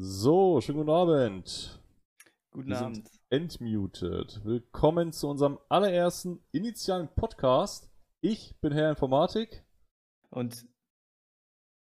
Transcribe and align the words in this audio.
So, 0.00 0.60
schönen 0.60 0.78
guten 0.78 0.90
Abend. 0.90 1.82
Guten 2.52 2.68
Wir 2.68 2.78
Abend. 2.78 3.10
entmuted. 3.30 4.44
Willkommen 4.44 5.12
zu 5.12 5.26
unserem 5.26 5.58
allerersten 5.68 6.38
initialen 6.52 7.08
Podcast. 7.16 7.90
Ich 8.20 8.54
bin 8.60 8.72
Herr 8.72 8.90
Informatik. 8.90 9.64
Und, 10.30 10.68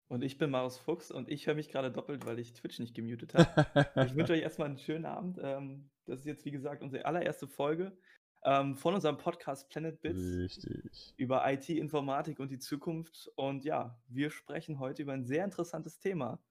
und 0.08 0.24
ich 0.24 0.38
bin 0.38 0.48
Marius 0.48 0.78
Fuchs 0.78 1.10
und 1.10 1.30
ich 1.30 1.46
höre 1.46 1.56
mich 1.56 1.68
gerade 1.68 1.92
doppelt, 1.92 2.24
weil 2.24 2.38
ich 2.38 2.54
Twitch 2.54 2.78
nicht 2.78 2.94
gemutet 2.94 3.34
habe. 3.34 4.06
ich 4.06 4.14
wünsche 4.14 4.32
euch 4.32 4.40
erstmal 4.40 4.68
einen 4.68 4.78
schönen 4.78 5.04
Abend. 5.04 5.38
Ähm, 5.42 5.90
das 6.06 6.20
ist 6.20 6.24
jetzt, 6.24 6.46
wie 6.46 6.52
gesagt, 6.52 6.82
unsere 6.82 7.04
allererste 7.04 7.46
Folge 7.46 7.98
ähm, 8.44 8.76
von 8.76 8.94
unserem 8.94 9.18
Podcast 9.18 9.68
Planet 9.68 10.00
Bits 10.00 10.22
Richtig. 10.38 11.12
über 11.18 11.42
IT, 11.52 11.68
Informatik 11.68 12.40
und 12.40 12.50
die 12.50 12.60
Zukunft. 12.60 13.30
Und 13.36 13.66
ja, 13.66 14.00
wir 14.08 14.30
sprechen 14.30 14.78
heute 14.78 15.02
über 15.02 15.12
ein 15.12 15.26
sehr 15.26 15.44
interessantes 15.44 15.98
Thema. 15.98 16.42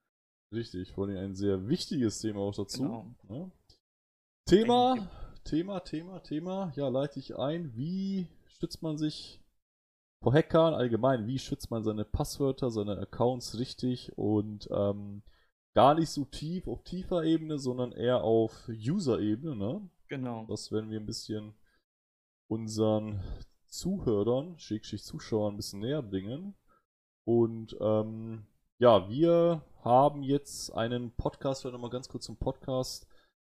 Richtig, 0.55 0.93
vor 0.93 1.07
allem 1.07 1.17
ein 1.17 1.35
sehr 1.35 1.67
wichtiges 1.67 2.19
Thema 2.19 2.39
auch 2.39 2.55
dazu. 2.55 2.83
Genau. 2.83 3.05
Ne? 3.27 3.51
Thema, 4.45 5.07
Thema, 5.43 5.81
Thema, 5.81 6.19
Thema. 6.21 6.71
Ja, 6.77 6.87
leite 6.87 7.19
ich 7.19 7.37
ein. 7.37 7.75
Wie 7.75 8.27
schützt 8.47 8.81
man 8.81 8.97
sich 8.97 9.41
vor 10.21 10.33
Hackern 10.33 10.73
allgemein? 10.73 11.27
Wie 11.27 11.39
schützt 11.39 11.71
man 11.71 11.83
seine 11.83 12.05
Passwörter, 12.05 12.71
seine 12.71 12.97
Accounts 12.97 13.59
richtig 13.59 14.17
und 14.17 14.69
ähm, 14.71 15.23
gar 15.73 15.93
nicht 15.93 16.09
so 16.09 16.23
tief 16.23 16.67
auf 16.69 16.83
tiefer 16.83 17.25
Ebene, 17.25 17.59
sondern 17.59 17.91
eher 17.91 18.23
auf 18.23 18.69
User-Ebene, 18.69 19.57
ne? 19.57 19.89
Genau. 20.07 20.45
Das 20.47 20.71
werden 20.71 20.89
wir 20.89 21.01
ein 21.01 21.05
bisschen 21.05 21.53
unseren 22.47 23.21
Zuhörern, 23.67 24.57
Schrägstrich 24.57 25.03
Zuschauern, 25.03 25.55
ein 25.55 25.57
bisschen 25.57 25.81
näher 25.81 26.01
bringen. 26.01 26.55
Und 27.25 27.75
ähm, 27.81 28.45
ja, 28.77 29.09
wir 29.09 29.61
haben 29.83 30.23
jetzt 30.23 30.71
einen 30.73 31.11
Podcast, 31.11 31.61
vielleicht 31.61 31.73
nochmal 31.73 31.91
ganz 31.91 32.09
kurz 32.09 32.25
zum 32.25 32.37
Podcast, 32.37 33.07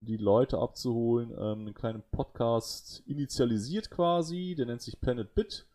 die 0.00 0.16
Leute 0.16 0.58
abzuholen, 0.58 1.30
ähm, 1.30 1.60
einen 1.60 1.74
kleinen 1.74 2.02
Podcast 2.10 3.02
initialisiert 3.06 3.90
quasi, 3.90 4.54
der 4.56 4.66
nennt 4.66 4.82
sich 4.82 5.00
Planet 5.00 5.34
Bit. 5.34 5.66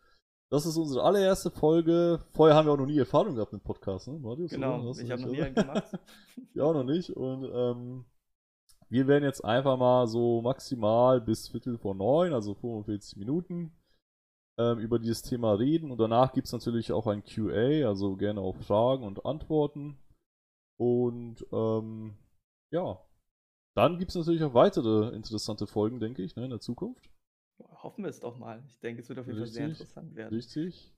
Das 0.52 0.66
ist 0.66 0.75
unsere 0.75 1.03
allererste 1.03 1.50
Folge. 1.50 2.23
Vorher 2.33 2.56
haben 2.56 2.67
wir 2.67 2.73
auch 2.73 2.78
noch 2.78 2.86
nie 2.86 3.00
Erfahrung 3.00 3.36
gehabt 3.36 3.53
mit 3.53 3.64
Podcasts, 3.64 4.08
ne? 4.08 4.20
Marius? 4.20 4.52
Genau. 4.52 4.92
Ich 4.92 5.09
habe 5.09 5.22
noch 5.22 5.30
nie 5.30 5.42
einen 5.42 5.55
gemacht. 5.55 5.98
Ja, 6.53 6.66
auch 6.66 6.73
noch 6.73 6.83
nicht. 6.83 7.11
Und 7.11 7.50
ähm, 7.53 8.05
wir 8.89 9.08
werden 9.08 9.23
jetzt 9.23 9.45
einfach 9.45 9.78
mal 9.78 10.08
so 10.08 10.42
maximal 10.42 11.22
bis 11.22 11.48
Viertel 11.48 11.78
vor 11.78 11.95
neun, 11.95 12.33
also 12.33 12.53
45 12.53 13.16
Minuten, 13.16 13.72
ähm, 14.57 14.80
über 14.80 14.99
dieses 14.99 15.21
Thema 15.21 15.53
reden. 15.53 15.91
Und 15.91 15.99
danach 15.99 16.33
gibt 16.33 16.47
es 16.47 16.53
natürlich 16.53 16.91
auch 16.91 17.07
ein 17.07 17.23
QA, 17.23 17.88
also 17.88 18.16
gerne 18.16 18.41
auch 18.41 18.55
Fragen 18.58 19.03
und 19.03 19.25
Antworten. 19.25 19.97
Und 20.77 21.45
ähm, 21.52 22.16
ja, 22.71 22.99
dann 23.75 23.99
gibt 23.99 24.09
es 24.09 24.16
natürlich 24.16 24.43
auch 24.43 24.53
weitere 24.53 25.16
interessante 25.16 25.67
Folgen, 25.67 25.99
denke 25.99 26.23
ich, 26.23 26.35
ne, 26.35 26.43
in 26.45 26.49
der 26.49 26.59
Zukunft. 26.59 27.09
Hoffen 27.83 28.03
wir 28.03 28.09
es 28.09 28.19
doch 28.19 28.38
mal. 28.38 28.63
Ich 28.67 28.80
denke, 28.80 29.02
es 29.02 29.09
wird 29.09 29.19
auf 29.19 29.27
jeden 29.27 29.39
Fall 29.39 29.47
sehr 29.47 29.67
interessant 29.67 30.16
werden. 30.16 30.33
Richtig. 30.33 30.93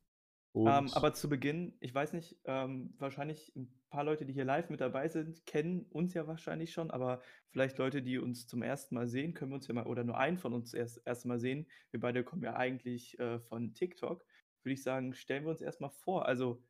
Ähm, 0.56 0.90
aber 0.94 1.14
zu 1.14 1.30
Beginn, 1.30 1.76
ich 1.80 1.94
weiß 1.94 2.14
nicht, 2.14 2.38
ähm, 2.46 2.94
wahrscheinlich 3.00 3.56
ein 3.56 3.74
paar 3.90 4.04
Leute, 4.04 4.26
die 4.26 4.34
hier 4.34 4.46
live 4.46 4.70
mit 4.70 4.82
dabei 4.82 5.08
sind, 5.08 5.46
kennen 5.48 5.86
uns 5.90 6.14
ja 6.14 6.28
wahrscheinlich 6.28 6.72
schon, 6.72 6.92
aber 6.92 7.22
vielleicht 7.50 7.78
Leute, 7.80 8.04
die 8.04 8.20
uns 8.20 8.48
zum 8.48 8.62
ersten 8.62 8.94
Mal 8.94 9.08
sehen, 9.08 9.34
können 9.34 9.52
wir 9.52 9.56
uns 9.56 9.68
ja 9.68 9.74
mal, 9.74 9.88
oder 9.88 10.04
nur 10.04 10.18
einen 10.18 10.38
von 10.38 10.54
uns 10.54 10.74
erst, 10.74 11.02
erst 11.06 11.26
mal 11.26 11.40
sehen. 11.40 11.68
Wir 11.90 12.00
beide 12.00 12.24
kommen 12.24 12.44
ja 12.44 12.56
eigentlich 12.56 13.18
äh, 13.20 13.40
von 13.40 13.74
TikTok. 13.74 14.24
Würde 14.62 14.74
ich 14.74 14.84
sagen, 14.84 15.14
stellen 15.14 15.44
wir 15.44 15.52
uns 15.52 15.62
erstmal 15.62 15.90
vor. 15.90 16.28
Also, 16.28 16.64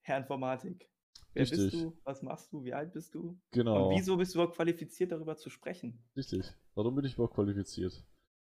Herr 0.00 0.18
Informatik, 0.18 0.90
wer 1.32 1.44
bist 1.44 1.62
Richtig. 1.62 1.80
du? 1.80 1.96
Was 2.02 2.22
machst 2.22 2.52
du? 2.52 2.64
Wie 2.64 2.74
alt 2.74 2.92
bist 2.92 3.14
du? 3.14 3.38
genau. 3.52 3.88
Und 3.88 3.96
wieso 3.96 4.16
bist 4.16 4.34
du 4.34 4.38
überhaupt 4.38 4.56
qualifiziert, 4.56 5.12
darüber 5.12 5.36
zu 5.36 5.48
sprechen? 5.48 6.02
Richtig. 6.16 6.44
Warum 6.74 6.96
bin 6.96 7.04
ich 7.04 7.14
überhaupt 7.14 7.34
qualifiziert? 7.34 8.04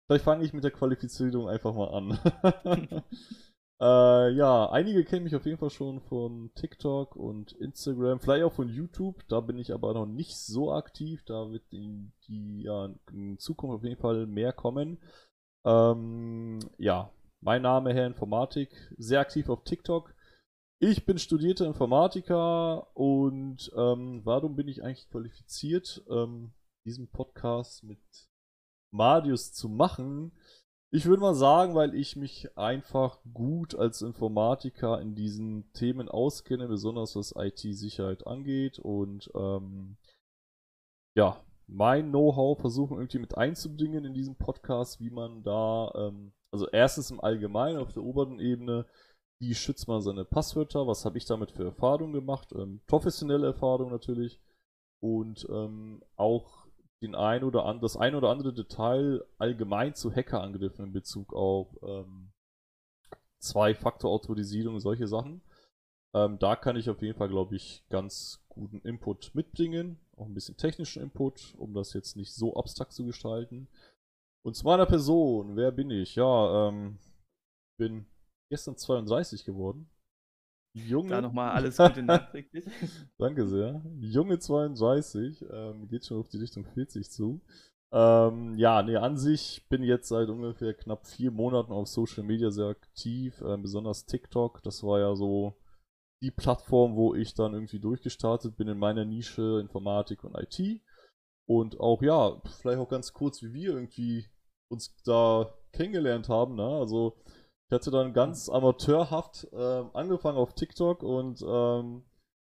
Vielleicht 0.06 0.25
fange 0.25 0.44
ich 0.44 0.52
mit 0.52 0.64
der 0.64 0.72
Qualifizierung 0.72 1.48
einfach 1.48 1.75
mal 1.75 1.94
an. 1.94 3.02
äh, 3.80 4.30
ja, 4.32 4.70
einige 4.70 5.04
kennen 5.04 5.24
mich 5.24 5.34
auf 5.34 5.46
jeden 5.46 5.58
Fall 5.58 5.70
schon 5.70 6.00
von 6.02 6.52
TikTok 6.54 7.16
und 7.16 7.52
Instagram, 7.52 8.20
vielleicht 8.20 8.44
auch 8.44 8.52
von 8.52 8.68
YouTube. 8.68 9.26
Da 9.28 9.41
bin 9.41 9.58
ich 9.58 9.72
aber 9.72 9.94
noch 9.94 10.06
nicht 10.06 10.36
so 10.36 10.72
aktiv. 10.72 11.22
Da 11.24 11.50
wird 11.50 11.64
in, 11.72 12.12
die, 12.28 12.62
ja, 12.62 12.91
in 13.10 13.38
Zukunft 13.38 13.76
auf 13.76 13.84
jeden 13.84 14.00
Fall 14.00 14.26
mehr 14.26 14.52
kommen. 14.52 14.98
Ähm, 15.64 16.58
ja, 16.76 17.10
mein 17.41 17.62
Name 17.62 17.94
Herr 17.94 18.06
Informatik, 18.06 18.70
sehr 18.98 19.20
aktiv 19.20 19.48
auf 19.48 19.64
TikTok. 19.64 20.14
Ich 20.78 21.06
bin 21.06 21.18
studierter 21.18 21.66
Informatiker 21.66 22.94
und 22.94 23.70
ähm, 23.76 24.20
warum 24.24 24.56
bin 24.56 24.68
ich 24.68 24.82
eigentlich 24.82 25.08
qualifiziert, 25.10 26.02
ähm, 26.10 26.52
diesen 26.86 27.10
Podcast 27.10 27.84
mit 27.84 28.00
Marius 28.91 29.52
zu 29.52 29.68
machen? 29.68 30.32
Ich 30.93 31.06
würde 31.06 31.23
mal 31.23 31.34
sagen, 31.34 31.77
weil 31.77 31.95
ich 31.95 32.17
mich 32.17 32.56
einfach 32.59 33.21
gut 33.33 33.77
als 33.77 34.03
Informatiker 34.03 35.01
in 35.01 35.15
diesen 35.15 35.73
Themen 35.73 36.09
auskenne, 36.09 36.67
besonders 36.67 37.15
was 37.15 37.33
IT-Sicherheit 37.37 38.27
angeht 38.27 38.81
und 38.81 39.31
ähm, 39.37 39.97
ja, 41.17 41.45
mein 41.69 42.11
Know-how 42.11 42.59
versuchen 42.59 42.99
irgendwie 42.99 43.21
mit 43.21 43.37
einzubringen 43.37 44.05
in 44.05 44.15
diesem 44.15 44.34
Podcast, 44.34 45.01
wie 45.01 45.11
man 45.11 45.45
da, 45.45 45.93
ähm, 45.95 46.33
also 46.51 46.69
erstens 46.69 47.12
im 47.12 47.21
Allgemeinen 47.21 47.78
auf 47.78 47.93
der 47.93 48.03
oberen 48.03 48.41
Ebene, 48.41 48.84
wie 49.41 49.55
schützt 49.55 49.87
man 49.87 50.03
seine 50.03 50.25
Passwörter, 50.25 50.89
was 50.89 51.05
habe 51.05 51.19
ich 51.19 51.25
damit 51.25 51.53
für 51.53 51.65
Erfahrungen 51.65 52.12
gemacht, 52.12 52.53
ähm, 52.53 52.81
professionelle 52.89 53.47
Erfahrungen 53.47 53.93
natürlich 53.93 54.41
und 55.01 55.47
ähm, 55.51 56.03
auch 56.17 56.59
den 57.03 57.15
ein 57.15 57.44
oder 57.44 57.65
an, 57.65 57.81
das 57.81 57.97
ein 57.97 58.15
oder 58.15 58.28
andere 58.28 58.53
Detail 58.53 59.25
allgemein 59.38 59.94
zu 59.94 60.15
Hackerangriffen 60.15 60.87
in 60.87 60.93
Bezug 60.93 61.33
auf 61.33 61.69
ähm, 61.83 62.33
Zwei-Faktor-Autorisierung, 63.41 64.81
solche 64.81 65.09
Sachen. 65.09 65.41
Ähm, 66.15 66.39
da 66.39 66.56
kann 66.56 66.77
ich 66.77 66.91
auf 66.91 67.00
jeden 67.03 67.16
Fall, 67.16 67.28
glaube 67.28 67.56
ich, 67.56 67.84
ganz 67.89 68.44
guten 68.49 68.81
Input 68.81 69.34
mitbringen. 69.34 69.99
Auch 70.16 70.27
ein 70.27 70.34
bisschen 70.34 70.56
technischen 70.56 71.03
Input, 71.03 71.55
um 71.56 71.72
das 71.72 71.94
jetzt 71.94 72.16
nicht 72.16 72.34
so 72.34 72.55
abstrakt 72.56 72.93
zu 72.93 73.06
gestalten. 73.06 73.69
Und 74.44 74.56
zu 74.56 74.65
meiner 74.65 74.87
Person, 74.87 75.56
wer 75.56 75.71
bin 75.71 75.91
ich? 75.91 76.16
Ja, 76.16 76.69
ähm, 76.69 76.99
bin 77.78 78.06
gestern 78.50 78.77
32 78.77 79.44
geworden. 79.44 79.90
Junge. 80.72 81.10
Da 81.10 81.20
nochmal 81.20 81.50
alles 81.50 81.76
Gute 81.76 82.03
nachträglich. 82.03 82.64
Danke 83.19 83.47
sehr. 83.47 83.82
Junge 83.98 84.38
32, 84.38 85.44
ähm, 85.50 85.88
geht 85.88 86.06
schon 86.06 86.19
auf 86.19 86.28
die 86.28 86.38
Richtung 86.38 86.64
40 86.64 87.10
zu. 87.10 87.41
Ähm, 87.92 88.54
ja, 88.56 88.82
nee, 88.82 88.97
an 88.97 89.16
sich 89.16 89.66
bin 89.69 89.82
ich 89.82 89.88
jetzt 89.88 90.09
seit 90.09 90.28
ungefähr 90.28 90.75
knapp 90.75 91.06
vier 91.06 91.32
Monaten 91.32 91.72
auf 91.72 91.88
Social 91.88 92.22
Media 92.22 92.50
sehr 92.50 92.66
aktiv, 92.66 93.42
ähm, 93.44 93.62
besonders 93.62 94.06
TikTok. 94.06 94.62
Das 94.62 94.84
war 94.84 95.00
ja 95.00 95.16
so 95.16 95.56
die 96.22 96.30
Plattform, 96.30 96.94
wo 96.94 97.14
ich 97.14 97.34
dann 97.34 97.54
irgendwie 97.54 97.80
durchgestartet 97.80 98.56
bin 98.56 98.69
in 98.69 98.78
meiner 98.78 99.04
Nische 99.04 99.59
Informatik 99.60 100.22
und 100.22 100.36
IT. 100.36 100.80
Und 101.48 101.80
auch, 101.80 102.00
ja, 102.03 102.41
vielleicht 102.60 102.78
auch 102.78 102.88
ganz 102.88 103.12
kurz, 103.12 103.42
wie 103.42 103.53
wir 103.53 103.72
irgendwie 103.75 104.28
uns 104.70 104.94
da 105.04 105.53
kennengelernt 105.72 106.28
haben, 106.28 106.54
ne? 106.54 106.62
Also, 106.62 107.16
ich 107.70 107.72
hatte 107.72 107.92
dann 107.92 108.12
ganz 108.12 108.48
amateurhaft 108.48 109.47
ähm, 109.53 109.91
angefangen 109.92 110.38
auf 110.38 110.54
TikTok 110.54 111.04
und 111.04 111.41
ähm, 111.47 112.03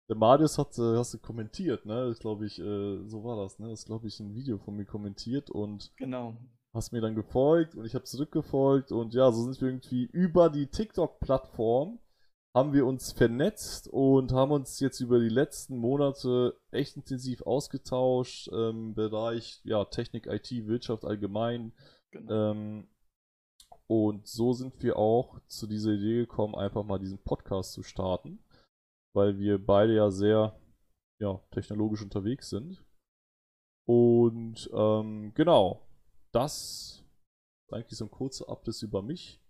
der 0.08 0.16
Marius 0.16 0.56
hat, 0.56 0.78
äh, 0.78 0.96
hast 0.96 1.12
du 1.12 1.18
kommentiert, 1.18 1.84
ne? 1.84 2.08
Das 2.08 2.18
glaube 2.20 2.46
ich, 2.46 2.58
äh, 2.58 3.06
so 3.06 3.22
war 3.22 3.36
das, 3.36 3.58
ne? 3.58 3.68
Das 3.68 3.84
glaube 3.84 4.08
ich 4.08 4.18
ein 4.18 4.34
Video 4.34 4.56
von 4.56 4.74
mir 4.76 4.86
kommentiert 4.86 5.50
und 5.50 5.92
Genau. 5.98 6.38
hast 6.72 6.92
mir 6.92 7.02
dann 7.02 7.14
gefolgt 7.14 7.74
und 7.74 7.84
ich 7.84 7.94
habe 7.94 8.04
zurückgefolgt 8.04 8.92
und 8.92 9.12
ja, 9.12 9.30
so 9.30 9.42
sind 9.44 9.60
wir 9.60 9.68
irgendwie 9.68 10.04
über 10.06 10.48
die 10.48 10.68
TikTok-Plattform 10.68 11.98
haben 12.56 12.72
wir 12.72 12.86
uns 12.86 13.12
vernetzt 13.12 13.88
und 13.88 14.32
haben 14.32 14.52
uns 14.52 14.80
jetzt 14.80 15.00
über 15.00 15.20
die 15.20 15.28
letzten 15.28 15.76
Monate 15.76 16.56
echt 16.70 16.96
intensiv 16.96 17.42
ausgetauscht 17.42 18.48
im 18.48 18.94
Bereich 18.94 19.60
ja, 19.64 19.84
Technik, 19.84 20.26
IT, 20.26 20.50
Wirtschaft 20.66 21.04
allgemein. 21.04 21.72
genau. 22.10 22.52
Ähm, 22.52 22.88
und 23.90 24.28
so 24.28 24.52
sind 24.52 24.80
wir 24.84 24.96
auch 24.96 25.40
zu 25.48 25.66
dieser 25.66 25.90
Idee 25.90 26.18
gekommen, 26.18 26.54
einfach 26.54 26.84
mal 26.84 27.00
diesen 27.00 27.18
Podcast 27.18 27.72
zu 27.72 27.82
starten, 27.82 28.38
weil 29.16 29.36
wir 29.40 29.58
beide 29.58 29.96
ja 29.96 30.12
sehr 30.12 30.56
ja, 31.20 31.40
technologisch 31.50 32.00
unterwegs 32.00 32.50
sind. 32.50 32.84
Und 33.88 34.70
ähm, 34.72 35.32
genau, 35.34 35.88
das 36.30 37.04
ist 37.66 37.74
eigentlich 37.74 37.98
so 37.98 38.04
ein 38.04 38.12
kurzer 38.12 38.48
Abriss 38.48 38.80
über 38.82 39.02
mich. 39.02 39.42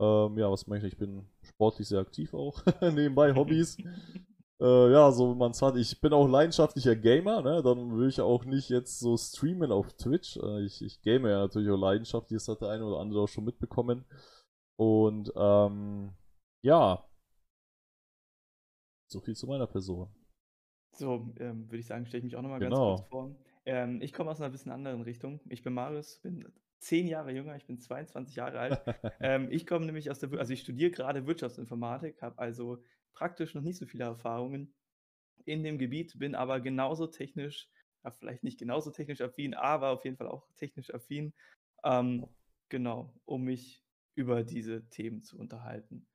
Ähm, 0.00 0.38
ja, 0.38 0.48
was 0.48 0.68
mache 0.68 0.86
ich? 0.86 0.92
Ich 0.92 0.96
bin 0.96 1.28
sportlich 1.42 1.88
sehr 1.88 1.98
aktiv 1.98 2.34
auch. 2.34 2.64
Nebenbei 2.80 3.34
Hobbys. 3.34 3.76
Äh, 4.60 4.92
ja, 4.92 5.10
so 5.12 5.32
wie 5.32 5.38
man 5.38 5.52
es 5.52 5.62
hat. 5.62 5.76
Ich 5.76 6.00
bin 6.00 6.12
auch 6.12 6.26
leidenschaftlicher 6.26 6.96
Gamer, 6.96 7.42
ne? 7.42 7.62
Dann 7.62 7.96
will 7.96 8.08
ich 8.08 8.20
auch 8.20 8.44
nicht 8.44 8.70
jetzt 8.70 8.98
so 8.98 9.16
streamen 9.16 9.70
auf 9.70 9.92
Twitch. 9.94 10.36
Äh, 10.36 10.64
ich, 10.64 10.82
ich 10.82 11.00
game 11.02 11.26
ja 11.26 11.38
natürlich 11.38 11.70
auch 11.70 11.76
leidenschaftlich, 11.76 12.38
das 12.38 12.48
hat 12.48 12.60
der 12.62 12.70
eine 12.70 12.84
oder 12.84 12.98
andere 12.98 13.20
auch 13.22 13.28
schon 13.28 13.44
mitbekommen. 13.44 14.04
Und 14.76 15.32
ähm, 15.36 16.12
ja, 16.62 17.04
so 19.08 19.20
viel 19.20 19.34
zu 19.36 19.46
meiner 19.46 19.66
Person. 19.66 20.08
So, 20.92 21.32
ähm, 21.38 21.66
würde 21.70 21.78
ich 21.78 21.86
sagen, 21.86 22.06
stelle 22.06 22.18
ich 22.18 22.24
mich 22.24 22.36
auch 22.36 22.42
noch 22.42 22.50
mal 22.50 22.58
ganz 22.60 22.74
kurz 22.74 23.00
Genau. 23.02 23.08
vor. 23.10 23.36
Ähm, 23.64 24.00
ich 24.02 24.12
komme 24.12 24.30
aus 24.30 24.38
'ner 24.40 24.48
bisschen 24.50 24.72
anderen 24.72 25.02
Richtung. 25.02 25.40
Ich 25.48 25.62
bin 25.62 25.74
Marius, 25.74 26.18
bin 26.20 26.44
10 26.80 27.06
Jahre 27.06 27.32
jünger, 27.32 27.56
ich 27.56 27.66
bin 27.66 27.78
22 27.78 28.36
Jahre 28.36 28.58
alt. 28.58 28.80
Ähm, 29.20 29.48
ich 29.50 29.66
komme 29.66 29.86
nämlich 29.86 30.10
aus 30.10 30.18
der 30.18 30.32
also, 30.38 30.52
ich 30.52 30.60
studiere 30.60 30.90
grade 30.90 31.26
Wirtschaftsinformatik, 31.26 32.22
habe 32.22 32.38
also 32.38 32.78
praktisch 33.12 33.54
noch 33.54 33.62
nicht 33.62 33.78
so 33.78 33.86
viele 33.86 34.04
Erfahrungen 34.04 34.74
in 35.44 35.62
dem 35.62 35.78
Gebiet, 35.78 36.18
bin 36.18 36.34
aber 36.34 36.60
genauso 36.60 37.06
technisch 37.06 37.68
ja, 38.04 38.10
vielleicht 38.10 38.44
nicht 38.44 38.58
genauso 38.58 38.90
technisch 38.90 39.20
affin, 39.20 39.54
aber 39.54 39.90
auf 39.90 40.04
jeden 40.04 40.16
Fall 40.16 40.28
auch 40.28 40.48
technisch 40.54 40.92
affin, 40.92 41.34
ähm, 41.84 42.26
genau, 42.68 43.14
um 43.24 43.42
mich 43.44 43.84
über 44.14 44.44
diese 44.44 44.88
Themen 44.88 45.22
zu 45.22 45.38
unterhalten. 45.38 46.06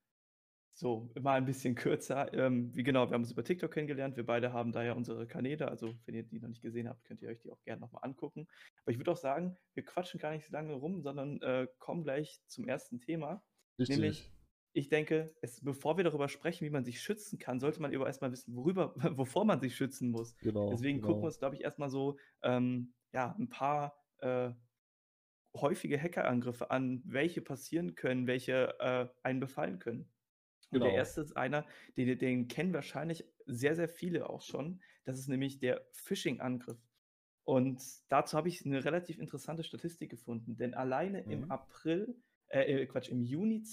So, 0.76 1.12
mal 1.22 1.36
ein 1.36 1.46
bisschen 1.46 1.76
kürzer. 1.76 2.34
Ähm, 2.34 2.76
wie 2.76 2.84
genau, 2.84 3.08
wir 3.08 3.14
haben 3.14 3.22
uns 3.22 3.32
über 3.32 3.44
TikTok 3.44 3.72
kennengelernt. 3.72 4.18
Wir 4.18 4.26
beide 4.26 4.54
haben 4.54 4.72
da 4.72 4.84
ja 4.84 4.94
unsere 4.94 5.28
Kanäle. 5.28 5.68
Also, 5.68 5.96
wenn 6.06 6.16
ihr 6.16 6.24
die 6.24 6.40
noch 6.40 6.50
nicht 6.50 6.64
gesehen 6.64 6.90
habt, 6.90 7.04
könnt 7.06 7.22
ihr 7.22 7.30
euch 7.30 7.40
die 7.40 7.52
auch 7.52 7.62
gerne 7.64 7.82
noch 7.82 7.92
mal 7.92 8.00
angucken. 8.00 8.48
Aber 8.82 8.92
ich 8.92 8.98
würde 8.98 9.12
auch 9.12 9.18
sagen, 9.18 9.56
wir 9.76 9.86
quatschen 9.86 10.20
gar 10.20 10.32
nicht 10.32 10.48
so 10.48 10.52
lange 10.52 10.74
rum, 10.74 11.04
sondern, 11.04 11.40
äh, 11.44 11.68
kommen 11.78 12.04
gleich 12.04 12.42
zum 12.48 12.68
ersten 12.68 13.00
Thema. 13.00 13.44
Nämlich, 13.78 14.20
Richtig. 14.22 14.43
Ich 14.74 14.90
denke, 14.90 15.36
es 15.42 15.62
bevor 15.62 15.98
wir 15.98 16.04
darüber 16.04 16.30
sprechen, 16.30 16.66
wie 16.66 16.70
man 16.72 16.86
sich 16.86 17.02
schützen 17.02 17.40
kann, 17.40 17.60
sollte 17.60 17.82
man 17.82 17.94
über 17.94 18.08
erst 18.08 18.22
mal 18.22 18.32
wissen, 18.32 18.56
worüber 18.56 18.96
wovor 19.18 19.46
man 19.46 19.62
sich 19.62 19.76
schützen 19.76 20.10
muss. 20.12 20.36
Genau, 20.42 20.70
Deswegen 20.70 21.02
gucken 21.02 21.24
wir 21.24 21.28
genau. 21.28 21.28
uns, 21.28 21.40
glaube 21.40 21.56
ich, 21.56 21.62
erst 21.64 21.80
mal 21.80 21.90
so, 21.90 22.18
ähm, 22.44 22.94
ja, 23.14 23.36
'n 23.40 23.50
paar, 23.50 24.04
äh, 24.20 24.52
häufige 25.56 26.00
Hackerangriffe 26.02 26.72
an, 26.72 27.02
welche 27.06 27.42
passieren 27.42 27.96
können, 27.96 28.28
welche, 28.28 28.80
äh, 28.80 29.08
einen 29.24 29.40
befallen 29.40 29.80
können. 29.80 30.12
Und 30.72 30.84
der 30.84 30.94
Genau. 30.94 30.96
erste 30.96 31.22
ist 31.22 31.38
einer, 31.38 31.68
den 31.98 32.18
den 32.18 32.48
kennen 32.48 32.74
wahrscheinlich 32.74 33.26
sehr, 33.46 33.76
sehr 33.76 33.90
viele 33.90 34.30
auch 34.30 34.42
schon. 34.42 34.82
Das 35.06 35.20
ist 35.20 35.28
nämlich 35.30 35.60
der 35.60 35.88
Phishing-Angriff. 35.94 36.80
Und 37.46 37.82
dazu 38.10 38.38
habe 38.38 38.50
ich 38.50 38.66
'ne 38.66 38.84
relativ 38.86 39.20
interessante 39.20 39.64
Statistik 39.64 40.12
gefunden, 40.12 40.58
denn 40.58 40.74
alleine 40.76 41.22
im 41.22 41.46
Mhm. 41.46 41.52
April 41.52 42.22
äh, 42.50 42.84
äh, 42.84 42.88
Quatsch, 42.88 43.10
im 43.10 43.24
Juni 43.24 43.64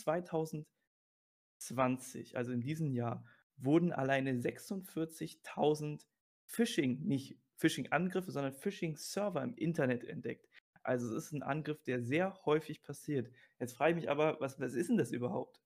2020, 1.60 2.36
also 2.36 2.52
in 2.52 2.60
diesem 2.62 2.92
Jahr, 2.92 3.24
wurden 3.56 3.92
alleine 3.92 4.40
46.000 4.40 6.06
Phishing 6.46 7.00
nicht 7.06 7.38
Phishing-Angriffe, 7.56 8.32
sondern 8.32 8.54
Phishing-Server 8.54 9.42
im 9.42 9.54
Internet 9.56 10.04
entdeckt. 10.04 10.48
Also, 10.82 11.14
es 11.16 11.26
ist 11.26 11.32
'n 11.34 11.42
Angriff, 11.42 11.82
der 11.82 12.02
sehr 12.02 12.40
häufig 12.46 12.82
passiert. 12.82 13.30
Jetzt 13.60 13.74
frage 13.74 13.92
ich 13.92 13.96
mich 14.02 14.10
aber, 14.10 14.40
was 14.40 14.58
was 14.60 14.74
ist 14.74 14.90
'n 14.90 14.96
das 14.98 15.12
überhaupt? 15.12 15.58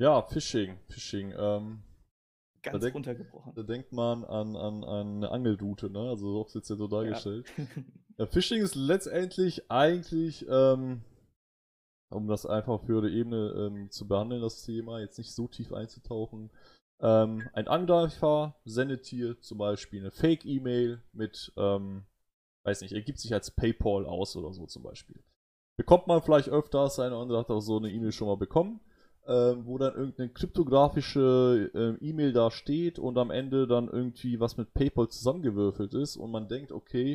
Ja, 0.00 0.22
Phishing, 0.22 0.78
Phishing, 0.88 1.34
ähm, 1.36 1.82
da 2.70 2.78
Ganz 2.78 2.80
denkt 2.80 2.94
runtergebrochen. 2.94 3.54
da 3.54 3.62
denkt 3.64 3.92
man 3.92 4.24
an 4.24 4.56
an 4.56 4.84
an 4.84 5.20
'ne 5.20 5.30
Angelrute, 5.30 5.90
ne? 5.90 6.00
Also, 6.10 6.26
so 6.32 6.38
wird's 6.40 6.54
jetzt 6.54 6.68
so 6.68 6.88
Ja. 7.00 7.22
dargestellt. 7.26 7.46
Ja, 8.18 8.26
Phishing 8.26 8.62
ist 8.62 8.74
letztendlich 8.76 9.70
eigentlich, 9.70 10.46
ähm 10.50 11.02
um 12.10 12.26
das 12.28 12.46
einfach 12.46 12.72
auf 12.74 12.88
höherer 12.88 13.08
Ebene, 13.08 13.52
ähm, 13.56 13.90
zu 13.90 14.08
behandeln, 14.08 14.42
das 14.42 14.62
Thema, 14.64 15.00
jetzt 15.00 15.18
nicht 15.18 15.34
so 15.34 15.48
tief 15.48 15.72
einzutauchen. 15.72 16.50
Ähm, 17.00 17.48
ein 17.54 17.68
Angreifer 17.68 18.56
sendet 18.64 19.10
dir 19.10 19.40
zum 19.40 19.58
Beispiel 19.58 20.02
'ne 20.02 20.10
Fake-E-Mail 20.12 21.02
mit, 21.12 21.52
ähm 21.56 22.04
weiß 22.64 22.82
nicht, 22.82 22.92
er 22.92 23.02
gibt 23.02 23.18
sich 23.20 23.32
als 23.34 23.50
PayPal 23.52 24.06
aus 24.06 24.36
oder 24.36 24.52
so 24.52 24.66
zum 24.66 24.82
Beispiel. 24.82 25.22
Bekommt 25.78 26.06
man 26.08 26.22
vielleicht 26.22 26.48
öfters, 26.50 26.98
eine 27.00 27.16
andere 27.16 27.38
hat 27.40 27.50
auch 27.50 27.60
so 27.60 27.80
'ne 27.80 27.90
E-Mail 27.92 28.12
schon 28.12 28.28
mal 28.28 28.36
bekommen, 28.38 28.80
ähm, 29.28 29.66
wo 29.66 29.78
dann 29.78 29.94
irgend 29.96 30.18
'ne 30.18 30.28
kryptografische, 30.30 31.70
äh, 31.74 32.06
E-Mail 32.06 32.32
da 32.34 32.50
steht 32.50 32.98
und 33.00 33.18
am 33.18 33.30
Ende 33.32 33.66
dann 33.68 33.88
irgendwie 33.88 34.40
was 34.40 34.56
mit 34.58 34.74
PayPal 34.74 35.08
zusammengewürfelt 35.08 35.94
ist 35.94 36.16
und 36.16 36.30
man 36.32 36.48
denkt: 36.48 36.72
„Okay, 36.72 37.14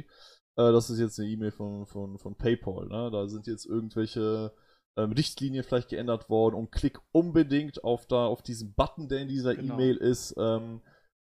äh, 0.57 0.72
das 0.74 0.89
ist 0.92 1.00
jetzt 1.00 1.19
'ne 1.19 1.28
E-Mail 1.28 1.51
von 1.51 1.86
von 1.88 2.18
von 2.19 2.36
PayPal“, 2.36 2.88
ne? 2.88 3.12
Da 3.12 3.28
sind 3.30 3.48
jetzt 3.48 3.66
irgendwelche, 3.68 4.54
ähm, 4.98 5.12
Richtlinien 5.13 5.63
vielleicht 5.63 5.90
geändert 5.90 6.30
worden 6.30 6.56
und 6.56 6.72
klick 6.72 7.00
unbedingt 7.12 7.84
auf 7.84 8.06
da 8.07 8.25
auf 8.28 8.42
diesen 8.44 8.74
Button, 8.74 9.07
der 9.10 9.19
in 9.22 9.28
dieser 9.28 9.56
Genau. 9.56 9.75
E-Mail 9.75 9.98
ist, 9.98 10.36
ähm, 10.38 10.81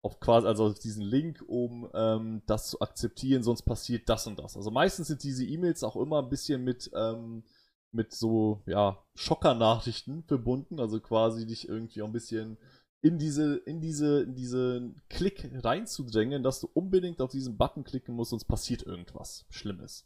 auf 0.04 0.20
quasi 0.20 0.48
also, 0.48 0.66
auf 0.68 0.80
diesen 0.80 1.04
Link, 1.04 1.44
um, 1.48 1.90
ähm, 1.96 2.44
das 2.46 2.70
zu 2.70 2.80
akzeptieren, 2.82 3.42
sonst 3.44 3.64
passiert 3.64 4.08
das 4.10 4.28
und 4.28 4.38
das. 4.40 4.56
Also, 4.56 4.70
meistens 4.72 5.08
sind 5.08 5.24
diese 5.24 5.46
E-Mails 5.46 5.84
auch 5.84 5.96
immer 5.96 6.20
'n 6.20 6.30
bisschen 6.30 6.64
mit, 6.64 6.92
ähm 6.96 7.44
mit 7.92 8.12
so, 8.14 8.62
ja, 8.66 9.02
Schockernachrichten 9.16 10.24
verbunden, 10.26 10.80
also, 10.82 11.00
quasi 11.00 11.46
dich 11.48 11.70
irgendwie 11.70 12.02
auch 12.02 12.08
'n 12.08 12.12
bisschen 12.14 12.58
in 13.02 13.18
diese 13.20 13.56
in 13.58 13.80
diese 13.82 14.24
in 14.24 14.36
diesen 14.36 15.02
Klick 15.10 15.50
reinzudrängen, 15.64 16.44
dass 16.44 16.60
du 16.60 16.68
unbedingt 16.74 17.22
auf 17.22 17.32
diesen 17.32 17.58
Button 17.58 17.84
klicken 17.86 18.14
musst, 18.16 18.32
sonst 18.32 18.46
passiert 18.46 18.84
irgendwas 18.84 19.46
Schlimmes. 19.50 20.06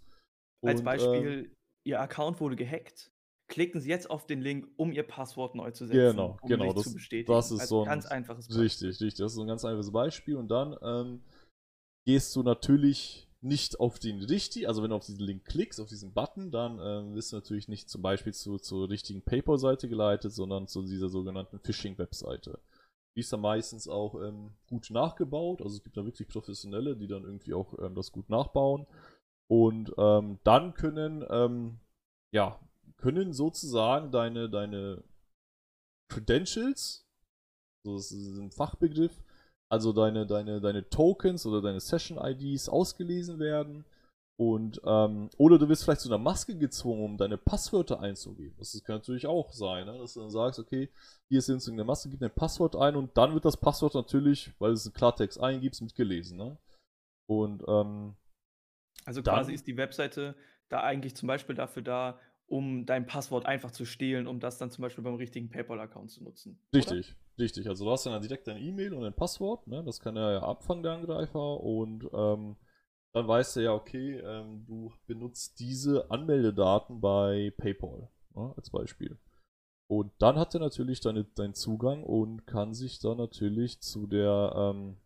Als 0.65 0.81
Und, 0.81 0.94
ähm 1.00 1.35
Beispiel, 1.35 1.55
Ihr 1.85 2.00
Account 2.01 2.39
wurde 2.41 2.55
gehackt. 2.55 3.12
Klicken 3.50 3.81
Sie 3.81 3.90
jetzt 3.90 4.10
auf 4.12 4.28
den 4.28 4.42
Link, 4.42 4.68
um 4.78 4.92
Ihr 4.92 5.01
Passwort 5.04 5.56
neu 5.56 5.72
zu 5.72 5.88
setzen, 5.88 6.31
Genau, 6.31 6.40
um 6.40 6.56
genau, 6.56 6.62
sich 6.62 6.78
zu 6.78 6.94
das 6.94 7.00
das 7.25 7.51
bestätigen. 7.51 7.51
ist 7.51 7.68
Als 7.68 7.68
so 7.68 7.84
'n 7.84 7.84
ganz 7.84 8.06
einfaches 8.06 8.50
Beispiel. 8.50 8.90
richtig, 8.90 9.01
richtig, 9.01 9.16
das 9.16 9.31
ist 9.31 9.36
so 9.36 9.42
'n 9.42 9.48
ganz 9.48 9.66
einfaches 9.66 9.92
Beispiel 9.92 10.36
und 10.36 10.48
dann, 10.50 10.75
ähm, 10.84 11.22
gehst 12.06 12.36
du 12.36 12.44
natürlich 12.44 13.30
nicht 13.42 13.80
auf 13.80 14.00
den 14.00 14.22
richti 14.24 14.68
also, 14.68 14.84
wenn 14.84 14.92
du 14.92 14.98
auf 14.98 15.06
diesen 15.06 15.22
Link 15.25 15.46
klickst, 15.46 15.80
auf 15.81 15.90
diesen 15.90 16.13
Button, 16.13 16.51
dann, 16.51 16.80
ähm, 16.81 17.16
wirst 17.16 17.31
du 17.34 17.38
natürlich 17.38 17.68
nicht 17.69 17.90
zum 17.90 18.01
Beispiel 18.04 18.34
zu 18.34 18.57
zur 18.60 18.90
richtigen 18.90 19.24
PayPal-Seite 19.24 19.90
geleitet, 19.90 20.34
sondern 20.34 20.68
zu 20.68 20.84
dieser 20.84 21.10
sogenannten 21.10 21.60
Phishing-Webseite. 21.60 22.60
Die 23.16 23.22
ist 23.22 23.34
dann 23.34 23.42
meistens 23.42 23.88
auch, 23.90 24.16
ähm, 24.22 24.54
gut 24.69 24.90
nachgebaut, 24.92 25.62
also, 25.63 25.75
es 25.78 25.84
gibt 25.84 25.98
da 25.98 26.06
wirklich 26.06 26.28
Professionelle, 26.30 26.98
die 26.98 27.07
dann 27.07 27.24
irgendwie 27.25 27.54
auch, 27.56 27.78
ähm, 27.80 27.96
das 27.96 28.12
gut 28.13 28.30
nachbauen. 28.30 28.88
Und, 29.50 29.94
ähm, 29.98 30.40
dann 30.46 30.74
können, 30.75 31.25
ähm 31.30 31.80
ja, 32.34 32.60
können 33.01 33.34
sozusagen 33.34 34.12
deine 34.12 34.50
deine 34.50 35.04
Credentials, 36.12 37.06
so 37.86 37.96
das 37.98 38.12
ist 38.12 38.38
'n 38.40 38.51
Fachbegriff, 38.51 39.24
also, 39.72 39.94
deine 39.94 40.28
deine 40.28 40.62
deine 40.62 40.90
Tokens 40.90 41.46
oder 41.46 41.62
deine 41.62 41.80
Session-IDs 41.81 42.69
ausgelesen 42.69 43.40
werden 43.40 43.86
und, 44.40 44.81
ähm 44.86 45.30
oder 45.38 45.60
du 45.60 45.69
wirst 45.69 45.84
vielleicht 45.86 46.01
zu 46.01 46.10
'ner 46.10 46.18
Maske 46.19 46.57
gezwungen, 46.57 47.04
um 47.06 47.18
deine 47.18 47.38
Passwörter 47.38 48.00
einzugeben. 48.01 48.56
Das 48.60 48.74
kann 48.84 48.98
natürlich 48.98 49.28
auch 49.28 49.54
sein, 49.54 49.86
ne, 49.88 49.98
dass 50.00 50.13
du 50.16 50.22
dann 50.22 50.31
sagst: 50.31 50.60
„Okay, 50.60 50.90
hier 51.30 51.40
ist 51.40 51.50
jetzt 51.50 51.68
irgend 51.68 51.78
'ne 51.80 51.86
Maske, 51.86 52.10
gib 52.10 52.22
dein 52.22 52.34
Passwort 52.36 52.75
ein“, 52.75 52.96
und 52.98 53.18
dann 53.18 53.34
wird 53.36 53.46
das 53.46 53.57
Passwort 53.57 53.96
natürlich, 53.96 54.54
weil 54.60 54.72
du's 54.72 54.86
in 54.88 54.94
Klartext 54.94 55.40
eingibst, 55.42 55.81
mitgelesen, 55.84 56.38
ne? 56.38 56.57
Und, 57.30 57.63
ähm 57.68 58.16
Also, 59.06 59.24
quasi 59.24 59.51
dann 59.51 59.53
ist 59.53 59.68
die 59.68 59.77
Webseite 59.77 60.36
da 60.70 60.82
eigentlich 60.82 61.15
zum 61.15 61.27
Beispiel 61.27 61.56
dafür 61.56 61.82
da, 61.82 62.20
um 62.50 62.86
dein 62.86 63.06
Passwort 63.06 63.46
einfach 63.46 63.72
zu 63.72 63.86
stehlen, 63.86 64.27
um 64.27 64.39
das 64.39 64.58
dann 64.58 64.72
zum 64.72 64.82
Beispiel 64.82 65.03
beim 65.03 65.15
richtigen 65.15 65.50
PayPal-Account 65.50 66.12
zu 66.12 66.24
nutzen, 66.24 66.60
oder? 66.72 66.77
Richtig, 66.79 67.15
richtig. 67.38 67.68
Also, 67.70 67.86
du 67.86 67.91
hast 67.91 68.06
dann 68.06 68.22
direkt 68.22 68.48
deine 68.48 68.60
E-Mail 68.60 68.94
und 68.94 69.03
dein 69.03 69.13
Passwort, 69.15 69.68
ne? 69.68 69.84
Das 69.84 70.00
kann 70.00 70.18
er 70.18 70.34
ja 70.34 70.44
abfangen, 70.44 70.84
der 70.84 70.94
Angreifer, 70.94 71.60
und, 71.62 72.06
ähm, 72.13 72.58
dann 73.13 73.27
weiß 73.27 73.58
er 73.58 73.63
ja, 73.63 73.74
okay, 73.74 74.20
ähm, 74.20 74.65
du 74.68 74.94
benutzt 75.08 75.60
diese 75.60 76.12
Anmeldedaten 76.12 77.01
bei 77.01 77.51
PayPal, 77.58 78.10
ne, 78.36 78.53
als 78.56 78.70
Beispiel. 78.70 79.18
Und 79.88 80.12
dann 80.20 80.38
hat 80.38 80.53
er 80.53 80.60
natürlich 80.60 81.01
deine 81.01 81.24
deinen 81.24 81.56
Zugang 81.56 82.03
und 82.03 82.46
kann 82.46 82.75
sich 82.75 83.00
dann 83.00 83.18
natürlich 83.18 83.82
zu 83.82 84.06
der, 84.08 84.53
ähm 84.56 84.98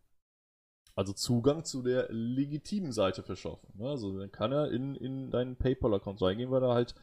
also, 0.96 1.12
Zugang 1.12 1.64
zu 1.64 1.82
der 1.82 2.06
legitimen 2.12 2.92
Seite 2.92 3.22
verschaffen, 3.22 3.68
ne? 3.74 3.88
Also, 3.88 4.18
dann 4.18 4.30
kann 4.30 4.52
er 4.52 4.70
in 4.70 4.94
in 4.94 5.30
deinen 5.30 5.56
PayPal-Account 5.56 6.22
reingehen, 6.22 6.50
weil 6.50 6.62
er 6.62 6.74
halt 6.74 6.94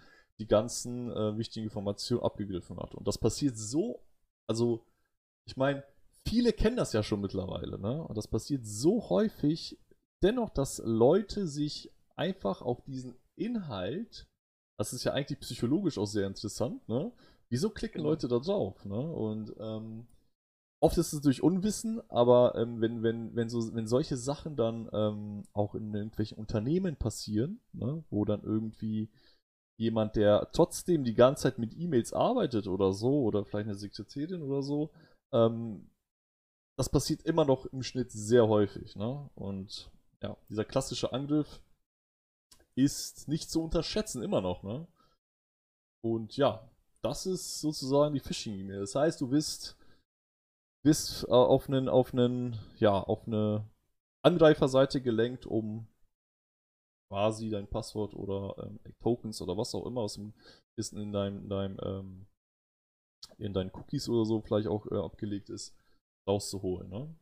die 0.41 0.47
ganzen, 0.47 1.11
äh, 1.11 1.37
wichtigen 1.37 1.65
Informationen 1.65 2.23
abgegriffen 2.23 2.77
hat. 2.79 2.95
Und 2.95 3.07
das 3.07 3.17
passiert 3.17 3.57
so 3.57 4.01
also, 4.47 4.85
ich 5.47 5.55
meine, 5.55 5.83
viele 6.27 6.51
kennen 6.53 6.75
das 6.75 6.91
ja 6.93 7.03
schon 7.03 7.21
mittlerweile, 7.21 7.79
ne? 7.79 8.03
Und 8.03 8.17
das 8.17 8.27
passiert 8.27 8.65
so 8.65 9.09
häufig 9.09 9.79
dennoch, 10.21 10.49
dass 10.49 10.81
Leute 10.85 11.47
sich 11.47 11.91
einfach 12.17 12.61
auf 12.61 12.81
diesen 12.83 13.15
Inhalt 13.35 14.27
das 14.77 14.93
ist 14.93 15.03
ja 15.03 15.13
eigentlich 15.13 15.39
psychologisch 15.41 15.99
auch 15.99 16.07
sehr 16.07 16.25
interessant, 16.27 16.87
ne? 16.89 17.11
Wieso 17.49 17.69
klicken 17.69 17.99
Genau. 17.99 18.09
Leute 18.09 18.27
da 18.27 18.39
drauf, 18.39 18.83
ne? 18.85 18.99
Und, 18.99 19.53
ähm, 19.59 20.07
oft 20.81 20.97
ist 20.97 21.13
es 21.13 21.21
durch 21.21 21.43
Unwissen, 21.43 22.01
aber, 22.09 22.55
ähm, 22.55 22.81
wenn 22.81 23.03
wenn 23.03 23.35
wenn 23.35 23.49
so 23.49 23.73
wenn 23.75 23.87
solche 23.87 24.17
Sachen 24.17 24.55
dann, 24.55 24.89
ähm, 24.91 25.43
auch 25.53 25.75
in 25.75 25.93
irgendwelchen 25.93 26.37
Unternehmen 26.39 26.95
passieren, 26.97 27.59
ne, 27.73 28.03
wo 28.09 28.25
dann 28.25 28.43
irgendwie 28.43 29.09
jemand, 29.81 30.15
der 30.15 30.49
trotzdem 30.53 31.03
die 31.03 31.13
ganze 31.15 31.43
Zeit 31.43 31.59
mit 31.59 31.77
E-Mails 31.77 32.13
arbeitet 32.13 32.67
oder 32.67 32.93
so 32.93 33.23
oder 33.23 33.45
vielleicht 33.45 33.67
'ne 33.67 33.75
Sekretärin 33.75 34.41
oder 34.43 34.61
so, 34.63 34.91
ähm 35.33 35.87
das 36.77 36.89
passiert 36.89 37.21
immer 37.23 37.45
noch 37.45 37.65
im 37.67 37.83
Schnitt 37.83 38.11
sehr 38.11 38.47
häufig, 38.47 38.95
ne? 38.95 39.29
Und 39.35 39.91
ja, 40.23 40.35
dieser 40.49 40.65
klassische 40.65 41.13
Angriff 41.13 41.61
ist 42.75 43.27
nicht 43.27 43.51
zu 43.51 43.61
unterschätzen, 43.61 44.23
immer 44.23 44.41
noch, 44.41 44.63
ne? 44.63 44.87
Und 46.03 46.37
ja, 46.37 46.67
das 47.03 47.25
ist 47.25 47.59
sozusagen 47.61 48.15
die 48.15 48.19
Phishing-E-Mail. 48.19 48.79
Das 48.79 48.95
heißt, 48.95 49.21
du 49.21 49.27
bist 49.27 49.77
bist 50.83 51.25
äh, 51.25 51.31
auf 51.31 51.69
einen, 51.69 51.89
auf 51.89 52.13
einen, 52.13 52.57
ja, 52.77 52.99
auf 52.99 53.27
eine 53.27 53.69
Angreiferseite 54.23 55.01
gelenkt, 55.01 55.45
um 55.45 55.87
quasi 57.11 57.49
dein 57.49 57.67
Passwort 57.67 58.13
oder 58.15 58.55
ähm, 58.65 58.79
Tokens 59.01 59.41
oder 59.41 59.57
was 59.57 59.75
auch 59.75 59.85
immer 59.85 60.01
aus 60.01 60.13
dem 60.13 60.33
ist 60.77 60.93
in 60.93 61.11
deinem, 61.11 61.43
in 61.43 61.49
deinem 61.49 61.77
ähm, 61.83 62.25
in 63.37 63.53
deinen 63.53 63.71
Cookies 63.73 64.07
oder 64.07 64.25
so 64.25 64.39
vielleicht 64.41 64.67
auch 64.69 64.89
äh, 64.89 64.95
abgelegt 64.95 65.49
ist, 65.49 65.75
rauszuholen. 66.25 66.89
Ne? 66.89 67.13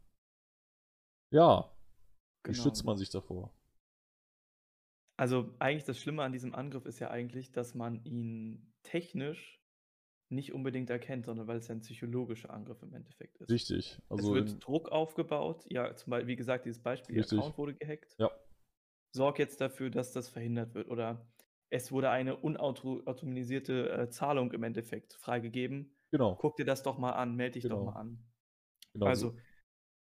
Ja, 1.33 1.71
wie 2.47 2.53
Genau. 2.53 2.63
schützt 2.63 2.85
man 2.85 2.97
sich 2.97 3.09
davor? 3.09 3.51
Also 5.17 5.53
eigentlich 5.59 5.83
das 5.85 5.99
Schlimme 5.99 6.23
an 6.23 6.31
diesem 6.31 6.53
Angriff 6.55 6.85
ist 6.85 6.99
ja 6.99 7.09
eigentlich, 7.09 7.51
dass 7.51 7.73
man 7.73 8.03
ihn 8.05 8.71
technisch 8.83 9.59
nicht 10.31 10.53
unbedingt 10.53 10.89
erkennt, 10.89 11.25
sondern 11.25 11.47
weil 11.47 11.57
es 11.57 11.67
ja 11.67 11.75
ein 11.75 11.81
psychologischer 11.81 12.51
Angriff 12.51 12.81
im 12.83 12.93
Endeffekt 12.93 13.37
ist. 13.37 13.49
Richtig. 13.49 13.97
Es 13.97 14.09
Also 14.09 14.33
wird 14.33 14.49
in, 14.49 14.59
Druck 14.59 14.89
aufgebaut. 14.89 15.65
Ja, 15.69 15.95
zum 15.95 16.11
Beispiel, 16.11 16.27
wie 16.27 16.35
gesagt, 16.35 16.65
dieses 16.65 16.81
Beispiel, 16.81 17.17
Richtig. 17.17 17.39
Account 17.39 17.57
wurde 17.57 17.73
gehackt. 17.75 18.17
ja, 18.19 18.31
Sorg 19.11 19.39
jetzt 19.39 19.59
dafür, 19.61 19.89
dass 19.89 20.11
das 20.11 20.29
verhindert 20.29 20.73
wird. 20.75 20.89
Oder 20.89 21.27
es 21.69 21.91
wurde 21.91 22.09
eine 22.09 22.35
unautomatisierte 22.37 23.89
äh, 23.91 24.09
Zahlung 24.09 24.51
im 24.51 24.63
Endeffekt 24.63 25.13
freigegeben. 25.13 25.95
genau. 26.11 26.35
Guck 26.35 26.55
dir 26.57 26.65
das 26.65 26.83
doch 26.83 26.97
mal 26.97 27.11
an, 27.11 27.35
melde 27.35 27.53
dich 27.59 27.63
doch 27.63 27.69
Genau. 27.79 27.85
mal 27.91 27.99
an. 27.99 28.23
genau 28.93 29.05
so. 29.05 29.09
Also, 29.09 29.37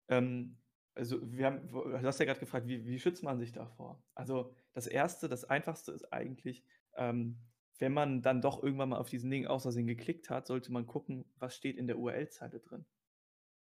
ähm, 0.08 0.56
also 0.94 1.18
wir 1.22 1.46
haben, 1.46 1.68
du 1.68 2.02
hast 2.02 2.18
ja 2.18 2.26
gerade 2.26 2.40
gefragt, 2.40 2.66
wie, 2.66 2.84
wie 2.84 2.98
schützt 2.98 3.22
man 3.22 3.38
sich 3.38 3.52
davor? 3.52 4.02
Also 4.14 4.52
das 4.72 4.86
Erste, 4.86 5.28
das 5.28 5.44
Einfachste 5.44 5.92
ist 5.92 6.12
eigentlich, 6.12 6.64
ähm, 6.96 7.38
wenn 7.78 7.92
man 7.94 8.20
dann 8.22 8.42
doch 8.42 8.62
irgendwann 8.62 8.90
mal 8.90 8.98
auf 8.98 9.08
diesen 9.08 9.30
Link 9.30 9.46
aus 9.46 9.62
Versehen 9.62 9.86
geklickt 9.86 10.28
hat, 10.30 10.46
sollte 10.46 10.70
man 10.72 10.86
gucken, 10.86 11.24
was 11.36 11.56
steht 11.56 11.76
in 11.78 11.86
der 11.86 11.98
URL-Zeile 11.98 12.60
drin. 12.60 12.84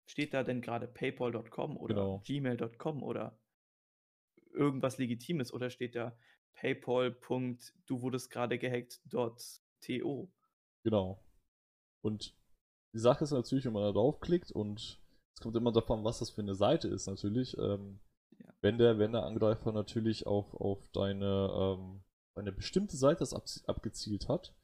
Steht 0.07 0.35
da 0.35 0.43
denn 0.43 0.61
gerade 0.63 0.89
paypal.com 0.89 1.77
oder 1.77 1.95
Genau. 1.95 2.23
gmail.com 2.27 3.03
oder 3.05 3.39
irgendwas 4.53 4.99
Legitimes 4.99 5.53
oder 5.53 5.71
steht 5.71 5.95
da 5.95 6.17
paypal.du 6.55 8.03
wurdest 8.03 8.31
gerade 8.31 8.59
gehackt.to? 8.59 10.33
Genau. 10.85 11.25
Und 12.03 12.35
die 12.95 12.99
Sache 12.99 13.25
ist 13.25 13.31
natürlich, 13.31 13.65
wenn 13.67 13.73
man 13.73 13.83
da 13.85 13.93
draufklickt 13.93 14.51
und 14.53 15.01
es 15.37 15.41
kommt 15.43 15.57
immer 15.57 15.73
davon, 15.73 16.05
was 16.05 16.19
das 16.19 16.31
für 16.31 16.43
eine 16.43 16.55
Seite 16.55 16.89
ist, 16.89 17.07
natürlich. 17.07 17.57
Ähm, 17.59 18.01
Ja. 18.39 18.55
wenn, 18.63 18.79
der, 18.79 18.99
wenn 18.99 19.13
der 19.13 19.25
Angreifer 19.25 19.73
natürlich 19.73 20.27
auf, 20.27 20.55
auf 20.55 20.89
deine 20.93 21.51
ähm, 21.79 22.03
eine 22.35 22.53
bestimmte 22.53 22.97
Seite 22.97 23.19
das 23.21 23.35
ab, 23.35 23.45
abgezielt 23.67 24.29
hat 24.29 24.55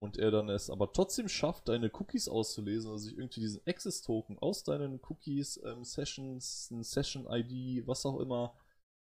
und 0.00 0.16
er 0.16 0.30
dann 0.30 0.48
es 0.48 0.68
aber 0.70 0.92
trotzdem 0.92 1.28
schafft, 1.28 1.68
deine 1.68 1.90
Cookies 1.92 2.28
auszulesen 2.28 2.90
oder 2.90 2.98
sich 2.98 3.16
irgendwie 3.16 3.40
diesen 3.40 3.60
Access-Token 3.66 4.38
aus 4.38 4.64
deinen 4.64 5.00
Cookies, 5.08 5.60
ähm, 5.64 5.84
Sessions, 5.84 6.68
Session-ID, 6.68 7.86
was 7.86 8.04
auch 8.06 8.18
immer, 8.20 8.56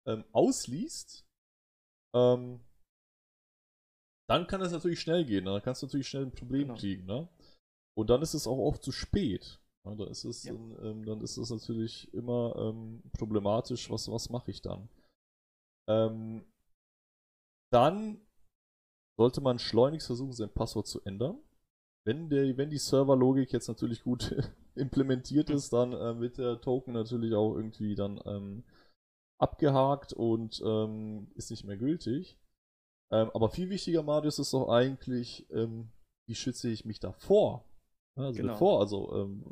ähm, 0.06 0.24
ausliest, 0.32 1.24
ähm, 2.14 2.60
dann 4.28 4.46
kann 4.46 4.62
es 4.62 4.72
natürlich 4.72 5.00
schnell 5.00 5.24
gehen. 5.24 5.44
Ne? 5.44 5.52
Dann 5.52 5.62
kannst 5.62 5.82
du 5.82 5.86
natürlich 5.86 6.08
schnell 6.08 6.24
ein 6.26 6.32
Problem 6.32 6.68
Genau. 6.68 6.74
kriegen. 6.78 7.04
Ne? 7.06 7.28
Und 7.96 8.10
dann 8.10 8.22
ist 8.22 8.34
es 8.34 8.46
auch 8.46 8.58
oft 8.58 8.82
zu 8.82 8.92
spät. 8.92 9.60
Ne? 9.86 9.96
Da 9.96 10.06
ist 10.06 10.24
es, 10.24 10.44
Ja. 10.44 10.52
dann, 10.52 10.78
ähm, 10.84 11.04
dann 11.04 11.20
ist 11.20 11.36
es 11.36 11.50
natürlich 11.50 12.12
immer 12.14 12.54
ähm, 12.56 13.02
problematisch. 13.18 13.90
Was, 13.90 14.10
was 14.10 14.30
mache 14.30 14.50
ich 14.50 14.62
dann? 14.62 14.88
Ähm, 15.88 16.44
dann 17.72 18.20
sollte 19.18 19.40
man 19.40 19.58
schleunigst 19.58 20.06
versuchen, 20.06 20.32
sein 20.32 20.52
Passwort 20.52 20.86
zu 20.86 21.00
ändern. 21.02 21.38
Wenn, 22.06 22.28
der, 22.28 22.56
wenn 22.56 22.70
die 22.70 22.78
Serverlogik 22.78 23.52
jetzt 23.52 23.68
natürlich 23.68 24.02
gut 24.02 24.34
implementiert 24.74 25.48
Mhm. 25.48 25.54
ist, 25.54 25.72
dann 25.72 25.92
äh, 25.92 26.20
wird 26.20 26.38
der 26.38 26.60
Token 26.60 26.94
natürlich 26.94 27.34
auch 27.34 27.54
irgendwie 27.54 27.94
dann 27.94 28.20
ähm, 28.24 28.64
abgehakt 29.38 30.12
und 30.12 30.62
ähm, 30.64 31.30
ist 31.34 31.50
nicht 31.50 31.64
mehr 31.64 31.76
gültig. 31.76 32.38
Ähm, 33.12 33.30
aber 33.34 33.50
viel 33.50 33.70
wichtiger, 33.70 34.02
Marius, 34.02 34.38
ist 34.38 34.52
doch 34.52 34.68
eigentlich, 34.68 35.48
ähm, 35.50 35.90
wie 36.28 36.34
schütze 36.34 36.68
ich 36.68 36.84
mich 36.84 37.00
davor? 37.00 37.64
Also 38.16 38.40
Genau. 38.40 38.52
bevor, 38.52 38.80
also 38.80 39.14
ähm, 39.14 39.44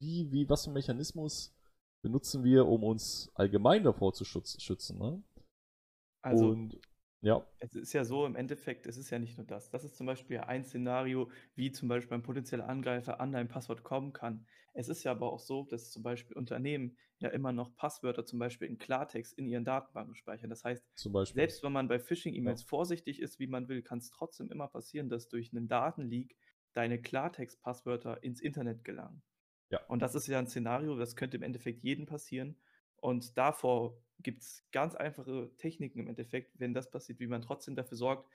wie, 0.00 0.30
wie, 0.32 0.48
was 0.48 0.64
für 0.64 0.68
einen 0.68 0.74
Mechanismus 0.74 1.54
benutzen 2.02 2.42
wir, 2.44 2.66
um 2.66 2.82
uns 2.82 3.30
allgemein 3.34 3.84
davor 3.84 4.12
zu 4.12 4.24
schützen? 4.24 4.98
Ne? 4.98 5.22
Also 6.24 6.48
und 6.48 6.80
ja, 7.22 7.46
Es 7.60 7.74
ist 7.74 7.92
ja 7.92 8.04
so, 8.04 8.26
im 8.26 8.34
Endeffekt, 8.34 8.86
es 8.86 8.96
ist 8.96 9.10
ja 9.10 9.18
nicht 9.18 9.38
nur 9.38 9.46
das. 9.46 9.70
Das 9.70 9.84
ist 9.84 9.96
zum 9.96 10.06
Beispiel 10.06 10.38
ein 10.40 10.64
Szenario, 10.64 11.30
wie 11.54 11.70
zum 11.70 11.88
Beispiel 11.88 12.16
ein 12.16 12.22
potenzieller 12.22 12.68
Angreifer 12.68 13.20
an 13.20 13.32
dein 13.32 13.48
Passwort 13.48 13.84
kommen 13.84 14.12
kann. 14.12 14.46
Es 14.74 14.88
ist 14.88 15.04
ja 15.04 15.12
aber 15.12 15.32
auch 15.32 15.38
so, 15.38 15.64
dass 15.64 15.90
zum 15.90 16.02
Beispiel 16.02 16.36
Unternehmen 16.36 16.96
ja 17.18 17.28
immer 17.28 17.52
noch 17.52 17.76
Passwörter 17.76 18.26
zum 18.26 18.40
Beispiel 18.40 18.68
in 18.68 18.78
Klartext 18.78 19.38
in 19.38 19.46
ihren 19.46 19.64
Datenbanken 19.64 20.16
speichern. 20.16 20.50
Das 20.50 20.64
heißt, 20.64 20.84
zum 20.96 21.12
Beispiel. 21.12 21.40
selbst 21.40 21.62
wenn 21.62 21.72
man 21.72 21.88
bei 21.88 22.00
Phishing-E-Mails 22.00 22.62
vorsichtig 22.64 23.20
ist, 23.20 23.38
wie 23.38 23.46
man 23.46 23.68
will, 23.68 23.82
kann 23.82 23.98
es 23.98 24.10
trotzdem 24.10 24.50
immer 24.50 24.66
passieren, 24.66 25.08
dass 25.08 25.28
durch 25.28 25.52
einen 25.52 25.68
Datenleak 25.68 26.36
deine 26.72 27.00
Klartext-Passwörter 27.00 28.22
ins 28.24 28.40
Internet 28.40 28.82
gelangen. 28.82 29.22
Ja. 29.70 29.80
Und 29.86 30.02
das 30.02 30.14
ist 30.14 30.26
ja 30.26 30.38
ein 30.38 30.48
Szenario, 30.48 30.96
das 30.96 31.16
könnte 31.16 31.36
im 31.36 31.42
Endeffekt 31.42 31.82
jedem 31.84 32.06
passieren. 32.06 32.56
Und 32.96 33.36
davor 33.38 34.00
gibt 34.22 34.42
es 34.42 34.64
ganz 34.72 34.94
einfache 34.94 35.50
Techniken 35.58 36.00
im 36.00 36.08
Endeffekt, 36.08 36.58
wenn 36.58 36.74
das 36.74 36.90
passiert, 36.90 37.20
wie 37.20 37.26
man 37.26 37.42
trotzdem 37.42 37.76
dafür 37.76 37.96
sorgt, 37.96 38.28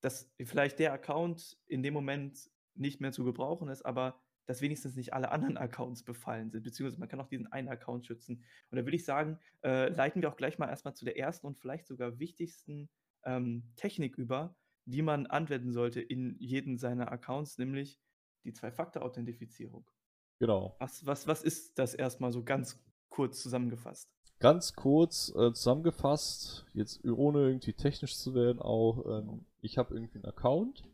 dass 0.00 0.30
vielleicht 0.44 0.78
der 0.78 0.92
Account 0.92 1.56
in 1.66 1.82
dem 1.82 1.94
Moment 1.94 2.50
nicht 2.74 3.00
mehr 3.00 3.12
zu 3.12 3.24
gebrauchen 3.24 3.68
ist, 3.68 3.84
aber 3.84 4.20
dass 4.46 4.60
wenigstens 4.60 4.96
nicht 4.96 5.14
alle 5.14 5.30
anderen 5.32 5.56
Accounts 5.56 6.02
befallen 6.02 6.50
sind, 6.50 6.62
beziehungsweise 6.62 7.00
man 7.00 7.08
kann 7.08 7.20
auch 7.20 7.28
diesen 7.28 7.50
einen 7.50 7.68
Account 7.68 8.06
schützen. 8.06 8.44
Und 8.70 8.76
da 8.76 8.84
würde 8.84 8.96
ich 8.96 9.04
sagen, 9.04 9.38
äh, 9.62 9.88
leiten 9.88 10.22
wir 10.22 10.28
auch 10.28 10.36
gleich 10.36 10.58
mal 10.58 10.68
erstmal 10.68 10.94
zu 10.94 11.04
der 11.04 11.18
ersten 11.18 11.46
und 11.46 11.58
vielleicht 11.58 11.86
sogar 11.86 12.18
wichtigsten 12.18 12.90
ähm, 13.24 13.72
Technik 13.76 14.16
über, 14.18 14.56
die 14.84 15.02
man 15.02 15.26
anwenden 15.26 15.72
sollte 15.72 16.00
in 16.00 16.36
jedem 16.38 16.76
seiner 16.76 17.10
Accounts, 17.10 17.56
nämlich 17.58 17.98
die 18.44 18.52
Zwei-Faktor-Authentifizierung. 18.52 19.88
Genau. 20.38 20.76
Was, 20.78 21.06
was, 21.06 21.26
was 21.26 21.42
ist 21.42 21.78
das 21.78 21.94
erstmal 21.94 22.32
so 22.32 22.44
ganz 22.44 22.84
kurz 23.08 23.40
zusammengefasst? 23.40 24.13
Ganz 24.40 24.74
kurz 24.74 25.30
äh, 25.30 25.52
zusammengefasst, 25.52 26.66
jetzt 26.74 27.04
ohne 27.04 27.46
irgendwie 27.46 27.72
technisch 27.72 28.16
zu 28.16 28.34
werden, 28.34 28.60
auch, 28.60 29.04
ähm, 29.06 29.46
ich 29.60 29.78
habe 29.78 29.94
irgendwie 29.94 30.16
einen 30.16 30.26
Account, 30.26 30.84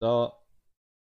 da, 0.00 0.36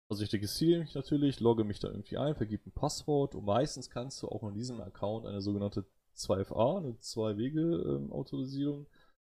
also 0.10 0.24
ich 0.24 0.32
registriere 0.32 0.80
mich 0.80 0.96
natürlich, 0.96 1.40
logge 1.40 1.64
mich 1.64 1.80
da 1.80 1.90
irgendwie 1.90 2.18
ein, 2.18 2.36
vergib 2.36 2.66
ein 2.66 2.72
Passwort 2.72 3.36
und 3.36 3.46
meistens 3.46 3.90
kannst 3.90 4.22
du 4.22 4.30
auch 4.30 4.44
in 4.44 4.54
diesem 4.54 4.80
Account 4.80 5.26
eine 5.26 5.42
sogenannte 5.42 5.86
2FA, 6.16 6.78
eine 6.78 7.00
Zwei-Wege-Autorisierung, 7.00 8.88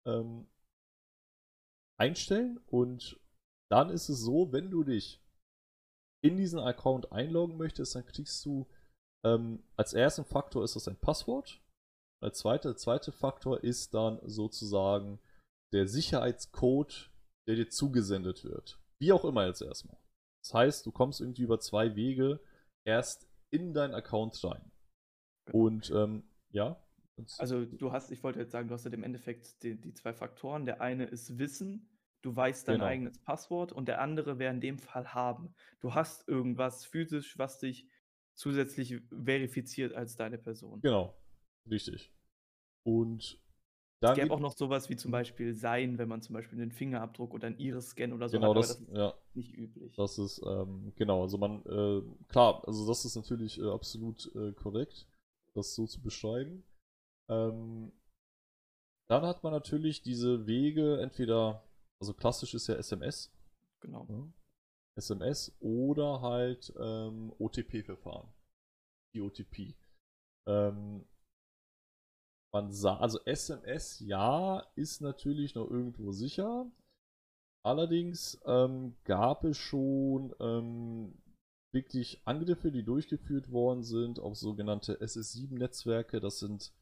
ähm, 0.06 0.46
einstellen 1.98 2.58
und 2.66 3.20
dann 3.70 3.90
ist 3.90 4.08
es 4.08 4.20
so, 4.20 4.52
wenn 4.52 4.70
du 4.70 4.84
dich 4.84 5.20
in 6.22 6.36
diesen 6.36 6.58
Account 6.58 7.12
einloggen 7.12 7.58
möchtest, 7.58 7.94
dann 7.94 8.06
kriegst 8.06 8.44
du 8.46 8.66
ähm, 9.24 9.62
als 9.76 9.94
ersten 9.94 10.24
Faktor 10.24 10.64
ist 10.64 10.76
das 10.76 10.88
ein 10.88 10.96
Passwort. 10.96 11.60
Als 12.24 12.38
zweiter, 12.38 12.74
zweite 12.74 13.12
Faktor 13.12 13.62
ist 13.62 13.92
dann 13.92 14.18
sozusagen 14.22 15.20
der 15.74 15.86
Sicherheitscode, 15.86 17.10
der 17.46 17.56
dir 17.56 17.68
zugesendet 17.68 18.44
wird. 18.44 18.80
Wie 18.98 19.12
auch 19.12 19.26
immer 19.26 19.46
jetzt 19.46 19.60
erstmal. 19.60 19.98
Das 20.42 20.54
heißt, 20.54 20.86
du 20.86 20.90
kommst 20.90 21.20
irgendwie 21.20 21.42
über 21.42 21.60
zwei 21.60 21.96
Wege 21.96 22.40
erst 22.86 23.28
in 23.52 23.74
deinen 23.74 23.94
Account 23.94 24.42
rein. 24.42 24.72
Und 25.52 25.90
ähm, 25.90 26.24
ja. 26.50 26.82
Also 27.36 27.66
du 27.66 27.92
hast, 27.92 28.10
ich 28.10 28.22
wollte 28.22 28.40
jetzt 28.40 28.52
sagen, 28.52 28.68
du 28.68 28.74
hast 28.74 28.86
ja 28.86 28.92
im 28.92 29.02
Endeffekt 29.04 29.62
die, 29.62 29.78
die 29.78 29.92
zwei 29.92 30.14
Faktoren. 30.14 30.64
Der 30.64 30.80
eine 30.80 31.04
ist 31.04 31.38
Wissen, 31.38 31.90
du 32.22 32.34
weißt 32.34 32.66
dein 32.68 32.76
Genau. 32.76 32.86
eigenes 32.86 33.18
Passwort 33.18 33.70
und 33.72 33.86
der 33.86 34.00
andere 34.00 34.38
wäre 34.38 34.54
in 34.54 34.62
dem 34.62 34.78
Fall 34.78 35.12
haben. 35.12 35.54
Du 35.80 35.94
hast 35.94 36.26
irgendwas 36.26 36.86
physisch, 36.86 37.36
was 37.36 37.58
dich 37.58 37.86
zusätzlich 38.34 39.02
verifiziert 39.10 39.92
als 39.92 40.16
deine 40.16 40.38
Person. 40.38 40.80
genau, 40.80 41.14
richtig. 41.70 42.13
Und 42.84 43.40
Es 44.00 44.00
dann 44.00 44.14
gäbe 44.14 44.26
geht- 44.26 44.32
auch 44.32 44.40
noch 44.40 44.56
sowas 44.56 44.88
wie 44.90 44.96
zum 44.96 45.10
Beispiel 45.10 45.54
Sein, 45.54 45.98
wenn 45.98 46.08
man 46.08 46.22
zum 46.22 46.34
Beispiel 46.34 46.60
einen 46.60 46.70
Fingerabdruck 46.72 47.32
oder 47.34 47.46
einen 47.48 47.58
Iris-Scan 47.58 48.12
oder 48.12 48.28
so 48.28 48.36
genau 48.36 48.50
hat, 48.50 48.56
aber 48.56 48.60
das, 48.60 48.68
das 48.68 48.80
ist 48.80 48.96
ja, 48.96 49.14
nicht 49.34 49.54
üblich. 49.54 49.94
Das 49.96 50.18
ist, 50.18 50.42
ähm, 50.46 50.92
genau, 50.96 51.22
also 51.22 51.38
man, 51.38 51.64
äh, 51.66 52.02
klar, 52.28 52.62
also 52.66 52.86
das 52.86 53.04
ist 53.04 53.16
natürlich 53.16 53.58
äh, 53.58 53.70
absolut 53.70 54.34
äh, 54.34 54.52
korrekt, 54.52 55.06
das 55.54 55.74
so 55.74 55.86
zu 55.86 56.00
beschreiben. 56.00 56.62
Ähm, 57.28 57.92
dann 59.08 59.22
hat 59.22 59.42
man 59.42 59.52
natürlich 59.52 60.02
diese 60.02 60.46
Wege, 60.46 61.00
entweder, 61.00 61.62
also 62.00 62.14
klassisch 62.14 62.54
ist 62.54 62.66
ja 62.66 62.74
SMS, 62.76 63.30
Genau. 63.80 64.04
ne? 64.08 64.32
SMS 64.96 65.52
oder 65.60 66.20
halt 66.22 66.72
ähm, 66.78 67.32
OTP-Verfahren. 67.38 68.28
Die 69.14 69.20
OTP. 69.20 69.74
Ähm, 70.46 71.04
man 72.54 72.70
sah, 72.70 72.98
also 72.98 73.18
SMS, 73.24 73.98
ja, 73.98 74.64
ist 74.76 75.00
natürlich 75.00 75.56
noch 75.56 75.68
irgendwo 75.68 76.12
sicher. 76.12 76.70
Allerdings 77.64 78.40
ähm, 78.46 78.94
gab 79.02 79.42
es 79.42 79.56
schon 79.56 80.32
ähm, 80.38 81.14
wirklich 81.72 82.22
Angriffe, 82.24 82.70
die 82.70 82.84
durchgeführt 82.84 83.50
worden 83.50 83.82
sind 83.82 84.20
auf 84.20 84.36
sogenannte 84.36 84.94
SS7-Netzwerke. 85.00 86.20
Das 86.20 86.38
sind 86.38 86.72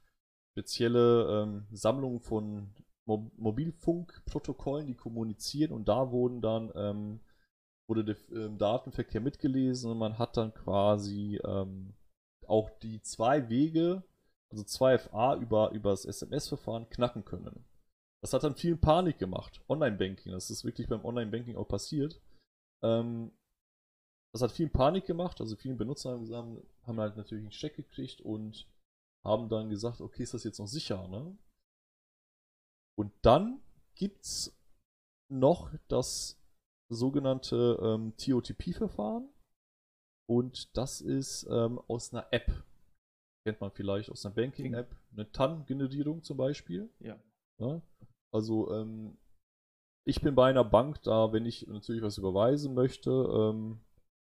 spezielle 0.53 1.43
ähm, 1.43 1.67
Sammlungen 1.73 2.21
von 2.21 2.75
Mo 3.07 3.31
Mobilfunkprotokollen, 3.39 4.87
die 4.87 4.95
kommunizieren 4.95 5.73
und 5.73 5.89
da 5.89 6.13
wurden 6.13 6.43
dann 6.43 6.71
ähm, 6.75 7.21
wurde 7.89 8.05
der 8.05 8.17
ähm, 8.31 8.59
Datenverkehr 8.59 9.23
mitgelesen 9.23 9.91
und 9.91 9.99
man 9.99 10.19
hat 10.19 10.37
dann 10.37 10.53
quasi 10.53 11.41
ähm, 11.43 11.95
auch 12.47 12.69
die 12.83 13.01
zwei 13.01 13.49
Wege, 13.49 14.05
also 14.53 14.65
2FA 14.65 15.41
über, 15.41 15.71
über 15.73 15.91
das 15.91 16.05
SMS-Verfahren 16.05 16.89
knacken 16.91 17.25
können. 17.25 17.65
Das 18.23 18.33
hat 18.33 18.45
dann 18.45 18.55
viel 18.55 18.77
Panik 18.77 19.19
gemacht. 19.19 19.61
Online-Banking, 19.69 20.33
das 20.33 20.51
ist 20.51 20.65
wirklich 20.65 20.89
beim 20.89 21.05
Online-Banking 21.05 21.57
auch 21.57 21.67
passiert. 21.67 22.21
Ähm, 22.85 23.33
das 24.33 24.43
hat 24.43 24.53
viel 24.53 24.69
Panik 24.69 25.07
gemacht, 25.07 25.41
also 25.41 25.57
viele 25.57 25.75
Benutzer 25.75 26.13
haben, 26.13 26.63
haben 26.85 27.01
halt 27.01 27.17
natürlich 27.17 27.45
einen 27.45 27.51
Check 27.51 27.77
gekriegt 27.77 28.21
und 28.21 28.67
haben 29.25 29.49
dann 29.49 29.71
gesagt, 29.71 30.01
okay, 30.01 30.23
ist 30.23 30.35
das 30.35 30.45
jetzt 30.45 30.59
noch 30.59 30.67
sicher, 30.67 31.07
ne? 31.09 31.37
Und 32.99 33.13
dann 33.23 33.61
gibt's 33.95 34.59
noch 35.31 35.73
das 35.89 36.41
sogenannte 36.91 37.79
ähm, 37.83 38.17
TOTP-Verfahren 38.17 39.29
und 40.29 40.77
das 40.77 41.01
ist 41.01 41.47
ähm, 41.51 41.79
aus 41.89 42.13
einer 42.13 42.27
App. 42.33 42.51
Kennt 43.45 43.61
man 43.61 43.73
vielleicht 43.73 44.11
aus 44.11 44.25
einer 44.25 44.35
Banking-App, 44.35 44.95
eine 45.13 45.31
TAN-Generierung 45.33 46.23
zum 46.23 46.37
Beispiel. 46.37 46.89
Ja. 47.01 47.19
ja? 47.59 47.83
Also 48.33 48.73
ähm, 48.73 49.19
ich 50.05 50.21
bin 50.21 50.35
bei 50.35 50.49
einer 50.49 50.65
Bank 50.65 51.03
da, 51.03 51.33
wenn 51.33 51.47
ich 51.47 51.67
natürlich 51.67 52.03
was 52.03 52.19
überweisen 52.19 52.75
möchte, 52.75 53.11
ähm, 53.11 53.81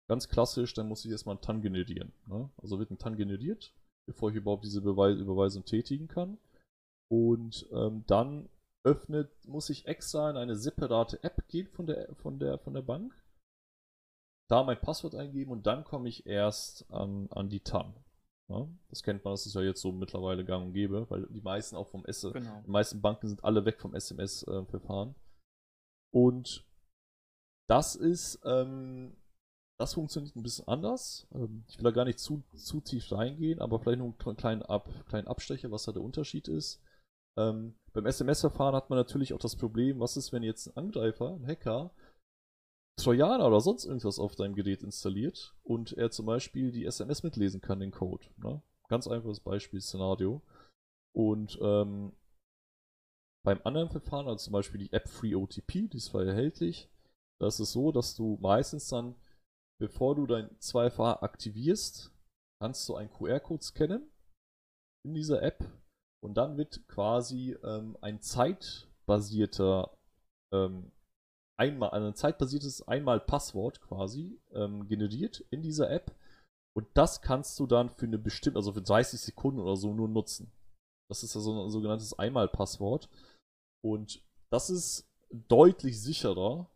ganz 0.07 0.29
klassisch, 0.29 0.73
dann 0.73 0.87
muss 0.87 1.05
ich 1.05 1.11
erstmal 1.11 1.35
einen 1.35 1.41
TAN 1.41 1.61
generieren. 1.61 2.13
Ne? 2.27 2.49
Also 2.57 2.79
wird 2.79 2.91
ein 2.91 2.97
TAN 2.97 3.17
generiert, 3.17 3.73
bevor 4.07 4.29
ich 4.29 4.35
überhaupt 4.35 4.63
diese 4.63 4.81
Beweis 4.81 5.17
Überweisung 5.17 5.65
tätigen 5.65 6.07
kann. 6.07 6.37
Und 7.09 7.67
ähm, 7.71 8.03
dann 8.07 8.49
öffnet, 8.83 9.29
muss 9.45 9.69
ich 9.69 9.85
extra 9.85 10.29
in 10.29 10.37
eine 10.37 10.55
separate 10.55 11.21
App 11.23 11.47
gehen 11.47 11.67
von 11.67 11.87
der, 11.87 12.15
von 12.15 12.39
der, 12.39 12.57
von 12.59 12.73
der 12.73 12.81
Bank. 12.81 13.13
Da 14.49 14.63
mein 14.63 14.79
Passwort 14.79 15.15
eingeben 15.15 15.51
und 15.51 15.67
dann 15.67 15.83
komme 15.83 16.07
ich 16.07 16.25
erst 16.25 16.89
an, 16.89 17.27
an 17.31 17.49
die 17.49 17.59
TAN. 17.59 17.93
Ja, 18.49 18.67
das 18.89 19.03
kennt 19.03 19.25
man, 19.25 19.33
das 19.33 19.45
ist 19.45 19.55
ja 19.55 19.61
jetzt 19.61 19.81
so 19.81 19.91
mittlerweile 19.91 20.45
gang 20.45 20.67
und 20.67 20.73
gäbe, 20.73 21.09
weil 21.09 21.27
die 21.27 21.41
meisten 21.41 21.75
auch 21.75 21.87
vom 21.87 22.05
S 22.05 22.21
genau. 22.21 22.61
die 22.65 22.71
meisten 22.71 23.01
Banken 23.01 23.27
sind 23.27 23.43
alle 23.43 23.65
weg 23.65 23.81
vom 23.81 23.93
SMS-Verfahren. 23.93 25.09
Äh, 25.09 26.17
und 26.17 26.65
das 27.69 27.95
ist, 27.95 28.39
ähm, 28.45 29.17
das 29.77 29.93
funktioniert 29.93 30.35
ein 30.35 30.43
bisschen 30.43 30.67
anders. 30.67 31.27
Ähm, 31.33 31.65
ich 31.67 31.77
will 31.77 31.83
da 31.83 31.91
gar 31.91 32.05
nicht 32.05 32.19
zu, 32.19 32.43
zu 32.55 32.79
tief 32.79 33.11
reingehen, 33.11 33.59
aber 33.59 33.79
vielleicht 33.79 33.99
nur 33.99 34.13
einen 34.25 34.37
kleinen, 34.37 34.61
Ab, 34.63 34.89
kleinen 35.07 35.27
Abstecher, 35.27 35.69
was 35.69 35.83
da 35.83 35.91
der 35.91 36.01
Unterschied 36.01 36.47
ist. 36.47 36.81
Ähm, 37.37 37.75
beim 37.93 38.05
SMS-Verfahren 38.05 38.75
hat 38.75 38.89
man 38.89 38.97
natürlich 38.97 39.33
auch 39.33 39.39
das 39.39 39.57
Problem, 39.57 39.99
was 39.99 40.17
ist, 40.17 40.31
wenn 40.31 40.43
jetzt 40.43 40.67
ein 40.67 40.77
Angreifer, 40.77 41.35
ein 41.35 41.45
Hacker, 41.45 41.91
Trojaner 42.97 43.47
oder 43.47 43.61
sonst 43.61 43.85
irgendwas 43.85 44.19
auf 44.19 44.35
deinem 44.35 44.55
Gerät 44.55 44.83
installiert 44.83 45.55
und 45.63 45.93
er 45.93 46.09
zum 46.11 46.25
Beispiel 46.25 46.71
die 46.71 46.85
SMS 46.85 47.23
mitlesen 47.23 47.61
kann, 47.61 47.79
den 47.79 47.91
Code. 47.91 48.25
Ne? 48.37 48.61
Ganz 48.89 49.07
einfaches 49.07 49.39
Beispiel, 49.39 49.81
Szenario. 49.81 50.41
Und 51.15 51.57
ähm, 51.61 52.13
beim 53.45 53.61
anderen 53.63 53.89
Verfahren, 53.89 54.27
also 54.27 54.45
zum 54.45 54.53
Beispiel 54.53 54.79
die 54.79 54.93
App 54.93 55.07
Free 55.07 55.35
OTP, 55.35 55.89
die 55.89 55.97
ist 55.97 56.09
frei 56.09 56.25
erhältlich, 56.25 56.89
da 57.39 57.47
ist 57.47 57.57
so, 57.57 57.91
dass 57.91 58.15
du 58.15 58.37
meistens 58.41 58.89
dann, 58.89 59.15
bevor 59.79 60.15
du 60.15 60.25
dein 60.25 60.49
2FA 60.57 61.21
aktivierst, 61.21 62.11
kannst 62.59 62.89
du 62.89 62.95
einen 62.95 63.11
QR-Code 63.11 63.63
scannen 63.63 64.09
in 65.05 65.13
dieser 65.13 65.43
App 65.43 65.63
und 66.23 66.35
dann 66.35 66.57
wird 66.57 66.87
quasi 66.87 67.55
ähm, 67.63 67.95
ein 68.01 68.21
zeitbasierter 68.21 69.95
ähm, 70.51 70.91
einmal, 71.57 71.91
ein 71.91 72.15
zeitbasiertes 72.15 72.87
Einmal-Passwort 72.87 73.81
quasi 73.81 74.39
ähm, 74.53 74.87
generiert 74.87 75.43
in 75.49 75.61
dieser 75.61 75.89
App. 75.89 76.15
Und 76.75 76.87
das 76.93 77.21
kannst 77.21 77.59
du 77.59 77.65
dann 77.65 77.89
für 77.89 78.05
eine 78.05 78.19
bestimmte, 78.19 78.57
also 78.57 78.73
für 78.73 78.81
30 78.81 79.19
Sekunden 79.19 79.59
oder 79.59 79.75
so 79.75 79.93
nur 79.93 80.07
nutzen. 80.07 80.51
Das 81.09 81.23
ist 81.23 81.33
ja 81.33 81.41
so 81.41 81.65
ein 81.65 81.69
sogenanntes 81.69 82.17
Einmal-Passwort. 82.17 83.09
Und 83.83 84.23
das 84.51 84.69
ist 84.69 85.09
deutlich 85.31 86.01
sicherer, 86.01 86.69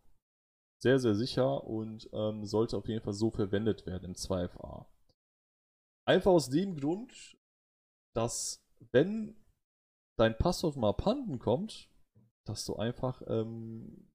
sehr, 0.82 0.98
sehr 0.98 1.14
sicher 1.14 1.64
und 1.64 2.10
ähm, 2.12 2.44
sollte 2.44 2.76
auf 2.76 2.88
jeden 2.88 3.04
Fall 3.04 3.12
so 3.12 3.30
verwendet 3.30 3.86
werden 3.86 4.04
im 4.06 4.14
2FA. 4.14 4.86
Einfach 6.06 6.32
aus 6.32 6.50
dem 6.50 6.76
Grund, 6.76 7.36
dass 8.14 8.60
wenn 8.90 9.36
dein 10.18 10.36
Passwort 10.36 10.76
mal 10.76 10.90
abhanden 10.90 11.38
kommt, 11.38 11.88
dass 12.46 12.64
du 12.64 12.74
einfach 12.76 13.22
ähm, 13.28 14.11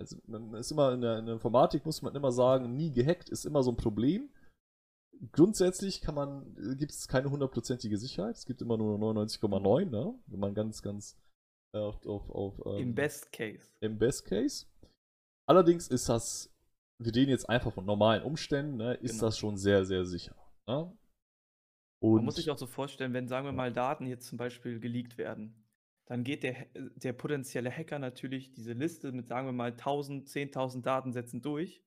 also 0.00 0.16
man 0.26 0.54
ist 0.54 0.70
immer 0.70 0.92
in 0.92 1.00
der, 1.00 1.18
in 1.18 1.26
der, 1.26 1.34
Informatik 1.34 1.84
muss 1.84 2.02
man 2.02 2.14
immer 2.14 2.32
sagen, 2.32 2.74
nie 2.76 2.92
gehackt 2.92 3.28
ist 3.28 3.44
immer 3.44 3.62
so 3.62 3.72
ein 3.72 3.76
Problem. 3.76 4.30
Grundsätzlich 5.32 6.00
kann 6.00 6.14
man, 6.14 6.54
gibt 6.78 6.92
es 6.92 7.08
keine 7.08 7.30
hundertprozentige 7.30 7.98
Sicherheit. 7.98 8.36
Es 8.36 8.46
gibt 8.46 8.62
immer 8.62 8.76
nur 8.76 8.96
99,9, 8.98 9.86
ne? 9.86 10.14
Wenn 10.26 10.38
man 10.38 10.54
ganz, 10.54 10.80
ganz 10.80 11.18
äh, 11.74 11.78
auf, 11.78 12.04
auf, 12.06 12.30
auf 12.30 12.66
ähm, 12.66 12.88
Im 12.88 12.94
Best 12.94 13.32
Case. 13.32 13.72
Im 13.80 13.98
Best 13.98 14.24
Case. 14.24 14.66
Allerdings 15.48 15.88
ist 15.88 16.08
das, 16.08 16.54
wir 16.98 17.14
reden 17.14 17.30
jetzt 17.30 17.48
einfach 17.48 17.72
von 17.72 17.84
normalen 17.84 18.22
Umständen, 18.22 18.76
ne, 18.76 18.94
ist 18.94 19.12
genau. 19.12 19.26
das 19.26 19.38
schon 19.38 19.56
sehr, 19.56 19.84
sehr 19.84 20.04
sicher. 20.04 20.36
Ne? 20.68 20.96
Und 22.00 22.16
Man 22.16 22.24
muss 22.26 22.36
sich 22.36 22.50
auch 22.50 22.58
so 22.58 22.66
vorstellen, 22.66 23.12
wenn, 23.12 23.28
sagen 23.28 23.46
wir 23.46 23.52
mal, 23.52 23.72
Daten 23.72 24.06
jetzt 24.06 24.28
zum 24.28 24.38
Beispiel 24.38 24.78
geleakt 24.78 25.18
werden, 25.18 25.64
dann 26.08 26.24
geht 26.24 26.42
der, 26.42 26.66
der 26.74 27.12
potenzielle 27.12 27.70
Hacker 27.70 27.98
natürlich 27.98 28.54
diese 28.54 28.72
Liste 28.72 29.12
mit, 29.12 29.28
sagen 29.28 29.46
wir 29.46 29.52
mal, 29.52 29.72
1000, 29.72 30.26
10.000 30.26 30.80
Datensätzen 30.80 31.42
durch. 31.42 31.84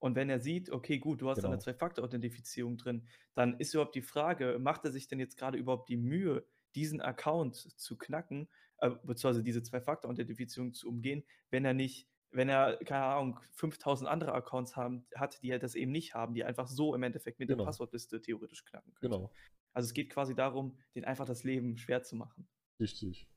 Und 0.00 0.16
wenn 0.16 0.28
er 0.28 0.40
sieht, 0.40 0.70
okay, 0.70 0.98
gut, 0.98 1.22
du 1.22 1.30
hast 1.30 1.36
genau. 1.36 1.50
eine 1.50 1.60
Zwei-Faktor-Authentifizierung 1.60 2.76
drin, 2.76 3.06
dann 3.34 3.60
ist 3.60 3.72
überhaupt 3.72 3.94
die 3.94 4.02
Frage, 4.02 4.58
macht 4.58 4.84
er 4.84 4.90
sich 4.90 5.06
denn 5.06 5.20
jetzt 5.20 5.36
gerade 5.36 5.58
überhaupt 5.58 5.88
die 5.88 5.96
Mühe, 5.96 6.44
diesen 6.74 7.00
Account 7.00 7.54
zu 7.54 7.96
knacken, 7.96 8.48
äh, 8.78 8.90
beziehungsweise 8.90 9.44
diese 9.44 9.62
Zwei-Faktor-Authentifizierung 9.62 10.74
zu 10.74 10.88
umgehen, 10.88 11.22
wenn 11.50 11.64
er 11.64 11.74
nicht 11.74 12.08
wenn 12.34 12.48
er, 12.48 12.78
keine 12.78 13.04
Ahnung, 13.04 13.38
5000 13.52 14.08
andere 14.08 14.32
Accounts 14.32 14.74
haben, 14.74 15.06
hat, 15.14 15.42
die 15.42 15.52
halt 15.52 15.62
das 15.62 15.74
eben 15.74 15.92
nicht 15.92 16.14
haben, 16.14 16.32
die 16.32 16.44
einfach 16.44 16.66
so 16.66 16.94
im 16.94 17.02
Endeffekt 17.02 17.38
mit 17.38 17.48
genau. 17.48 17.58
der 17.58 17.66
Passwortliste 17.66 18.22
theoretisch 18.22 18.64
knacken 18.64 18.94
können. 18.94 19.12
Genau. 19.12 19.32
Also 19.74 19.86
es 19.88 19.92
geht 19.92 20.08
quasi 20.08 20.34
darum, 20.34 20.78
den 20.94 21.04
einfach 21.04 21.26
das 21.26 21.44
Leben 21.44 21.76
schwer 21.76 22.02
zu 22.02 22.16
machen. 22.16 22.48
Richtig. 22.80 23.28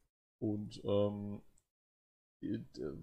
Und 0.46 0.82
ähm, 0.84 1.42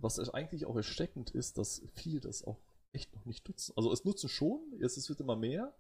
was 0.00 0.18
eigentlich 0.30 0.66
auch 0.66 0.76
erschreckend 0.76 1.30
ist, 1.30 1.58
dass 1.58 1.82
viele 1.94 2.20
das 2.20 2.44
auch 2.44 2.60
echt 2.92 3.12
noch 3.14 3.24
nicht 3.24 3.48
nutzen. 3.48 3.72
Also 3.76 3.92
es 3.92 4.04
nutzen 4.04 4.28
schon, 4.28 4.60
es 4.80 5.08
wird 5.08 5.20
immer 5.20 5.34
mehr, 5.36 5.74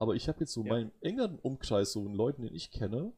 aber 0.00 0.14
ich 0.14 0.28
habe 0.28 0.40
jetzt 0.40 0.52
so 0.52 0.62
ja. 0.64 0.72
meinen 0.72 0.92
engeren 1.00 1.38
Umkreis, 1.38 1.92
so 1.92 2.08
Leuten, 2.08 2.42
den 2.42 2.54
ich 2.54 2.70
kenne, 2.70 3.12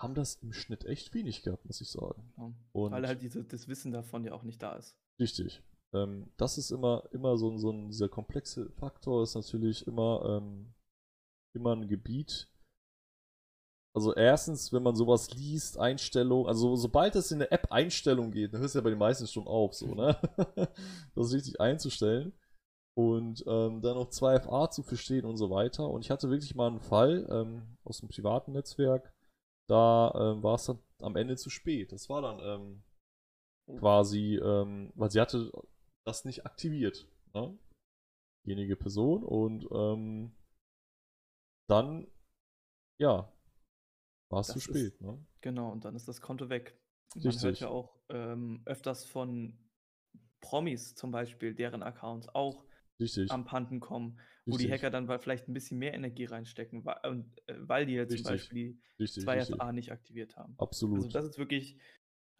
haben 0.00 0.14
das 0.14 0.36
im 0.36 0.52
Schnitt 0.52 0.84
echt 0.86 1.14
wenig 1.14 1.42
gehabt, 1.42 1.64
muss 1.66 1.80
ich 1.80 1.88
sagen. 1.90 2.32
Ja, 2.36 2.52
weil 2.72 3.06
halt 3.06 3.22
diese, 3.22 3.44
das 3.44 3.68
Wissen 3.68 3.92
davon 3.92 4.24
ja 4.24 4.32
auch 4.32 4.42
nicht 4.42 4.60
da 4.60 4.74
ist. 4.74 4.96
Richtig. 5.20 5.62
Ähm, 5.92 6.32
das 6.36 6.58
ist 6.58 6.72
immer, 6.72 7.08
immer 7.12 7.36
so, 7.36 7.56
so 7.58 7.70
ein, 7.70 7.88
dieser 7.88 8.08
komplexe 8.08 8.70
Faktor, 8.70 9.22
ist 9.22 9.36
natürlich 9.36 9.86
immer, 9.86 10.40
ähm, 10.42 10.74
immer 11.54 11.76
ein 11.76 11.86
Gebiet. 11.86 12.48
Also 13.96 14.12
erstens, 14.12 14.72
wenn 14.72 14.82
man 14.82 14.96
sowas 14.96 15.30
liest, 15.34 15.78
Einstellung, 15.78 16.48
also 16.48 16.74
sobald 16.74 17.14
es 17.14 17.30
in 17.30 17.38
der 17.38 17.52
App 17.52 17.70
Einstellung 17.70 18.32
geht, 18.32 18.52
dann 18.52 18.60
hört 18.60 18.68
es 18.68 18.74
ja 18.74 18.80
bei 18.80 18.90
den 18.90 18.98
meisten 18.98 19.28
schon 19.28 19.46
auf, 19.46 19.74
so, 19.74 19.94
ne? 19.94 20.18
das 21.14 21.32
richtig 21.32 21.60
einzustellen. 21.60 22.32
Und 22.96 23.44
ähm, 23.46 23.82
dann 23.82 23.96
noch 23.96 24.10
2FA 24.10 24.70
zu 24.70 24.82
verstehen 24.82 25.24
und 25.24 25.36
so 25.36 25.50
weiter. 25.50 25.88
Und 25.88 26.04
ich 26.04 26.10
hatte 26.10 26.30
wirklich 26.30 26.54
mal 26.54 26.68
einen 26.68 26.80
Fall 26.80 27.26
ähm, 27.30 27.76
aus 27.84 27.98
dem 27.98 28.08
privaten 28.08 28.52
Netzwerk, 28.52 29.12
da 29.68 30.12
ähm, 30.14 30.42
war 30.42 30.56
es 30.56 30.66
dann 30.66 30.78
am 30.98 31.16
Ende 31.16 31.36
zu 31.36 31.50
spät. 31.50 31.92
Das 31.92 32.08
war 32.08 32.22
dann 32.22 32.40
ähm, 32.40 32.82
oh. 33.66 33.76
quasi, 33.76 34.36
ähm, 34.36 34.92
weil 34.96 35.10
sie 35.10 35.20
hatte 35.20 35.50
das 36.04 36.24
nicht 36.24 36.46
aktiviert. 36.46 37.08
Ne? 37.32 37.56
Diejenige 38.44 38.76
Person 38.76 39.24
und 39.24 39.66
ähm, 39.72 40.36
dann, 41.68 42.06
ja, 43.00 43.32
war 44.28 44.40
es 44.40 44.48
zu 44.48 44.60
spät. 44.60 44.94
Ist, 44.94 45.00
ne? 45.00 45.18
Genau, 45.40 45.70
und 45.70 45.84
dann 45.84 45.94
ist 45.94 46.08
das 46.08 46.20
Konto 46.20 46.48
weg. 46.48 46.78
Man 47.14 47.26
Richtig. 47.26 47.44
hört 47.44 47.60
ja 47.60 47.68
auch 47.68 47.98
ähm, 48.08 48.62
öfters 48.64 49.04
von 49.04 49.58
Promis 50.40 50.94
zum 50.94 51.10
Beispiel, 51.10 51.54
deren 51.54 51.82
Accounts 51.82 52.28
auch 52.34 52.64
Richtig. 53.00 53.30
am 53.30 53.44
Panten 53.44 53.80
kommen, 53.80 54.18
wo 54.46 54.52
richtig. 54.52 54.66
die 54.66 54.72
Hacker 54.72 54.90
dann 54.90 55.08
vielleicht 55.20 55.48
ein 55.48 55.54
bisschen 55.54 55.78
mehr 55.78 55.94
Energie 55.94 56.24
reinstecken, 56.24 56.84
weil, 56.84 57.24
äh, 57.46 57.54
weil 57.58 57.86
die 57.86 57.94
jetzt 57.94 58.16
zum 58.16 58.24
Beispiel 58.24 58.78
die 58.98 59.04
2FA 59.04 59.72
nicht 59.72 59.90
aktiviert 59.90 60.36
haben. 60.36 60.54
Absolut. 60.58 60.96
Also 60.96 61.08
das 61.08 61.24
ist 61.24 61.38
wirklich 61.38 61.78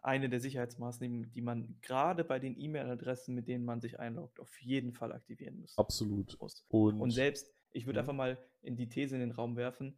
eine 0.04 0.28
der 0.28 0.38
Sicherheitsmaßnahmen, 0.38 1.32
die 1.32 1.40
man 1.40 1.78
gerade 1.80 2.24
bei 2.24 2.38
den 2.38 2.60
E-Mail-Adressen, 2.60 3.34
mit 3.34 3.48
denen 3.48 3.64
man 3.64 3.80
sich 3.80 3.98
einloggt, 3.98 4.38
auf 4.38 4.60
jeden 4.60 4.92
Fall 4.92 5.12
aktivieren 5.12 5.58
muss. 5.58 5.76
Absolut. 5.78 6.36
Und, 6.68 7.00
und 7.00 7.10
selbst, 7.10 7.50
ich 7.72 7.86
würde 7.86 7.98
mhm. 7.98 8.00
einfach 8.00 8.14
mal 8.14 8.38
in 8.60 8.76
die 8.76 8.88
These 8.88 9.14
in 9.14 9.20
den 9.20 9.30
Raum 9.30 9.56
werfen, 9.56 9.96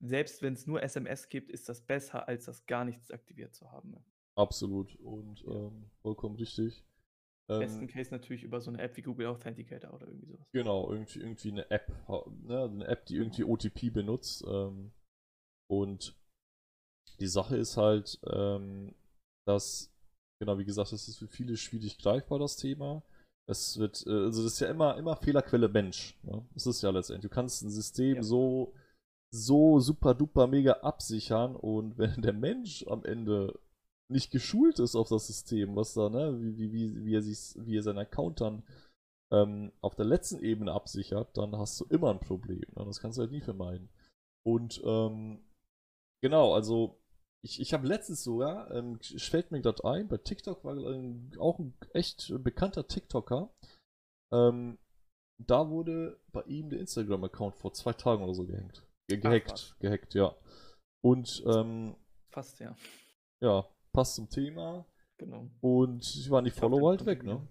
selbst 0.00 0.42
wenn 0.42 0.54
es 0.54 0.66
nur 0.66 0.82
SMS 0.82 1.28
gibt, 1.28 1.50
ist 1.50 1.68
das 1.68 1.80
besser, 1.80 2.28
als 2.28 2.46
das 2.46 2.66
gar 2.66 2.84
nichts 2.84 3.10
aktiviert 3.10 3.54
zu 3.54 3.70
haben. 3.70 3.96
Absolut 4.36 4.96
und 4.96 5.44
ähm, 5.46 5.90
vollkommen 6.02 6.36
richtig. 6.36 6.84
Im 7.48 7.58
besten 7.58 7.82
ähm, 7.82 7.88
Case 7.88 8.10
natürlich 8.10 8.42
über 8.42 8.60
so 8.60 8.70
eine 8.70 8.80
App 8.80 8.96
wie 8.96 9.02
Google 9.02 9.26
Authenticator 9.26 9.92
oder 9.92 10.06
irgendwie 10.06 10.26
sowas. 10.26 10.46
Genau, 10.52 10.90
irgendwie, 10.90 11.20
irgendwie 11.20 11.50
eine 11.50 11.70
App, 11.70 11.92
ne, 12.42 12.62
eine 12.64 12.86
App, 12.86 13.04
die 13.06 13.16
irgendwie 13.16 13.44
OTP 13.44 13.92
benutzt. 13.92 14.42
Ähm, 14.46 14.92
und 15.70 16.16
die 17.20 17.26
Sache 17.26 17.56
ist 17.56 17.76
halt, 17.76 18.18
ähm, 18.32 18.94
dass, 19.46 19.94
genau 20.40 20.58
wie 20.58 20.64
gesagt, 20.64 20.92
das 20.92 21.06
ist 21.06 21.18
für 21.18 21.28
viele 21.28 21.56
schwierig 21.56 21.98
greifbar, 21.98 22.38
das 22.38 22.56
Thema. 22.56 23.02
Es 23.46 23.78
wird, 23.78 24.06
äh, 24.06 24.10
also 24.10 24.42
das 24.42 24.54
ist 24.54 24.60
ja 24.60 24.70
immer, 24.70 24.96
immer 24.96 25.16
Fehlerquelle 25.16 25.68
Mensch. 25.68 26.18
Ne? 26.22 26.46
Das 26.54 26.66
ist 26.66 26.82
ja 26.82 26.90
letztendlich. 26.90 27.30
Du 27.30 27.34
kannst 27.34 27.62
ein 27.62 27.70
System 27.70 28.16
ja. 28.16 28.22
so, 28.22 28.74
so 29.34 29.80
super 29.80 30.14
duper 30.14 30.46
mega 30.46 30.74
absichern 30.74 31.56
und 31.56 31.98
wenn 31.98 32.22
der 32.22 32.32
Mensch 32.32 32.86
am 32.88 33.04
Ende 33.04 33.58
nicht 34.08 34.30
geschult 34.30 34.78
ist 34.78 34.96
auf 34.96 35.08
das 35.08 35.26
System, 35.26 35.76
was 35.76 35.94
da, 35.94 36.08
ne, 36.10 36.38
wie, 36.40 36.58
wie, 36.58 36.72
wie, 36.72 37.04
wie 37.04 37.14
er 37.16 37.22
sich, 37.22 37.54
wie 37.56 37.78
er 37.78 37.82
seinen 37.82 37.98
Account 37.98 38.40
dann 38.40 38.62
ähm, 39.32 39.72
auf 39.80 39.94
der 39.94 40.04
letzten 40.04 40.40
Ebene 40.40 40.72
absichert, 40.72 41.36
dann 41.36 41.56
hast 41.56 41.80
du 41.80 41.86
immer 41.86 42.10
ein 42.10 42.20
Problem. 42.20 42.66
Ne? 42.76 42.84
Das 42.84 43.00
kannst 43.00 43.18
du 43.18 43.22
halt 43.22 43.32
nie 43.32 43.40
vermeiden. 43.40 43.88
Und 44.46 44.82
ähm, 44.84 45.42
genau, 46.20 46.52
also 46.54 47.00
ich, 47.42 47.60
ich 47.60 47.72
habe 47.74 47.86
letztens 47.86 48.22
sogar, 48.22 48.70
ähm, 48.70 48.98
fällt 49.00 49.50
mir 49.50 49.60
gerade 49.60 49.84
ein, 49.84 50.08
bei 50.08 50.18
TikTok 50.18 50.64
war 50.64 50.76
ein, 50.76 51.32
auch 51.38 51.58
ein 51.58 51.74
echt 51.92 52.32
bekannter 52.42 52.86
TikToker. 52.86 53.50
Ähm, 54.32 54.78
da 55.38 55.68
wurde 55.70 56.20
bei 56.32 56.42
ihm 56.42 56.70
der 56.70 56.80
Instagram-Account 56.80 57.56
vor 57.56 57.72
zwei 57.72 57.92
Tagen 57.92 58.22
oder 58.22 58.34
so 58.34 58.46
gehängt. 58.46 58.86
Ge 59.08 59.18
gehackt, 59.18 59.74
Ach, 59.74 59.78
gehackt, 59.78 60.14
ja. 60.14 60.34
Und 61.02 61.42
ähm, 61.46 61.96
Fast, 62.30 62.60
ja. 62.60 62.74
Ja, 63.40 63.68
passt 63.92 64.16
zum 64.16 64.28
Thema. 64.28 64.86
Genau. 65.18 65.48
Und 65.60 66.30
waren 66.30 66.44
die 66.44 66.50
ich 66.50 66.56
Follower 66.56 66.90
halt 66.90 67.06
weg, 67.06 67.22
ne? 67.22 67.46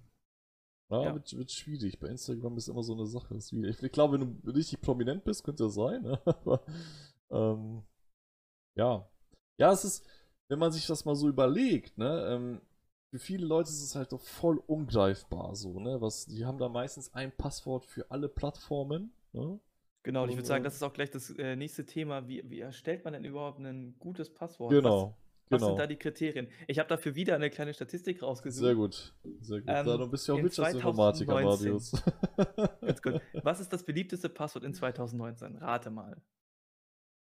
Ja, 0.90 1.04
ja. 1.04 1.14
Wird, 1.14 1.36
wird 1.38 1.52
schwierig. 1.52 2.00
Bei 2.00 2.08
Instagram 2.08 2.58
ist 2.58 2.68
immer 2.68 2.84
so 2.84 2.94
eine 2.94 3.06
Sache. 3.06 3.36
Ich, 3.36 3.54
ich 3.54 3.92
glaube, 3.92 4.20
wenn 4.20 4.42
du 4.42 4.52
richtig 4.52 4.82
prominent 4.82 5.24
bist, 5.24 5.44
könnte 5.44 5.64
das 5.64 5.76
sein. 5.76 6.02
Ne? 6.02 6.20
Aber, 6.26 6.66
ähm, 7.32 7.84
ja. 8.76 9.10
Ja, 9.58 9.72
es 9.72 9.86
ist, 9.86 10.06
wenn 10.50 10.60
man 10.60 10.72
sich 10.72 10.86
das 10.86 11.06
mal 11.06 11.16
so 11.16 11.28
überlegt, 11.28 11.98
ne, 11.98 12.28
ähm, 12.28 12.62
für 13.12 13.20
viele 13.20 13.46
Leute 13.46 13.70
ist 13.70 13.84
es 13.84 13.96
halt 13.96 14.12
doch 14.12 14.22
voll 14.22 14.58
ungreifbar 14.66 15.56
so, 15.56 15.80
ne? 15.80 16.02
Was, 16.02 16.26
die 16.26 16.46
haben 16.46 16.58
da 16.58 16.68
meistens 16.68 17.14
ein 17.14 17.32
Passwort 17.32 17.86
für 17.86 18.10
alle 18.10 18.28
Plattformen, 18.28 19.14
ne? 19.32 19.60
Genau, 20.04 20.24
und 20.24 20.30
ich 20.30 20.36
würde 20.36 20.48
sagen, 20.48 20.64
das 20.64 20.76
ist 20.76 20.84
auch 20.84 20.94
gleich 20.94 21.12
das 21.12 21.30
äh, 21.32 21.56
nächste 21.56 21.86
Thema. 21.86 22.28
Wie, 22.28 22.44
wie 22.50 22.60
erstellt 22.60 23.06
man 23.06 23.14
denn 23.14 23.24
überhaupt 23.24 23.60
ein 23.60 23.96
gutes 24.00 24.34
Passwort? 24.34 24.72
Genau. 24.72 25.18
Was 25.50 25.60
genau. 25.60 25.72
sind 25.72 25.80
da 25.80 25.88
die 25.88 25.96
Kriterien? 25.96 26.48
Ich 26.68 26.80
habe 26.80 26.90
dafür 26.90 27.16
wieder 27.16 27.36
eine 27.36 27.50
kleine 27.50 27.74
Statistik 27.74 28.22
rausgesucht. 28.22 28.66
Sehr 28.66 28.76
gut. 28.76 29.14
Sehr 29.42 29.60
gut. 29.62 29.70
Ähm, 29.70 29.86
da 29.86 30.06
bist 30.06 30.28
du 30.28 30.34
ja 30.34 30.40
auch 30.40 30.44
Wirtschaftsinformatiker, 30.44 31.42
Marius. 31.42 31.92
Ganz 32.82 33.02
gut. 33.02 33.22
Was 33.44 33.60
ist 33.60 33.72
das 33.72 33.84
beliebteste 33.84 34.30
Passwort 34.30 34.66
in 34.66 34.74
2019? 34.74 35.58
Rate 35.58 35.90
mal. 35.90 36.22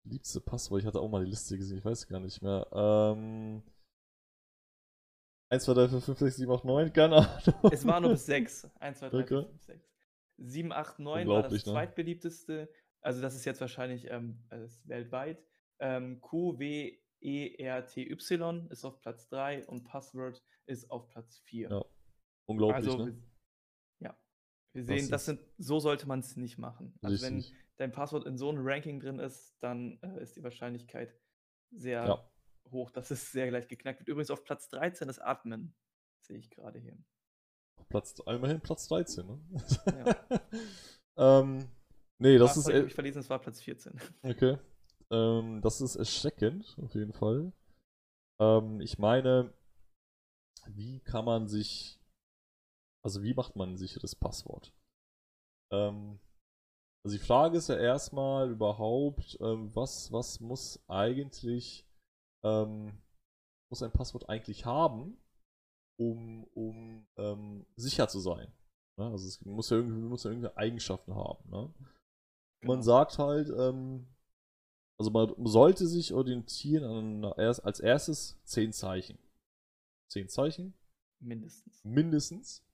Beliebteste 0.04 0.42
Passwort? 0.42 0.82
Ich 0.82 0.88
hatte 0.88 1.00
auch 1.00 1.10
mal 1.10 1.24
die 1.24 1.30
Liste 1.30 1.58
gesehen, 1.58 1.78
ich 1.80 1.86
weiß 1.86 2.08
gar 2.08 2.20
nicht 2.20 2.42
mehr. 2.42 2.68
Ähm. 2.72 3.64
1, 5.52 5.64
2, 5.64 5.74
3, 5.74 5.90
4, 5.90 6.02
5, 6.02 6.20
6, 6.20 6.36
7, 6.36 6.52
8, 6.52 6.66
9, 6.66 6.94
keine 6.94 7.16
Ahnung. 7.16 7.72
Es 7.72 7.86
war 7.86 8.00
nur 8.00 8.12
bis 8.12 8.26
6. 8.26 8.70
1, 8.80 9.00
2, 9.00 9.10
3, 9.10 9.24
4, 9.24 9.44
5, 9.44 9.64
6. 9.64 9.90
7, 10.40 10.72
8, 10.72 11.00
9 11.00 11.28
war 11.28 11.44
das 11.44 11.54
ne? 11.54 11.60
zweitbeliebteste. 11.60 12.70
Also 13.02 13.22
das 13.22 13.36
ist 13.36 13.46
jetzt 13.46 13.62
wahrscheinlich 13.62 14.10
ähm, 14.10 14.44
ist 14.66 14.88
weltweit. 14.88 15.44
Ähm, 15.80 16.20
Q, 16.22 16.60
W, 16.60 16.98
ERTY 17.22 18.04
ist 18.70 18.86
auf 18.86 19.00
Platz 19.02 19.28
3 19.30 19.66
und 19.68 19.84
Password 19.84 20.42
ist 20.66 20.90
auf 20.92 21.10
Platz 21.10 21.40
4. 21.46 21.70
Ja. 21.70 21.86
Unglaublich, 22.46 22.76
also, 22.88 23.06
ne? 23.06 23.24
Ja. 24.00 24.18
Wir 24.74 24.84
sehen, 24.84 24.98
das, 24.98 25.10
das 25.10 25.26
sind, 25.26 25.42
so 25.58 25.80
sollte 25.80 26.08
man 26.08 26.20
es 26.20 26.36
nicht 26.36 26.58
machen. 26.58 26.98
Also 27.02 27.26
richtig. 27.26 27.52
wenn 27.52 27.58
dein 27.78 27.92
Passwort 27.92 28.26
in 28.26 28.38
so 28.38 28.50
einem 28.50 28.66
Ranking 28.66 29.00
drin 29.00 29.20
ist, 29.20 29.58
dann 29.62 30.00
äh, 30.02 30.22
ist 30.22 30.36
die 30.36 30.44
Wahrscheinlichkeit 30.44 31.16
sehr 31.72 32.06
ja. 32.06 32.32
hoch, 32.72 32.92
dass 32.92 33.12
es 33.12 33.32
sehr 33.32 33.48
gleich 33.48 33.68
geknackt 33.68 34.00
wird. 34.00 34.10
Übrigens 34.10 34.32
auf 34.32 34.44
Platz 34.44 34.70
13 34.70 35.10
ist 35.10 35.20
Atmen, 35.20 35.76
sehe 36.22 36.38
ich 36.38 36.50
gerade 36.50 36.80
hier. 36.80 36.98
Platz, 37.88 38.20
immerhin 38.26 38.62
Platz 38.62 38.88
13, 38.88 39.26
ne? 39.26 39.40
Ja. 40.06 40.40
ähm, 41.40 41.70
nee, 42.18 42.38
das 42.38 42.52
Ach, 42.52 42.58
ist. 42.58 42.70
Ich 42.70 42.94
verlesen, 42.94 43.20
es 43.20 43.30
war 43.30 43.40
Platz 43.40 43.62
14. 43.62 44.00
Okay. 44.24 44.58
Ähm, 45.12 45.62
das 45.62 45.82
ist 45.82 45.96
erschreckend, 45.96 46.78
auf 46.82 46.94
jeden 46.96 47.14
Fall. 47.14 47.52
Ähm, 48.40 48.80
ich 48.82 49.00
meine, 49.00 49.54
wie 50.68 51.00
kann 51.02 51.26
man 51.26 51.48
sich. 51.48 52.00
Also, 53.04 53.24
wie 53.24 53.34
macht 53.34 53.56
man 53.56 53.72
ein 53.72 53.78
sicheres 53.78 54.16
Passwort? 54.16 54.74
Ähm, 55.72 56.20
also, 57.04 57.18
die 57.18 57.24
Frage 57.24 57.58
ist 57.58 57.70
ja 57.70 57.78
erstmal 57.78 58.52
überhaupt, 58.52 59.38
ähm, 59.42 59.74
was, 59.76 60.12
was 60.12 60.40
muss 60.40 60.84
eigentlich. 60.88 61.86
Ähm, 62.44 63.02
muss 63.72 63.84
ein 63.84 63.92
Passwort 63.92 64.30
eigentlich 64.30 64.66
haben, 64.66 65.18
um, 66.00 66.46
um 66.54 67.06
ähm, 67.18 67.66
sicher 67.76 68.08
zu 68.08 68.20
sein? 68.20 68.52
Ne? 68.98 69.06
Also, 69.06 69.28
es 69.28 69.44
muss 69.46 69.70
ja, 69.70 69.78
irgendwie, 69.78 70.02
muss 70.02 70.24
ja 70.24 70.32
irgendeine 70.32 70.58
Eigenschaften 70.58 71.14
haben. 71.14 71.50
Ne? 71.50 71.74
Genau. 72.62 72.74
Man 72.74 72.84
sagt 72.84 73.20
halt, 73.20 73.50
ähm, 73.50 74.08
also 74.98 75.12
man 75.12 75.34
sollte 75.46 75.88
sich 75.88 76.14
orientieren 76.14 76.84
an 77.24 77.26
als 77.34 77.80
erstes 77.80 78.38
10 78.44 78.74
Zeichen. 78.74 79.18
10 80.12 80.28
Zeichen? 80.28 80.74
Mindestens. 81.22 81.84
Mindestens. 81.84 82.66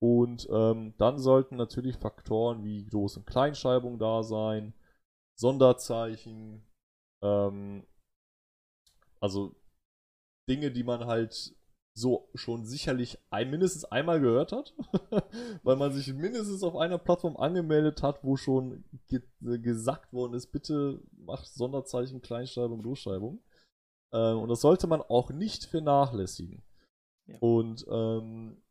Und 0.00 0.48
ähm, 0.50 0.94
dann 0.98 1.20
sollten 1.20 1.54
natürlich 1.56 1.96
Faktoren 1.96 2.64
wie 2.64 2.88
Groß- 2.88 3.18
und 3.18 3.26
Kleinschreibung 3.26 4.00
da 4.00 4.24
sein, 4.24 4.74
Sonderzeichen, 5.38 6.64
ähm, 7.22 7.86
also 9.20 9.54
Dinge, 10.48 10.72
die 10.72 10.82
man 10.82 11.06
halt 11.06 11.54
so 11.94 12.30
schon 12.34 12.64
sicherlich 12.64 13.18
ein, 13.30 13.50
mindestens 13.50 13.84
einmal 13.84 14.20
gehört 14.20 14.52
hat, 14.52 14.74
weil 15.62 15.76
man 15.76 15.92
sich 15.92 16.12
mindestens 16.14 16.62
auf 16.62 16.76
einer 16.76 16.98
Plattform 16.98 17.36
angemeldet 17.36 18.02
hat, 18.02 18.24
wo 18.24 18.36
schon 18.36 18.84
ge 19.08 19.22
gesagt 19.40 20.12
worden 20.12 20.34
ist, 20.34 20.52
bitte 20.52 21.02
mach 21.12 21.44
Sonderzeichen, 21.44 22.22
Kleinschreibung, 22.22 22.82
Großschreibung. 22.82 23.42
Ähm, 24.12 24.38
und 24.38 24.48
das 24.48 24.60
sollte 24.60 24.86
man 24.86 25.02
auch 25.02 25.30
nicht 25.30 25.64
vernachlässigen. 25.64 26.62
Ja. 27.26 27.36
Und 27.40 27.84
ähm, 27.90 28.62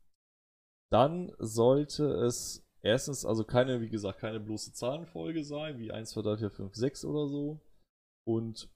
dann 0.90 1.32
sollte 1.38 2.04
es 2.04 2.66
erstens, 2.82 3.24
also 3.24 3.44
keine, 3.44 3.80
wie 3.80 3.88
gesagt, 3.88 4.18
keine 4.18 4.40
bloße 4.40 4.72
Zahlenfolge 4.72 5.44
sein, 5.44 5.78
wie 5.78 5.92
1, 5.92 6.10
2, 6.10 6.22
3, 6.22 6.36
4, 6.38 6.50
5, 6.50 6.74
6 6.74 7.04
oder 7.04 7.28
so. 7.28 7.60
Und 8.24 8.68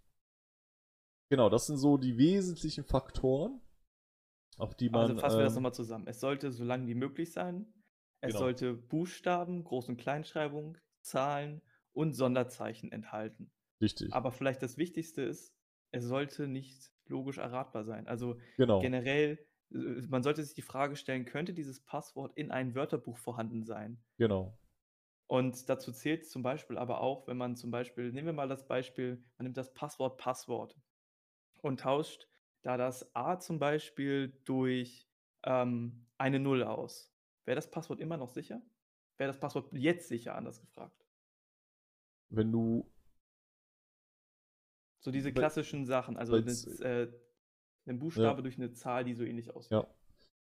genau, 1.30 1.50
das 1.50 1.66
sind 1.66 1.78
so 1.78 1.98
die 1.98 2.16
wesentlichen 2.16 2.84
Faktoren, 2.84 3.60
auf 4.56 4.74
die 4.74 4.86
also 4.86 4.98
man. 4.98 5.02
Also 5.02 5.20
fassen 5.20 5.38
wir 5.38 5.44
das 5.44 5.52
ähm, 5.52 5.56
nochmal 5.56 5.74
zusammen. 5.74 6.06
Es 6.06 6.20
sollte 6.20 6.52
so 6.52 6.64
lang 6.64 6.86
wie 6.86 6.94
möglich 6.94 7.32
sein. 7.32 7.66
Es 8.20 8.32
genau. 8.32 8.40
sollte 8.40 8.74
Buchstaben, 8.74 9.64
Groß- 9.64 9.88
und 9.88 9.96
Kleinschreibung, 9.98 10.78
Zahlen 11.02 11.62
und 11.92 12.14
Sonderzeichen 12.14 12.90
enthalten. 12.90 13.50
Richtig. 13.80 14.12
Aber 14.12 14.32
vielleicht 14.32 14.62
das 14.62 14.78
Wichtigste 14.78 15.22
ist, 15.22 15.54
es 15.90 16.04
sollte 16.04 16.48
nicht 16.48 16.90
logisch 17.06 17.38
erratbar 17.38 17.84
sein. 17.84 18.08
Also 18.08 18.38
genau. 18.56 18.80
generell, 18.80 19.38
äh, 19.72 19.76
man 20.08 20.22
sollte 20.22 20.42
sich 20.42 20.54
die 20.54 20.62
Frage 20.62 20.96
stellen, 20.96 21.24
könnte 21.24 21.52
dieses 21.52 21.84
Passwort 21.84 22.36
in 22.36 22.50
einem 22.50 22.74
Wörterbuch 22.74 23.16
vorhanden 23.18 23.64
sein? 23.64 24.02
Genau. 24.18 24.58
Und 25.28 25.68
dazu 25.68 25.92
zählt 25.92 26.28
zum 26.28 26.42
Beispiel 26.42 26.78
aber 26.78 27.00
auch, 27.00 27.26
wenn 27.26 27.36
man 27.36 27.56
zum 27.56 27.70
Beispiel, 27.70 28.12
nehmen 28.12 28.26
wir 28.26 28.32
mal 28.32 28.48
das 28.48 28.66
Beispiel, 28.66 29.24
man 29.38 29.44
nimmt 29.44 29.56
das 29.56 29.74
Passwort 29.74 30.18
Passwort 30.18 30.76
und 31.62 31.80
tauscht 31.80 32.28
da 32.62 32.76
das 32.76 33.14
A 33.14 33.38
zum 33.38 33.58
Beispiel 33.58 34.40
durch 34.44 35.08
ähm, 35.44 36.06
eine 36.18 36.40
Null 36.40 36.62
aus. 36.62 37.12
Wäre 37.44 37.56
das 37.56 37.70
Passwort 37.70 38.00
immer 38.00 38.16
noch 38.16 38.30
sicher? 38.30 38.60
Wäre 39.16 39.28
das 39.28 39.38
Passwort 39.38 39.72
jetzt 39.72 40.08
sicher, 40.08 40.34
anders 40.34 40.60
gefragt? 40.60 41.06
Wenn 42.28 42.52
du. 42.52 42.92
So 45.00 45.10
diese 45.12 45.32
klassischen 45.32 45.86
Sachen, 45.86 46.16
also 46.16 46.34
eine, 46.34 46.50
äh, 46.50 47.08
Buchstabe 47.94 48.38
ja. 48.38 48.42
durch 48.42 48.58
eine 48.58 48.72
Zahl, 48.72 49.04
die 49.04 49.14
so 49.14 49.22
ähnlich 49.22 49.54
aussieht. 49.54 49.70
Ja. 49.70 49.86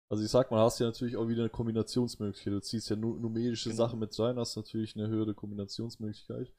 Also 0.10 0.24
ich 0.24 0.30
sag 0.30 0.52
mal, 0.52 0.64
hast 0.64 0.80
ja 0.80 0.86
natürlich 0.86 1.18
auch 1.18 1.28
wieder 1.28 1.42
eine 1.42 1.50
Kombinationsmöglichkeit. 1.50 2.54
Du 2.54 2.62
ziehst 2.62 2.90
ja 2.92 2.96
nu 2.96 3.18
numerische 3.18 3.70
genau. 3.70 3.84
Sachen 3.84 4.00
mit 4.00 4.18
rein, 4.20 4.38
hast 4.38 4.56
natürlich 4.56 4.96
eine 4.96 5.08
höhere 5.08 5.34
Kombinationsmöglichkeit. 5.34 6.54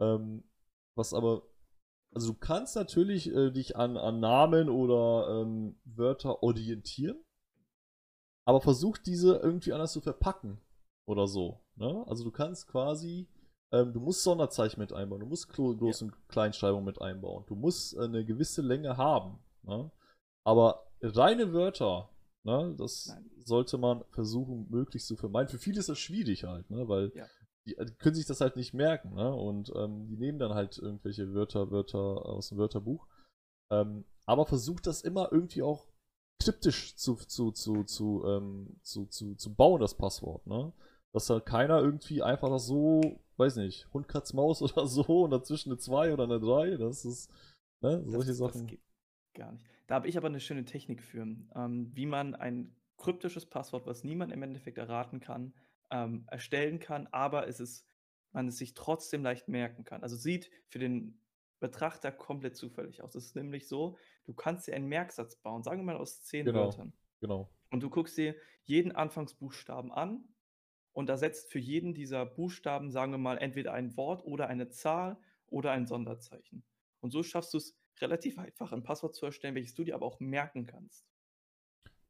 Ähm, 0.00 0.42
was 0.94 1.12
aber 1.12 1.42
Also 2.14 2.32
du 2.32 2.38
kannst 2.38 2.76
natürlich 2.76 3.32
äh, 3.34 3.50
dich 3.50 3.76
an, 3.76 3.96
an 3.96 4.20
Namen 4.20 4.68
oder 4.68 5.42
ähm, 5.42 5.76
Wörter 5.84 6.42
orientieren, 6.42 7.22
aber 8.46 8.60
versuch 8.60 8.98
diese 8.98 9.36
irgendwie 9.36 9.72
anders 9.72 9.92
zu 9.92 10.00
verpacken 10.00 10.60
oder 11.06 11.26
so. 11.26 11.60
Ne? 11.74 12.04
Also 12.06 12.22
du 12.22 12.30
kannst 12.30 12.68
quasi, 12.68 13.28
ähm, 13.72 13.92
du 13.92 14.00
musst 14.00 14.22
Sonderzeichen 14.22 14.78
mit 14.80 14.92
einbauen, 14.92 15.20
du 15.20 15.26
musst 15.26 15.50
Groß- 15.50 16.00
ja. 16.00 16.06
und 16.06 16.28
Kleinschreibung 16.28 16.84
mit 16.84 17.00
einbauen, 17.00 17.44
du 17.48 17.56
musst 17.56 17.96
äh, 17.96 18.02
eine 18.04 18.24
gewisse 18.24 18.62
Länge 18.62 18.96
haben. 18.96 19.40
Ne? 19.62 19.90
Aber 20.44 20.86
reine 21.02 21.52
Wörter, 21.52 22.10
ne, 22.44 22.76
das 22.78 23.06
Nein. 23.08 23.30
sollte 23.44 23.76
man 23.76 24.04
versuchen, 24.10 24.68
möglichst 24.70 25.08
zu 25.08 25.16
vermeiden. 25.16 25.48
Für 25.48 25.58
viele 25.58 25.80
ist 25.80 25.88
das 25.88 25.98
schwierig 25.98 26.44
halt, 26.44 26.70
ne? 26.70 26.86
weil 26.88 27.10
ja. 27.14 27.26
Die, 27.66 27.76
die, 27.76 27.94
können 27.94 28.14
sich 28.14 28.26
das 28.26 28.40
halt 28.40 28.56
nicht 28.56 28.74
merken. 28.74 29.14
Ne? 29.14 29.34
Und 29.34 29.72
ähm, 29.74 30.06
die 30.06 30.16
nehmen 30.16 30.38
dann 30.38 30.54
halt 30.54 30.78
irgendwelche 30.78 31.32
Wörter, 31.34 31.70
Wörter 31.70 32.26
aus 32.26 32.50
dem 32.50 32.58
Wörterbuch. 32.58 33.06
Ähm, 33.70 34.04
aber 34.26 34.46
versucht 34.46 34.86
das 34.86 35.02
immer 35.02 35.30
irgendwie 35.32 35.62
auch 35.62 35.86
kryptisch 36.42 36.96
zu, 36.96 37.14
zu, 37.16 37.52
zu, 37.52 37.84
zu, 37.84 38.24
ähm, 38.26 38.76
zu, 38.82 39.06
zu, 39.06 39.34
zu 39.34 39.54
bauen, 39.54 39.80
das 39.80 39.96
Passwort, 39.96 40.46
ne? 40.46 40.72
Dass 41.12 41.26
da 41.26 41.38
keiner 41.40 41.80
irgendwie 41.80 42.22
einfach 42.22 42.50
das 42.50 42.66
so, 42.66 43.20
weiß 43.36 43.56
nicht, 43.56 43.86
Hund, 43.92 44.08
Katz, 44.08 44.32
Maus 44.32 44.62
oder 44.62 44.86
so 44.86 45.24
und 45.24 45.30
dazwischen 45.30 45.70
eine 45.70 45.78
2 45.78 46.12
oder 46.12 46.24
eine 46.24 46.40
3, 46.40 46.76
das 46.76 47.04
ist, 47.04 47.30
ne, 47.80 48.02
solche 48.06 48.28
das, 48.28 48.38
Sachen. 48.38 48.62
Das 48.62 48.70
geht 48.70 48.82
gar 49.34 49.52
nicht. 49.52 49.64
Da 49.86 49.96
habe 49.96 50.08
ich 50.08 50.16
aber 50.16 50.28
eine 50.28 50.40
schöne 50.40 50.64
Technik 50.64 51.02
für, 51.02 51.22
ähm, 51.22 51.90
wie 51.94 52.06
man 52.06 52.34
ein 52.34 52.74
kryptisches 52.96 53.46
Passwort, 53.46 53.86
was 53.86 54.04
niemand 54.04 54.32
im 54.32 54.42
Endeffekt 54.42 54.78
erraten 54.78 55.20
kann, 55.20 55.52
ähm, 55.90 56.24
erstellen 56.30 56.78
kann, 56.78 57.08
aber 57.12 57.48
es 57.48 57.60
ist, 57.60 57.86
man 58.32 58.48
es 58.48 58.58
sich 58.58 58.74
trotzdem 58.74 59.22
leicht 59.22 59.48
merken 59.48 59.84
kann. 59.84 60.02
Also 60.02 60.16
sieht 60.16 60.50
für 60.68 60.78
den 60.78 61.20
Betrachter 61.60 62.12
komplett 62.12 62.56
zufällig 62.56 63.02
aus. 63.02 63.14
Es 63.14 63.26
ist 63.26 63.36
nämlich 63.36 63.68
so, 63.68 63.96
du 64.24 64.34
kannst 64.34 64.66
dir 64.66 64.74
einen 64.74 64.88
Merksatz 64.88 65.36
bauen, 65.36 65.62
sagen 65.62 65.80
wir 65.80 65.84
mal 65.84 65.96
aus 65.96 66.22
zehn 66.22 66.44
genau, 66.44 66.66
Wörtern. 66.66 66.92
Genau. 67.20 67.50
Und 67.70 67.82
du 67.82 67.90
guckst 67.90 68.16
dir 68.18 68.36
jeden 68.64 68.92
Anfangsbuchstaben 68.92 69.90
an 69.90 70.28
und 70.92 71.08
ersetzt 71.08 71.50
für 71.50 71.58
jeden 71.58 71.94
dieser 71.94 72.26
Buchstaben, 72.26 72.90
sagen 72.90 73.12
wir 73.12 73.18
mal, 73.18 73.38
entweder 73.38 73.72
ein 73.72 73.96
Wort 73.96 74.24
oder 74.24 74.48
eine 74.48 74.68
Zahl 74.68 75.18
oder 75.46 75.72
ein 75.72 75.86
Sonderzeichen. 75.86 76.64
Und 77.00 77.10
so 77.10 77.22
schaffst 77.22 77.52
du 77.54 77.58
es 77.58 77.76
relativ 78.00 78.38
einfach, 78.38 78.72
ein 78.72 78.82
Passwort 78.82 79.14
zu 79.14 79.26
erstellen, 79.26 79.54
welches 79.54 79.74
du 79.74 79.84
dir 79.84 79.94
aber 79.94 80.06
auch 80.06 80.20
merken 80.20 80.66
kannst. 80.66 81.06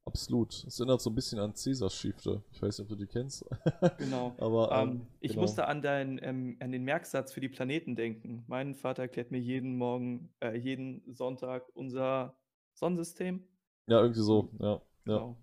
Absolut. 0.05 0.63
Es 0.67 0.79
erinnert 0.79 1.01
so 1.01 1.09
ein 1.09 1.15
bisschen 1.15 1.39
an 1.39 1.55
Cäsars 1.55 1.95
Schiefte. 1.95 2.43
Ich 2.51 2.61
weiß 2.61 2.77
nicht, 2.77 2.85
ob 2.85 2.89
du 2.89 2.95
die 2.95 3.07
kennst. 3.07 3.43
Genau. 3.97 4.35
Aber 4.39 4.71
ähm, 4.71 4.89
ähm, 4.89 5.07
ich 5.19 5.31
genau. 5.31 5.41
musste 5.41 5.67
an, 5.67 5.81
dein, 5.81 6.19
ähm, 6.21 6.57
an 6.59 6.71
den 6.71 6.83
Merksatz 6.83 7.33
für 7.33 7.41
die 7.41 7.49
Planeten 7.49 7.95
denken. 7.95 8.43
Mein 8.47 8.75
Vater 8.75 9.03
erklärt 9.03 9.31
mir 9.31 9.39
jeden 9.39 9.77
Morgen, 9.77 10.29
äh, 10.41 10.55
jeden 10.57 11.01
Sonntag 11.13 11.67
unser 11.73 12.37
Sonnensystem. 12.75 13.47
Ja, 13.87 14.01
irgendwie 14.01 14.21
so. 14.21 14.49
Ja, 14.59 14.81
genau. 15.05 15.37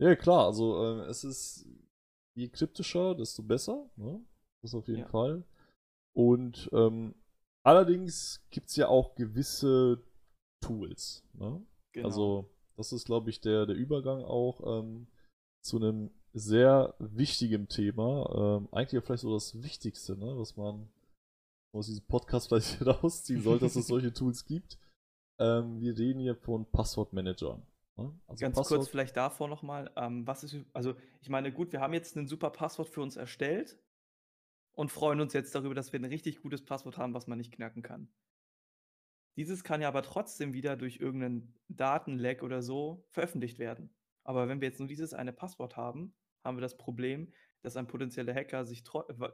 ja. 0.00 0.08
ja 0.08 0.16
klar. 0.16 0.46
Also 0.46 0.84
äh, 0.84 1.06
es 1.06 1.22
ist 1.22 1.66
je 2.34 2.48
kryptischer, 2.48 3.14
desto 3.14 3.42
besser. 3.44 3.88
Ne? 3.96 4.20
Das 4.60 4.74
auf 4.74 4.88
jeden 4.88 5.00
ja. 5.00 5.08
Fall. 5.08 5.44
Und 6.14 6.68
ähm, 6.72 7.14
allerdings 7.62 8.44
gibt 8.50 8.70
es 8.70 8.76
ja 8.76 8.88
auch 8.88 9.14
gewisse 9.14 10.02
Tools. 10.60 11.24
Ne? 11.34 11.64
Genau. 11.92 12.06
Also 12.06 12.50
das 12.78 12.92
ist, 12.92 13.06
glaube 13.06 13.28
ich, 13.28 13.40
der, 13.40 13.66
der 13.66 13.74
Übergang 13.74 14.22
auch 14.22 14.60
ähm, 14.64 15.08
zu 15.62 15.76
einem 15.78 16.10
sehr 16.32 16.94
wichtigen 17.00 17.68
Thema. 17.68 18.60
Ähm, 18.60 18.68
eigentlich 18.70 19.04
vielleicht 19.04 19.22
so 19.22 19.34
das 19.34 19.60
Wichtigste, 19.62 20.16
ne, 20.16 20.38
was 20.38 20.56
man 20.56 20.88
aus 21.74 21.86
diesem 21.86 22.06
Podcast 22.06 22.48
vielleicht 22.48 22.86
rausziehen 22.86 23.42
sollte, 23.42 23.64
dass 23.64 23.74
es 23.74 23.86
solche 23.88 24.12
Tools 24.12 24.44
gibt. 24.46 24.78
Ähm, 25.40 25.80
wir 25.80 25.98
reden 25.98 26.20
hier 26.20 26.36
von 26.36 26.70
Passwortmanagern. 26.70 27.66
Ne? 27.96 28.20
Also 28.28 28.42
Ganz 28.42 28.56
Passwort 28.56 28.78
kurz 28.78 28.88
vielleicht 28.88 29.16
davor 29.16 29.48
nochmal. 29.48 29.90
Ähm, 29.96 30.24
was 30.24 30.44
ist, 30.44 30.56
also 30.72 30.94
ich 31.20 31.28
meine, 31.28 31.52
gut, 31.52 31.72
wir 31.72 31.80
haben 31.80 31.94
jetzt 31.94 32.16
ein 32.16 32.28
super 32.28 32.50
Passwort 32.50 32.88
für 32.88 33.02
uns 33.02 33.16
erstellt 33.16 33.76
und 34.76 34.92
freuen 34.92 35.20
uns 35.20 35.32
jetzt 35.32 35.52
darüber, 35.52 35.74
dass 35.74 35.92
wir 35.92 35.98
ein 35.98 36.04
richtig 36.04 36.42
gutes 36.42 36.64
Passwort 36.64 36.96
haben, 36.96 37.12
was 37.12 37.26
man 37.26 37.38
nicht 37.38 37.52
knacken 37.52 37.82
kann. 37.82 38.08
Dieses 39.38 39.62
kann 39.62 39.80
ja 39.80 39.86
aber 39.86 40.02
trotzdem 40.02 40.52
wieder 40.52 40.76
durch 40.76 40.96
irgendeinen 40.96 41.54
Datenleck 41.68 42.42
oder 42.42 42.60
so 42.60 43.06
veröffentlicht 43.10 43.60
werden. 43.60 43.94
Aber 44.24 44.48
wenn 44.48 44.60
wir 44.60 44.66
jetzt 44.66 44.80
nur 44.80 44.88
dieses 44.88 45.14
eine 45.14 45.32
Passwort 45.32 45.76
haben, 45.76 46.12
haben 46.42 46.56
wir 46.56 46.60
das 46.60 46.76
Problem, 46.76 47.32
dass 47.62 47.76
ein 47.76 47.86
potenzieller 47.86 48.34
Hacker 48.34 48.64
sich 48.64 48.82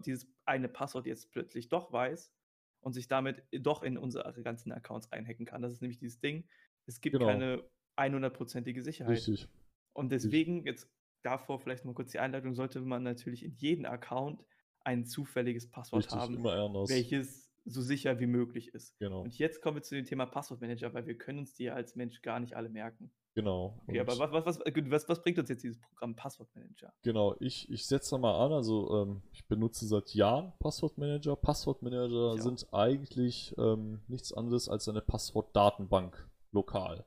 dieses 0.05 0.31
eine 0.45 0.69
Passwort 0.69 1.07
jetzt 1.07 1.31
plötzlich 1.31 1.71
doch 1.71 1.91
weiß 1.91 2.35
und 2.81 2.93
sich 2.93 3.09
damit 3.09 3.45
doch 3.51 3.83
in 3.83 3.97
unsere 3.97 4.43
ganzen 4.43 4.73
Accounts 4.73 5.11
einhacken 5.11 5.47
kann. 5.47 5.63
Das 5.63 5.73
ist 5.73 5.81
nämlich 5.81 5.99
dieses 5.99 6.21
Ding. 6.21 6.47
Es 6.85 7.01
gibt 7.01 7.15
genau. 7.15 7.27
keine 7.27 7.65
100%ige 7.97 8.83
Sicherheit. 8.83 9.17
Richtig. 9.17 9.49
Und 9.95 10.13
deswegen, 10.13 10.67
jetzt 10.67 10.87
davor 11.23 11.61
vielleicht 11.61 11.87
mal 11.87 11.95
kurz 11.95 12.11
die 12.11 12.19
Einleitung, 12.19 12.55
sollte 12.55 12.83
man 12.83 13.03
natürlich 13.05 13.43
in 13.43 13.55
jedem 13.55 13.87
Account 13.87 14.45
ein 14.81 15.07
zufälliges 15.07 15.71
Passwort 15.71 16.05
Richtig, 16.05 16.19
haben, 16.19 16.45
welches 16.45 17.44
so 17.65 17.81
sicher 17.81 18.21
wie 18.21 18.27
möglich 18.27 18.75
ist. 18.75 18.99
Genau. 18.99 19.23
Und 19.23 19.39
jetzt 19.39 19.63
kommen 19.63 19.77
wir 19.77 19.83
zu 19.83 19.95
dem 19.95 20.05
Thema 20.05 20.27
Passwortmanager, 20.27 20.93
weil 20.93 21.07
wir 21.07 21.17
können 21.17 21.39
uns 21.41 21.55
die 21.55 21.71
als 21.71 21.97
Mensch 21.97 22.21
gar 22.23 22.41
nicht 22.41 22.57
alle 22.57 22.69
merken. 22.69 23.11
Genau. 23.35 23.81
Okay, 23.87 23.99
aber 24.01 24.19
was, 24.19 24.47
was, 24.47 24.61
was, 24.61 25.09
was, 25.09 25.23
bringt 25.23 25.39
uns 25.39 25.49
jetzt 25.49 25.65
dieses 25.65 25.81
Programm 25.81 26.15
Passwortmanager? 26.15 26.93
Genau, 27.03 27.35
ich, 27.41 27.69
ich 27.69 27.87
setze 27.87 28.13
da 28.13 28.19
mal 28.19 28.45
an, 28.45 28.53
also 28.53 29.03
ähm, 29.03 29.23
ich 29.33 29.47
benutze 29.49 29.87
seit 29.87 30.15
Jahren 30.15 30.53
Passwortmanager. 30.61 31.35
Passwortmanager 31.35 32.39
sind 32.39 32.67
eigentlich 32.73 33.55
ähm, 33.59 34.03
nichts 34.07 34.33
anderes 34.33 34.69
als 34.69 34.89
eine 34.89 35.01
Passwortdatenbank 35.01 36.29
lokal, 36.53 37.07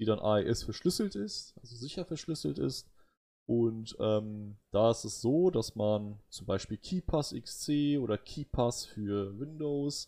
die 0.00 0.06
dann 0.06 0.18
AES 0.18 0.64
verschlüsselt 0.64 1.14
ist, 1.14 1.56
also 1.60 1.76
sicher 1.76 2.04
verschlüsselt 2.04 2.58
ist 2.58 2.90
und 3.50 3.96
ähm, 3.98 4.54
da 4.70 4.92
ist 4.92 5.04
es 5.04 5.20
so, 5.20 5.50
dass 5.50 5.74
man 5.74 6.20
zum 6.28 6.46
Beispiel 6.46 6.76
KeyPass 6.76 7.34
XC 7.34 7.98
oder 8.00 8.16
KeyPass 8.16 8.84
für 8.84 9.40
Windows, 9.40 10.06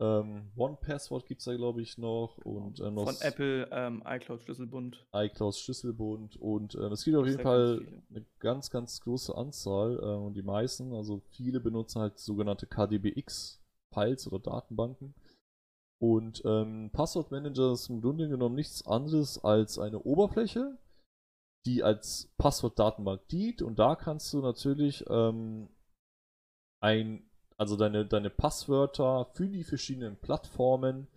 ähm, 0.00 0.50
OnePassword 0.56 1.26
gibt 1.26 1.40
es 1.40 1.44
da 1.44 1.54
glaube 1.54 1.82
ich 1.82 1.98
noch 1.98 2.38
und 2.38 2.80
äh, 2.80 2.90
noch 2.90 3.04
von 3.04 3.20
Apple 3.20 3.68
ähm, 3.72 4.02
iCloud 4.06 4.40
Schlüsselbund. 4.40 5.06
iCloud 5.12 5.54
Schlüsselbund 5.54 6.36
und 6.36 6.76
äh, 6.76 6.86
es 6.86 7.04
gibt 7.04 7.18
auf 7.18 7.26
jeden 7.26 7.42
Fall 7.42 7.86
eine 8.08 8.24
ganz, 8.38 8.70
ganz 8.70 9.02
große 9.02 9.36
Anzahl 9.36 9.98
äh, 9.98 10.24
und 10.24 10.32
die 10.32 10.42
meisten, 10.42 10.94
also 10.94 11.20
viele 11.28 11.60
benutzen 11.60 12.00
halt 12.00 12.18
sogenannte 12.18 12.66
KDBX 12.66 13.62
Files 13.92 14.26
oder 14.26 14.38
Datenbanken. 14.38 15.14
Und 16.00 16.42
ähm, 16.46 16.88
Passwortmanager 16.92 17.72
ist 17.72 17.90
im 17.90 18.00
Grunde 18.00 18.28
genommen 18.30 18.54
nichts 18.54 18.86
anderes 18.86 19.44
als 19.44 19.78
eine 19.78 19.98
Oberfläche, 19.98 20.78
die 21.66 21.82
als 21.82 22.32
Passwortdatenbank 22.38 23.28
dient 23.28 23.62
und 23.62 23.78
da 23.78 23.96
kannst 23.96 24.32
du 24.32 24.40
natürlich 24.40 25.04
ähm, 25.08 25.68
ein, 26.80 27.28
also 27.56 27.76
deine, 27.76 28.06
deine 28.06 28.30
Passwörter 28.30 29.26
für 29.34 29.48
die 29.48 29.64
verschiedenen 29.64 30.16
Plattformen 30.16 31.08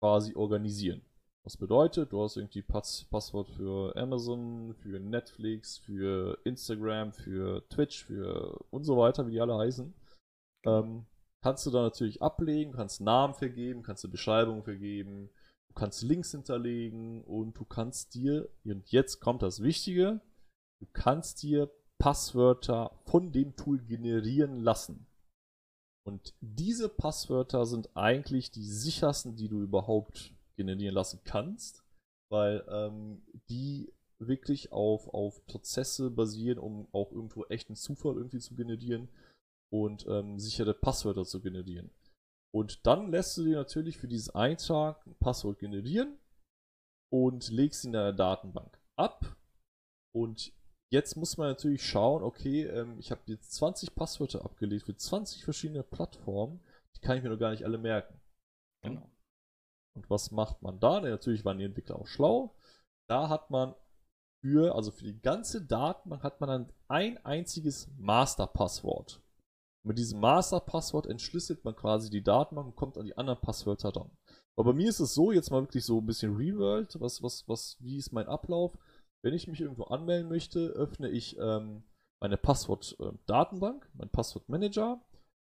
quasi 0.00 0.34
organisieren. 0.34 1.02
Was 1.44 1.56
bedeutet, 1.56 2.12
du 2.12 2.22
hast 2.22 2.36
irgendwie 2.36 2.60
Pass 2.60 3.06
Passwort 3.10 3.48
für 3.48 3.96
Amazon, 3.96 4.74
für 4.74 5.00
Netflix, 5.00 5.78
für 5.78 6.38
Instagram, 6.44 7.12
für 7.12 7.66
Twitch, 7.70 8.04
für 8.04 8.58
und 8.70 8.84
so 8.84 8.98
weiter, 8.98 9.26
wie 9.26 9.32
die 9.32 9.40
alle 9.40 9.56
heißen. 9.56 9.94
Ähm, 10.66 11.06
kannst 11.42 11.64
du 11.64 11.70
da 11.70 11.80
natürlich 11.80 12.20
ablegen, 12.20 12.72
kannst 12.72 13.00
Namen 13.00 13.32
vergeben, 13.32 13.82
kannst 13.82 14.04
du 14.04 14.10
Beschreibungen 14.10 14.62
vergeben, 14.62 15.30
kannst 15.78 16.02
Links 16.02 16.32
hinterlegen 16.32 17.22
und 17.24 17.56
du 17.56 17.64
kannst 17.64 18.14
dir, 18.14 18.50
und 18.64 18.90
jetzt 18.90 19.20
kommt 19.20 19.42
das 19.42 19.62
Wichtige, 19.62 20.20
du 20.80 20.86
kannst 20.92 21.42
dir 21.42 21.70
Passwörter 21.98 23.00
von 23.06 23.32
dem 23.32 23.56
Tool 23.56 23.80
generieren 23.84 24.60
lassen. 24.60 25.06
Und 26.06 26.34
diese 26.40 26.88
Passwörter 26.88 27.66
sind 27.66 27.96
eigentlich 27.96 28.50
die 28.50 28.64
sichersten, 28.64 29.36
die 29.36 29.48
du 29.48 29.60
überhaupt 29.62 30.34
generieren 30.56 30.94
lassen 30.94 31.20
kannst, 31.24 31.84
weil 32.30 32.64
ähm, 32.68 33.22
die 33.48 33.92
wirklich 34.18 34.72
auf, 34.72 35.08
auf 35.08 35.44
Prozesse 35.46 36.10
basieren, 36.10 36.58
um 36.58 36.88
auch 36.92 37.12
irgendwo 37.12 37.44
echten 37.44 37.76
Zufall 37.76 38.16
irgendwie 38.16 38.40
zu 38.40 38.56
generieren 38.56 39.08
und 39.70 40.06
ähm, 40.08 40.38
sichere 40.40 40.74
Passwörter 40.74 41.24
zu 41.24 41.40
generieren. 41.40 41.90
Und 42.54 42.86
dann 42.86 43.10
lässt 43.10 43.36
du 43.36 43.44
dir 43.44 43.56
natürlich 43.56 43.98
für 43.98 44.08
diesen 44.08 44.34
Eintrag 44.34 45.06
ein 45.06 45.14
Passwort 45.16 45.58
generieren 45.58 46.18
und 47.10 47.50
legst 47.50 47.84
ihn 47.84 47.88
in 47.88 47.92
der 47.92 48.12
Datenbank 48.12 48.80
ab. 48.96 49.36
Und 50.14 50.52
jetzt 50.90 51.16
muss 51.16 51.36
man 51.36 51.48
natürlich 51.48 51.86
schauen, 51.86 52.22
okay, 52.22 52.64
ähm, 52.64 52.98
ich 52.98 53.10
habe 53.10 53.20
jetzt 53.26 53.52
20 53.54 53.94
Passwörter 53.94 54.44
abgelegt 54.44 54.86
für 54.86 54.96
20 54.96 55.44
verschiedene 55.44 55.82
Plattformen. 55.82 56.60
Die 56.96 57.00
kann 57.00 57.16
ich 57.16 57.22
mir 57.22 57.30
noch 57.30 57.38
gar 57.38 57.50
nicht 57.50 57.64
alle 57.64 57.78
merken. 57.78 58.20
Genau. 58.82 59.10
Und 59.94 60.08
was 60.08 60.30
macht 60.30 60.62
man 60.62 60.80
da? 60.80 61.00
Natürlich 61.00 61.44
waren 61.44 61.58
die 61.58 61.64
Entwickler 61.64 61.96
auch 61.96 62.06
schlau. 62.06 62.56
Da 63.08 63.28
hat 63.28 63.50
man 63.50 63.74
für, 64.40 64.74
also 64.74 64.90
für 64.90 65.04
die 65.04 65.20
ganze 65.20 65.64
Datenbank 65.64 66.22
hat 66.22 66.40
man 66.40 66.48
dann 66.48 66.72
ein 66.86 67.24
einziges 67.24 67.90
Masterpasswort. 67.96 69.20
Mit 69.84 69.98
diesem 69.98 70.20
Masterpasswort 70.20 71.06
entschlüsselt 71.06 71.64
man 71.64 71.76
quasi 71.76 72.10
die 72.10 72.22
Datenbank 72.22 72.68
und 72.68 72.76
kommt 72.76 72.98
an 72.98 73.04
die 73.04 73.16
anderen 73.16 73.40
Passwörter 73.40 73.90
ran. 73.90 74.10
Aber 74.56 74.72
bei 74.72 74.76
mir 74.76 74.88
ist 74.88 75.00
es 75.00 75.14
so, 75.14 75.30
jetzt 75.30 75.50
mal 75.50 75.62
wirklich 75.62 75.84
so 75.84 75.98
ein 76.00 76.06
bisschen 76.06 76.34
Reworld, 76.34 77.00
was, 77.00 77.22
was, 77.22 77.46
was, 77.46 77.76
wie 77.80 77.96
ist 77.96 78.12
mein 78.12 78.26
Ablauf? 78.26 78.76
Wenn 79.22 79.34
ich 79.34 79.46
mich 79.46 79.60
irgendwo 79.60 79.84
anmelden 79.84 80.28
möchte, 80.28 80.68
öffne 80.70 81.08
ich 81.08 81.38
ähm, 81.38 81.84
meine 82.20 82.36
Passwort-Datenbank, 82.36 83.84
äh, 83.84 83.96
mein 83.98 84.10
Passwortmanager, 84.10 85.00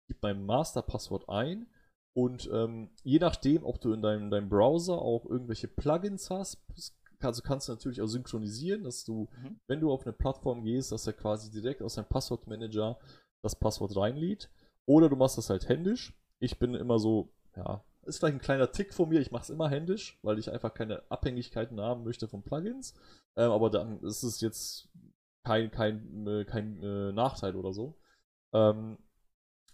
gebe 0.08 0.20
mein 0.22 0.46
Masterpasswort 0.46 1.30
ein 1.30 1.68
und 2.16 2.50
ähm, 2.52 2.90
je 3.04 3.20
nachdem, 3.20 3.64
ob 3.64 3.82
du 3.82 3.94
in 3.94 4.02
deinem, 4.02 4.30
deinem 4.30 4.50
Browser 4.50 5.00
auch 5.02 5.26
irgendwelche 5.26 5.68
Plugins 5.68 6.30
hast, 6.30 6.64
also 7.20 7.42
kannst 7.42 7.68
du 7.68 7.72
natürlich 7.72 8.02
auch 8.02 8.08
synchronisieren, 8.08 8.84
dass 8.84 9.04
du, 9.04 9.30
mhm. 9.42 9.60
wenn 9.68 9.80
du 9.80 9.92
auf 9.92 10.06
eine 10.06 10.14
Plattform 10.14 10.64
gehst, 10.64 10.92
dass 10.92 11.08
er 11.08 11.14
quasi 11.14 11.52
direkt 11.52 11.82
aus 11.82 11.96
deinem 11.96 12.10
Passwortmanager 12.10 13.00
das 13.44 13.56
Passwort 13.56 13.96
reinlädt. 13.96 14.50
Oder 14.86 15.10
du 15.10 15.16
machst 15.16 15.38
das 15.38 15.50
halt 15.50 15.70
händisch. 15.70 16.18
Ich 16.40 16.60
bin 16.60 16.74
immer 16.74 16.98
so, 16.98 17.32
ja, 17.56 17.84
ist 18.06 18.20
vielleicht 18.20 18.36
ein 18.36 18.42
kleiner 18.42 18.72
Tick 18.72 18.94
von 18.94 19.10
mir, 19.10 19.22
ich 19.22 19.32
mache 19.32 19.44
es 19.44 19.50
immer 19.50 19.70
händisch, 19.70 20.20
weil 20.24 20.40
ich 20.40 20.52
einfach 20.52 20.74
keine 20.74 21.10
Abhängigkeiten 21.10 21.80
haben 21.80 22.04
möchte 22.04 22.28
von 22.28 22.44
Plugins. 22.44 22.94
Ähm, 23.36 23.52
aber 23.52 23.70
dann 23.70 24.02
ist 24.02 24.24
es 24.24 24.42
jetzt 24.42 24.90
kein, 25.46 25.72
kein, 25.72 26.28
äh, 26.28 26.46
kein 26.46 26.82
äh, 26.82 27.12
Nachteil 27.12 27.56
oder 27.56 27.74
so. 27.74 27.98
Ähm, 28.54 28.98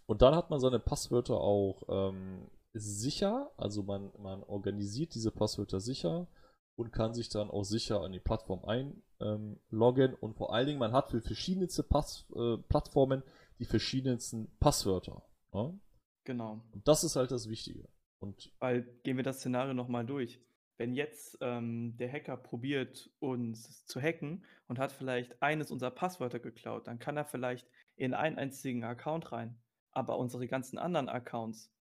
und 0.05 0.21
dann 0.21 0.35
hat 0.35 0.49
man 0.49 0.59
seine 0.59 0.79
Passwörter 0.79 1.39
auch 1.39 1.83
ähm, 1.87 2.49
sicher, 2.73 3.51
also 3.57 3.83
man, 3.83 4.11
man 4.17 4.43
organisiert 4.43 5.15
diese 5.15 5.31
Passwörter 5.31 5.79
sicher 5.79 6.27
und 6.75 6.91
kann 6.91 7.13
sich 7.13 7.29
dann 7.29 7.49
auch 7.51 7.63
sicher 7.63 8.01
an 8.01 8.11
die 8.11 8.19
Plattform 8.19 8.63
einloggen 8.63 10.13
und 10.15 10.35
vor 10.35 10.53
allen 10.53 10.67
Dingen 10.67 10.79
man 10.79 10.93
hat 10.93 11.09
für 11.09 11.21
verschiedenste 11.21 11.83
Pass, 11.83 12.25
äh, 12.35 12.57
Plattformen 12.69 13.23
die 13.59 13.65
verschiedensten 13.65 14.49
Passwörter. 14.59 15.23
Ja? 15.53 15.63
Ne? 15.63 15.79
Genau. 16.25 16.63
Und 16.71 16.87
das 16.87 17.03
ist 17.03 17.15
halt 17.15 17.31
das 17.31 17.49
Wichtige. 17.49 17.87
Und 18.19 18.51
Weil 18.59 18.83
gehen 19.03 19.17
wir 19.17 19.23
das 19.23 19.39
Szenario 19.39 19.73
nochmal 19.73 20.05
durch. 20.05 20.39
Wenn 20.77 20.93
jetzt 20.93 21.37
ähm, 21.41 21.97
der 21.97 22.11
Hacker 22.11 22.37
probiert, 22.37 23.09
uns 23.19 23.85
zu 23.85 24.01
hacken 24.01 24.45
und 24.67 24.79
hat 24.79 24.91
vielleicht 24.91 25.41
eines 25.41 25.71
unserer 25.71 25.91
Passwörter 25.91 26.39
geklaut, 26.39 26.87
dann 26.87 26.99
kann 26.99 27.17
er 27.17 27.25
vielleicht 27.25 27.67
in 27.95 28.13
einen 28.13 28.37
einzigen 28.37 28.83
Account 28.83 29.31
rein 29.31 29.59
aber 29.91 30.17
unsere 30.17 30.47
ganzen 30.47 30.77
anderen 30.77 31.09
Accounts, 31.09 31.71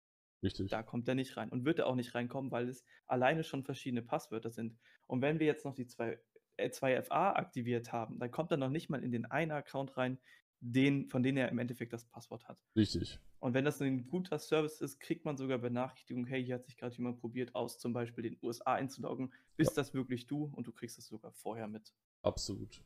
Richtig. 0.42 0.70
da 0.70 0.82
kommt 0.82 1.08
er 1.08 1.14
nicht 1.14 1.36
rein 1.36 1.48
und 1.50 1.64
wird 1.64 1.78
er 1.78 1.86
auch 1.86 1.94
nicht 1.94 2.14
reinkommen, 2.14 2.50
weil 2.50 2.68
es 2.68 2.84
alleine 3.06 3.44
schon 3.44 3.64
verschiedene 3.64 4.02
Passwörter 4.02 4.50
sind. 4.50 4.76
Und 5.06 5.22
wenn 5.22 5.38
wir 5.38 5.46
jetzt 5.46 5.64
noch 5.64 5.74
die 5.74 5.86
zwei, 5.86 6.18
äh, 6.56 6.70
2FA 6.70 7.34
aktiviert 7.34 7.92
haben, 7.92 8.18
dann 8.18 8.30
kommt 8.30 8.50
er 8.50 8.56
noch 8.56 8.70
nicht 8.70 8.88
mal 8.88 9.02
in 9.02 9.12
den 9.12 9.26
einen 9.26 9.52
Account 9.52 9.96
rein, 9.96 10.18
den, 10.60 11.08
von 11.08 11.22
dem 11.22 11.36
er 11.36 11.48
im 11.48 11.58
Endeffekt 11.58 11.92
das 11.92 12.04
Passwort 12.04 12.48
hat. 12.48 12.58
Richtig. 12.76 13.18
Und 13.40 13.54
wenn 13.54 13.64
das 13.64 13.80
ein 13.80 14.08
guter 14.08 14.38
Service 14.38 14.80
ist, 14.80 14.98
kriegt 14.98 15.24
man 15.24 15.36
sogar 15.36 15.58
Benachrichtigung, 15.58 16.26
hey, 16.26 16.44
hier 16.44 16.56
hat 16.56 16.64
sich 16.64 16.76
gerade 16.76 16.94
jemand 16.96 17.20
probiert, 17.20 17.54
aus 17.54 17.78
zum 17.78 17.92
Beispiel 17.92 18.22
den 18.22 18.38
USA 18.42 18.74
einzuloggen. 18.74 19.32
Bist 19.56 19.72
ja. 19.72 19.82
das 19.82 19.94
wirklich 19.94 20.26
du? 20.26 20.52
Und 20.56 20.66
du 20.66 20.72
kriegst 20.72 20.98
das 20.98 21.06
sogar 21.06 21.32
vorher 21.32 21.68
mit. 21.68 21.94
Absolut. 22.22 22.82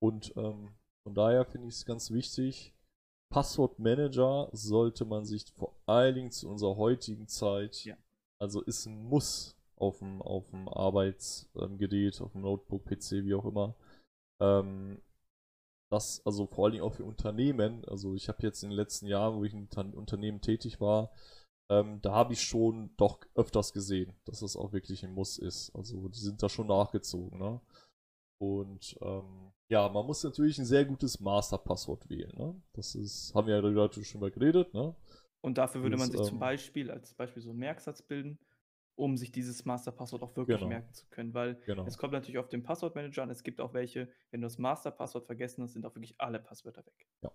Und 0.00 0.32
ähm, 0.36 0.74
von 1.04 1.14
daher 1.14 1.44
finde 1.44 1.68
ich 1.68 1.74
es 1.74 1.86
ganz 1.86 2.10
wichtig, 2.10 2.74
Passwortmanager 3.30 4.50
sollte 4.52 5.04
man 5.04 5.24
sich 5.24 5.44
vor 5.52 5.76
allen 5.86 6.14
Dingen 6.14 6.30
zu 6.30 6.48
unserer 6.48 6.76
heutigen 6.76 7.28
Zeit, 7.28 7.84
ja. 7.84 7.96
also 8.40 8.60
ist 8.62 8.86
ein 8.86 9.04
Muss 9.04 9.56
auf 9.76 9.98
dem, 9.98 10.22
auf 10.22 10.50
dem 10.50 10.68
Arbeitsgerät, 10.68 12.20
auf 12.20 12.32
dem 12.32 12.42
Notebook, 12.42 12.84
PC, 12.84 13.24
wie 13.24 13.34
auch 13.34 13.44
immer. 13.44 13.74
Ähm, 14.40 15.00
das, 15.96 16.24
also 16.24 16.46
vor 16.46 16.64
allen 16.64 16.72
Dingen 16.72 16.84
auch 16.84 16.94
für 16.94 17.04
Unternehmen, 17.04 17.84
also 17.86 18.14
ich 18.14 18.28
habe 18.28 18.42
jetzt 18.42 18.62
in 18.62 18.70
den 18.70 18.76
letzten 18.76 19.06
Jahren, 19.06 19.36
wo 19.36 19.44
ich 19.44 19.52
in 19.52 19.68
Unternehmen 19.94 20.40
tätig 20.40 20.80
war, 20.80 21.10
ähm, 21.70 22.00
da 22.02 22.12
habe 22.12 22.32
ich 22.32 22.42
schon 22.42 22.94
doch 22.96 23.20
öfters 23.34 23.72
gesehen, 23.72 24.14
dass 24.24 24.40
das 24.40 24.56
auch 24.56 24.72
wirklich 24.72 25.04
ein 25.04 25.12
Muss 25.12 25.38
ist. 25.38 25.74
Also 25.74 26.08
die 26.08 26.20
sind 26.20 26.42
da 26.42 26.48
schon 26.48 26.68
nachgezogen, 26.68 27.38
ne? 27.38 27.60
Und 28.38 28.96
ähm, 29.00 29.52
ja, 29.68 29.88
man 29.88 30.06
muss 30.06 30.22
natürlich 30.22 30.58
ein 30.58 30.66
sehr 30.66 30.84
gutes 30.84 31.20
Masterpasswort 31.20 32.08
wählen. 32.08 32.32
Ne? 32.36 32.60
Das 32.74 32.94
ist, 32.94 33.34
haben 33.34 33.46
wir 33.46 33.54
ja 33.54 33.60
gerade 33.62 34.04
schon 34.04 34.20
mal 34.20 34.30
geredet. 34.30 34.74
Ne? 34.74 34.94
Und 35.42 35.58
dafür 35.58 35.82
würde 35.82 35.96
man 35.96 36.10
sich 36.10 36.20
ähm, 36.20 36.26
zum 36.26 36.38
Beispiel 36.38 36.90
als 36.90 37.14
Beispiel 37.14 37.42
so 37.42 37.50
einen 37.50 37.60
Merksatz 37.60 38.02
bilden, 38.02 38.38
um 38.96 39.16
sich 39.16 39.30
dieses 39.30 39.64
Masterpasswort 39.64 40.22
auch 40.22 40.34
wirklich 40.36 40.58
genau. 40.58 40.68
merken 40.68 40.92
zu 40.92 41.06
können. 41.08 41.34
Weil 41.34 41.60
genau. 41.66 41.86
es 41.86 41.98
kommt 41.98 42.12
natürlich 42.12 42.38
auf 42.38 42.48
den 42.48 42.62
Passwortmanager 42.62 43.22
an. 43.22 43.30
Es 43.30 43.42
gibt 43.42 43.60
auch 43.60 43.74
welche, 43.74 44.08
wenn 44.30 44.40
du 44.40 44.46
das 44.46 44.58
Masterpasswort 44.58 45.26
vergessen 45.26 45.62
hast, 45.62 45.74
sind 45.74 45.84
auch 45.86 45.94
wirklich 45.94 46.14
alle 46.18 46.40
Passwörter 46.40 46.84
weg. 46.84 47.06
Ja. 47.22 47.30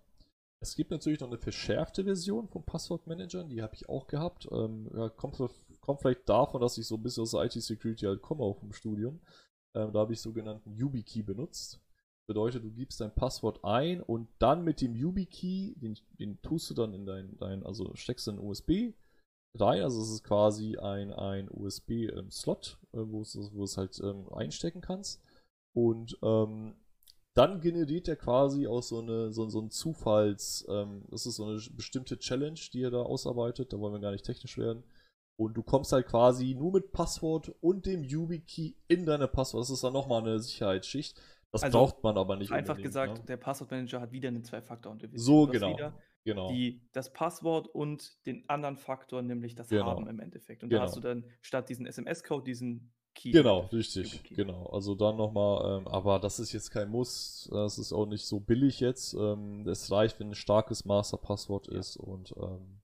Es 0.60 0.76
gibt 0.76 0.92
natürlich 0.92 1.18
noch 1.18 1.28
eine 1.28 1.38
verschärfte 1.38 2.04
Version 2.04 2.46
vom 2.46 2.64
Passwortmanager, 2.64 3.42
die 3.44 3.62
habe 3.62 3.74
ich 3.74 3.88
auch 3.88 4.06
gehabt. 4.06 4.48
Ähm, 4.52 4.88
ja, 4.94 5.08
kommt, 5.08 5.36
kommt, 5.80 6.00
vielleicht 6.00 6.28
davon, 6.28 6.60
dass 6.60 6.78
ich 6.78 6.86
so 6.86 6.94
ein 6.94 7.02
bisschen 7.02 7.22
aus 7.22 7.34
IT-Security 7.34 8.06
halt 8.06 8.22
komme, 8.22 8.44
auch 8.44 8.58
vom 8.60 8.72
Studium. 8.72 9.20
Ähm, 9.74 9.92
da 9.92 10.00
habe 10.00 10.12
ich 10.12 10.20
sogenannten 10.20 10.72
YubiKey 10.72 11.24
benutzt. 11.24 11.80
Bedeutet, 12.28 12.62
du 12.62 12.70
gibst 12.70 13.00
dein 13.00 13.12
Passwort 13.12 13.64
ein 13.64 14.00
und 14.00 14.28
dann 14.38 14.62
mit 14.62 14.80
dem 14.80 14.94
YubiKey, 14.94 15.74
den, 15.78 15.98
den 16.20 16.40
tust 16.42 16.70
du 16.70 16.74
dann 16.74 16.94
in 16.94 17.06
dein, 17.06 17.36
dein, 17.38 17.66
also 17.66 17.92
steckst 17.96 18.28
du 18.28 18.30
in 18.30 18.38
USB 18.38 18.94
rein, 19.54 19.82
also 19.82 20.00
es 20.00 20.10
ist 20.10 20.24
quasi 20.24 20.76
ein, 20.78 21.12
ein 21.12 21.48
USB-Slot, 21.50 22.78
ähm, 22.94 23.12
wo 23.12 23.22
es, 23.22 23.36
wo 23.52 23.64
es 23.64 23.76
halt 23.76 24.00
ähm, 24.02 24.32
einstecken 24.32 24.80
kannst. 24.80 25.22
Und 25.74 26.18
ähm, 26.22 26.74
dann 27.34 27.60
generiert 27.60 28.08
er 28.08 28.16
quasi 28.16 28.66
auch 28.66 28.82
so 28.82 29.00
eine 29.00 29.32
so, 29.32 29.48
so 29.48 29.60
ein 29.60 29.70
Zufalls, 29.70 30.66
ähm, 30.68 31.04
das 31.10 31.26
ist 31.26 31.36
so 31.36 31.46
eine 31.46 31.60
bestimmte 31.72 32.18
Challenge, 32.18 32.60
die 32.72 32.82
er 32.82 32.90
da 32.90 33.02
ausarbeitet, 33.02 33.72
da 33.72 33.78
wollen 33.78 33.94
wir 33.94 34.00
gar 34.00 34.12
nicht 34.12 34.26
technisch 34.26 34.58
werden. 34.58 34.84
Und 35.38 35.54
du 35.54 35.62
kommst 35.62 35.92
halt 35.92 36.06
quasi 36.06 36.54
nur 36.54 36.72
mit 36.72 36.92
Passwort 36.92 37.54
und 37.60 37.86
dem 37.86 38.04
YubiKey 38.04 38.76
in 38.88 39.06
deine 39.06 39.28
Passwort. 39.28 39.62
Das 39.62 39.70
ist 39.70 39.82
dann 39.82 39.94
nochmal 39.94 40.20
eine 40.20 40.38
Sicherheitsschicht. 40.38 41.20
Das 41.50 41.62
also, 41.62 41.78
braucht 41.78 42.02
man 42.02 42.16
aber 42.16 42.36
nicht. 42.36 42.52
Einfach 42.52 42.76
gesagt, 42.76 43.18
ne? 43.18 43.24
der 43.24 43.38
Passwortmanager 43.38 44.00
hat 44.00 44.12
wieder 44.12 44.28
eine 44.28 44.42
Zwei-Faktor-Authentifizierung. 44.42 45.46
So, 45.46 45.50
genau. 45.50 45.72
Wieder, 45.72 45.94
genau. 46.24 46.50
Die, 46.50 46.80
das 46.92 47.12
Passwort 47.12 47.68
und 47.68 48.26
den 48.26 48.48
anderen 48.48 48.76
Faktor, 48.76 49.22
nämlich 49.22 49.54
das 49.54 49.68
genau. 49.68 49.86
Haben 49.86 50.08
im 50.08 50.20
Endeffekt. 50.20 50.62
Und 50.62 50.70
genau. 50.70 50.82
da 50.82 50.86
hast 50.86 50.96
du 50.96 51.00
dann 51.00 51.24
statt 51.40 51.68
diesen 51.68 51.86
SMS-Code 51.86 52.44
diesen 52.44 52.92
Key. 53.14 53.30
Genau, 53.30 53.60
richtig. 53.72 54.22
Genau. 54.30 54.66
Also 54.66 54.94
dann 54.94 55.16
nochmal, 55.16 55.80
ähm, 55.80 55.88
aber 55.88 56.18
das 56.18 56.38
ist 56.38 56.52
jetzt 56.52 56.70
kein 56.70 56.88
Muss. 56.88 57.48
Das 57.52 57.78
ist 57.78 57.92
auch 57.92 58.06
nicht 58.06 58.26
so 58.26 58.40
billig 58.40 58.80
jetzt. 58.80 59.14
Ähm, 59.14 59.66
es 59.68 59.90
reicht, 59.90 60.18
wenn 60.18 60.28
ein 60.30 60.34
starkes 60.34 60.84
Masterpasswort 60.84 61.68
ist 61.68 61.96
und 61.96 62.34
ähm, 62.38 62.80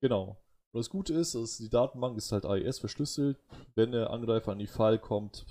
genau. 0.00 0.40
Und 0.70 0.78
das 0.78 0.90
Gute 0.90 1.14
ist, 1.14 1.34
dass 1.34 1.58
die 1.58 1.70
Datenbank 1.70 2.16
ist 2.16 2.30
halt 2.30 2.44
AES 2.44 2.78
verschlüsselt. 2.78 3.38
Wenn 3.74 3.92
der 3.92 4.10
Angreifer 4.10 4.52
an 4.52 4.58
die 4.58 4.66
Fall 4.66 4.98
kommt, 4.98 5.44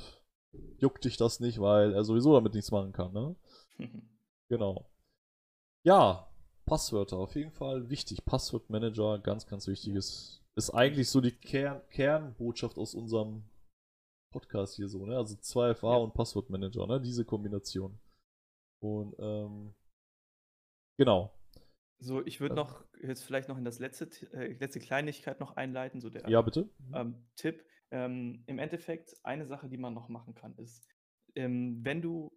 juckt 0.78 1.04
dich 1.04 1.18
das 1.18 1.40
nicht, 1.40 1.60
weil 1.60 1.94
er 1.94 2.04
sowieso 2.04 2.34
damit 2.34 2.54
nichts 2.54 2.72
machen 2.72 2.94
kann, 2.94 3.12
ne? 3.14 3.36
genau. 4.50 4.90
Ja, 5.84 6.30
Passwörter, 6.68 7.18
auf 7.18 7.36
jeden 7.36 7.52
Fall 7.52 7.90
wichtig. 7.90 8.24
Passwortmanager, 8.26 9.20
ganz, 9.20 9.48
ganz 9.48 9.68
wichtiges. 9.68 10.44
Ist 10.56 10.70
eigentlich 10.72 11.10
so 11.10 11.22
die 11.22 11.32
Kern 11.32 11.82
Kernbotschaft 11.90 12.78
aus 12.78 12.94
unserem 12.94 13.44
Podcast 14.32 14.76
hier 14.76 14.90
so, 14.90 15.06
ne? 15.06 15.16
Also 15.16 15.36
2FA 15.36 15.94
ja. 15.94 15.98
und 15.98 16.14
Passwortmanager, 16.14 16.86
ne? 16.86 17.02
Diese 17.02 17.26
Kombination. 17.26 17.98
Und, 18.84 19.16
ähm, 19.18 19.74
genau. 20.98 21.34
So, 22.00 22.24
ich 22.26 22.40
würde 22.42 22.56
noch 22.56 22.84
jetzt 23.02 23.24
vielleicht 23.24 23.50
noch 23.50 23.58
in 23.58 23.66
das 23.66 23.80
letzte, 23.80 24.10
äh, 24.34 24.54
letzte 24.54 24.80
Kleinigkeit 24.80 25.40
noch 25.40 25.56
einleiten, 25.56 26.02
so 26.02 26.10
der 26.10 26.30
ja, 26.30 26.42
bitte. 26.42 26.70
Ähm, 26.94 27.16
Tipp. 27.36 27.64
Ähm, 27.90 28.44
Im 28.46 28.60
Endeffekt, 28.60 29.16
eine 29.24 29.48
Sache, 29.48 29.70
die 29.70 29.78
man 29.78 29.94
noch 29.94 30.10
machen 30.10 30.36
kann, 30.36 30.54
ist, 30.58 30.86
ähm, 31.36 31.80
wenn 31.84 32.02
du, 32.02 32.32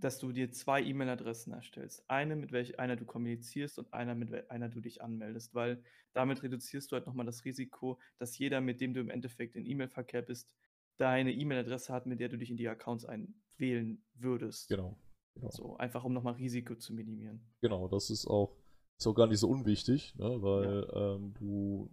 dass 0.00 0.18
du 0.18 0.32
dir 0.32 0.50
zwei 0.50 0.82
E-Mail-Adressen 0.82 1.52
erstellst. 1.52 2.04
Eine, 2.08 2.36
mit 2.36 2.52
welcher 2.52 2.78
einer 2.78 2.96
du 2.96 3.04
kommunizierst 3.04 3.78
und 3.78 3.92
einer, 3.92 4.14
mit 4.14 4.50
einer 4.50 4.68
du 4.68 4.80
dich 4.80 5.02
anmeldest, 5.02 5.54
weil 5.54 5.82
damit 6.12 6.42
reduzierst 6.42 6.90
du 6.90 6.96
halt 6.96 7.06
nochmal 7.06 7.26
das 7.26 7.44
Risiko, 7.44 7.98
dass 8.18 8.36
jeder, 8.38 8.60
mit 8.60 8.80
dem 8.80 8.94
du 8.94 9.00
im 9.00 9.10
Endeffekt 9.10 9.56
in 9.56 9.66
E-Mail-Verkehr 9.66 10.22
bist, 10.22 10.54
deine 10.96 11.32
E-Mail-Adresse 11.32 11.92
hat, 11.92 12.06
mit 12.06 12.20
der 12.20 12.28
du 12.28 12.36
dich 12.36 12.50
in 12.50 12.56
die 12.56 12.68
Accounts 12.68 13.04
einwählen 13.04 14.02
würdest. 14.14 14.68
Genau. 14.68 14.98
genau. 15.34 15.50
So, 15.50 15.76
einfach 15.76 16.04
um 16.04 16.12
nochmal 16.12 16.34
Risiko 16.34 16.74
zu 16.74 16.92
minimieren. 16.92 17.40
Genau, 17.60 17.88
das 17.88 18.10
ist 18.10 18.26
auch, 18.26 18.56
ist 18.98 19.06
auch 19.06 19.14
gar 19.14 19.26
nicht 19.26 19.40
so 19.40 19.48
unwichtig, 19.48 20.14
ne? 20.16 20.42
weil 20.42 20.86
ja. 20.92 21.14
ähm, 21.14 21.34
du 21.38 21.90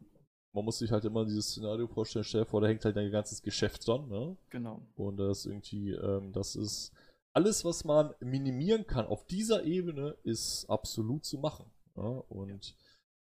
man 0.57 0.65
muss 0.65 0.79
sich 0.79 0.91
halt 0.91 1.05
immer 1.05 1.23
dieses 1.23 1.49
Szenario 1.49 1.85
vorstellen, 1.87 2.25
stell 2.25 2.41
dir 2.41 2.47
vor, 2.47 2.61
da 2.61 2.67
hängt 2.67 2.83
halt 2.83 2.95
dein 2.95 3.11
ganzes 3.11 3.43
Geschäft 3.43 3.87
dran, 3.87 4.07
ne? 4.07 4.35
Genau. 4.49 4.81
Und 4.95 5.17
das 5.17 5.45
irgendwie, 5.45 5.91
ähm, 5.91 6.33
das 6.33 6.55
ist 6.55 6.91
alles, 7.37 7.63
was 7.63 7.83
man 7.83 8.15
minimieren 8.19 8.87
kann 8.87 9.05
auf 9.05 9.27
dieser 9.27 9.63
Ebene, 9.63 10.17
ist 10.23 10.65
absolut 10.71 11.23
zu 11.23 11.37
machen. 11.37 11.71
Ne? 11.93 12.23
Und 12.29 12.75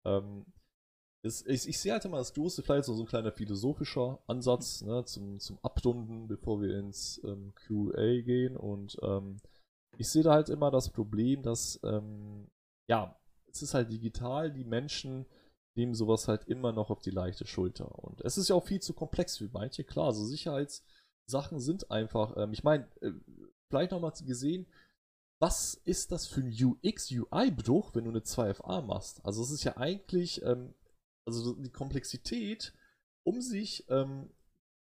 ja. 0.06 0.20
ähm, 0.20 0.46
es, 1.22 1.46
ich, 1.46 1.68
ich, 1.68 1.78
sehe 1.78 1.92
halt 1.92 2.06
immer 2.06 2.20
das 2.20 2.34
große, 2.34 2.64
vielleicht 2.64 2.86
so 2.86 2.98
ein 2.98 3.08
kleiner 3.08 3.34
philosophischer 3.34 4.24
Ansatz 4.26 4.82
mhm. 4.82 4.88
ne, 4.88 5.04
zum, 5.04 5.40
zum 5.42 5.60
Abdunden, 5.64 6.30
bevor 6.30 6.62
wir 6.62 6.80
ins 6.80 7.20
ähm, 7.26 7.54
QA 7.56 8.22
gehen. 8.22 8.56
Und 8.56 8.98
ähm, 9.02 9.42
ich 9.98 10.10
sehe 10.10 10.24
da 10.24 10.32
halt 10.32 10.48
immer 10.48 10.72
das 10.72 10.90
Problem, 10.92 11.42
dass, 11.42 11.82
ähm, 11.84 12.48
ja, 12.88 13.20
es 13.52 13.64
ist 13.64 13.74
halt 13.74 13.92
digital, 13.92 14.50
die 14.50 14.64
Menschen 14.64 15.26
nehmen 15.76 15.94
sowas 15.94 16.30
halt 16.30 16.46
immer 16.46 16.72
noch 16.72 16.90
auf 16.90 17.02
die 17.02 17.12
leichte 17.12 17.46
Schulter. 17.46 17.94
Und 18.02 18.22
es 18.22 18.38
ist 18.38 18.48
ja 18.48 18.56
auch 18.56 18.66
viel 18.66 18.82
zu 18.82 18.94
komplex 18.94 19.40
für 19.40 19.50
manche. 19.52 19.84
Klar, 19.84 20.14
so 20.14 20.24
Sicherheitssachen 20.24 21.60
sind 21.60 21.92
einfach, 21.92 22.38
ähm, 22.38 22.54
ich 22.54 22.64
meine, 22.64 22.88
äh, 23.02 23.12
vielleicht 23.70 23.92
nochmal 23.92 24.14
gesehen, 24.26 24.68
was 25.40 25.76
ist 25.84 26.12
das 26.12 26.28
für 26.28 26.42
ein 26.42 26.54
UX-UI-Bruch, 26.54 27.94
wenn 27.94 28.06
du 28.06 28.12
eine 28.12 28.22
2FA 28.22 28.82
machst? 28.82 29.24
Also 29.26 29.44
es 29.44 29.52
ist 29.52 29.64
ja 29.64 29.78
eigentlich, 29.78 30.42
ähm, 30.44 30.74
also 31.28 31.56
die 31.56 31.72
Komplexität, 31.72 32.74
um 33.24 33.42
sich 33.42 33.86
ähm, 33.90 34.30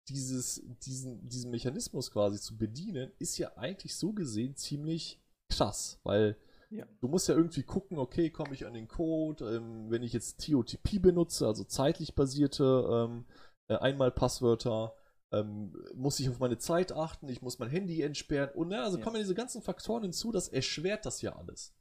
dieses, 0.09 0.63
diesen, 0.83 1.29
diesen 1.29 1.51
Mechanismus 1.51 2.11
quasi 2.11 2.41
zu 2.41 2.57
bedienen, 2.57 3.11
ist 3.19 3.39
ja 3.39 3.57
eigentlich 3.57 3.97
so 3.97 4.13
gesehen 4.13 4.55
ziemlich 4.55 5.21
krass, 5.51 5.99
weil 6.05 6.37
ja. 6.71 6.87
du 7.01 7.09
musst 7.09 7.29
ja 7.29 7.35
irgendwie 7.35 7.63
gucken, 7.63 7.99
okay, 7.99 8.31
komme 8.31 8.55
ich 8.55 8.67
an 8.67 8.75
den 8.75 8.89
Code, 8.89 9.57
ähm, 9.57 9.91
wenn 9.91 10.03
ich 10.03 10.13
jetzt 10.13 10.45
TOTP 10.45 11.01
benutze, 11.01 11.47
also 11.47 11.65
zeitlich 11.65 12.15
basierte 12.15 12.87
ähm, 12.91 13.25
äh, 13.69 13.77
Einmalpasswörter, 13.77 14.95
ähm, 15.33 15.75
muss 15.95 16.21
ich 16.21 16.29
auf 16.29 16.39
meine 16.39 16.59
Zeit 16.59 16.93
achten, 16.93 17.29
ich 17.29 17.43
muss 17.43 17.59
mein 17.59 17.71
Handy 17.71 18.03
entsperren 18.03 18.55
und 18.55 18.69
ne, 18.69 18.83
also 18.83 18.99
ja. 18.99 19.05
kommen 19.05 19.17
diese 19.17 19.35
ganzen 19.35 19.63
Faktoren 19.63 20.03
hinzu, 20.03 20.33
das 20.33 20.49
erschwert 20.49 21.05
das 21.07 21.23
ja 21.23 21.37
alles. 21.37 21.75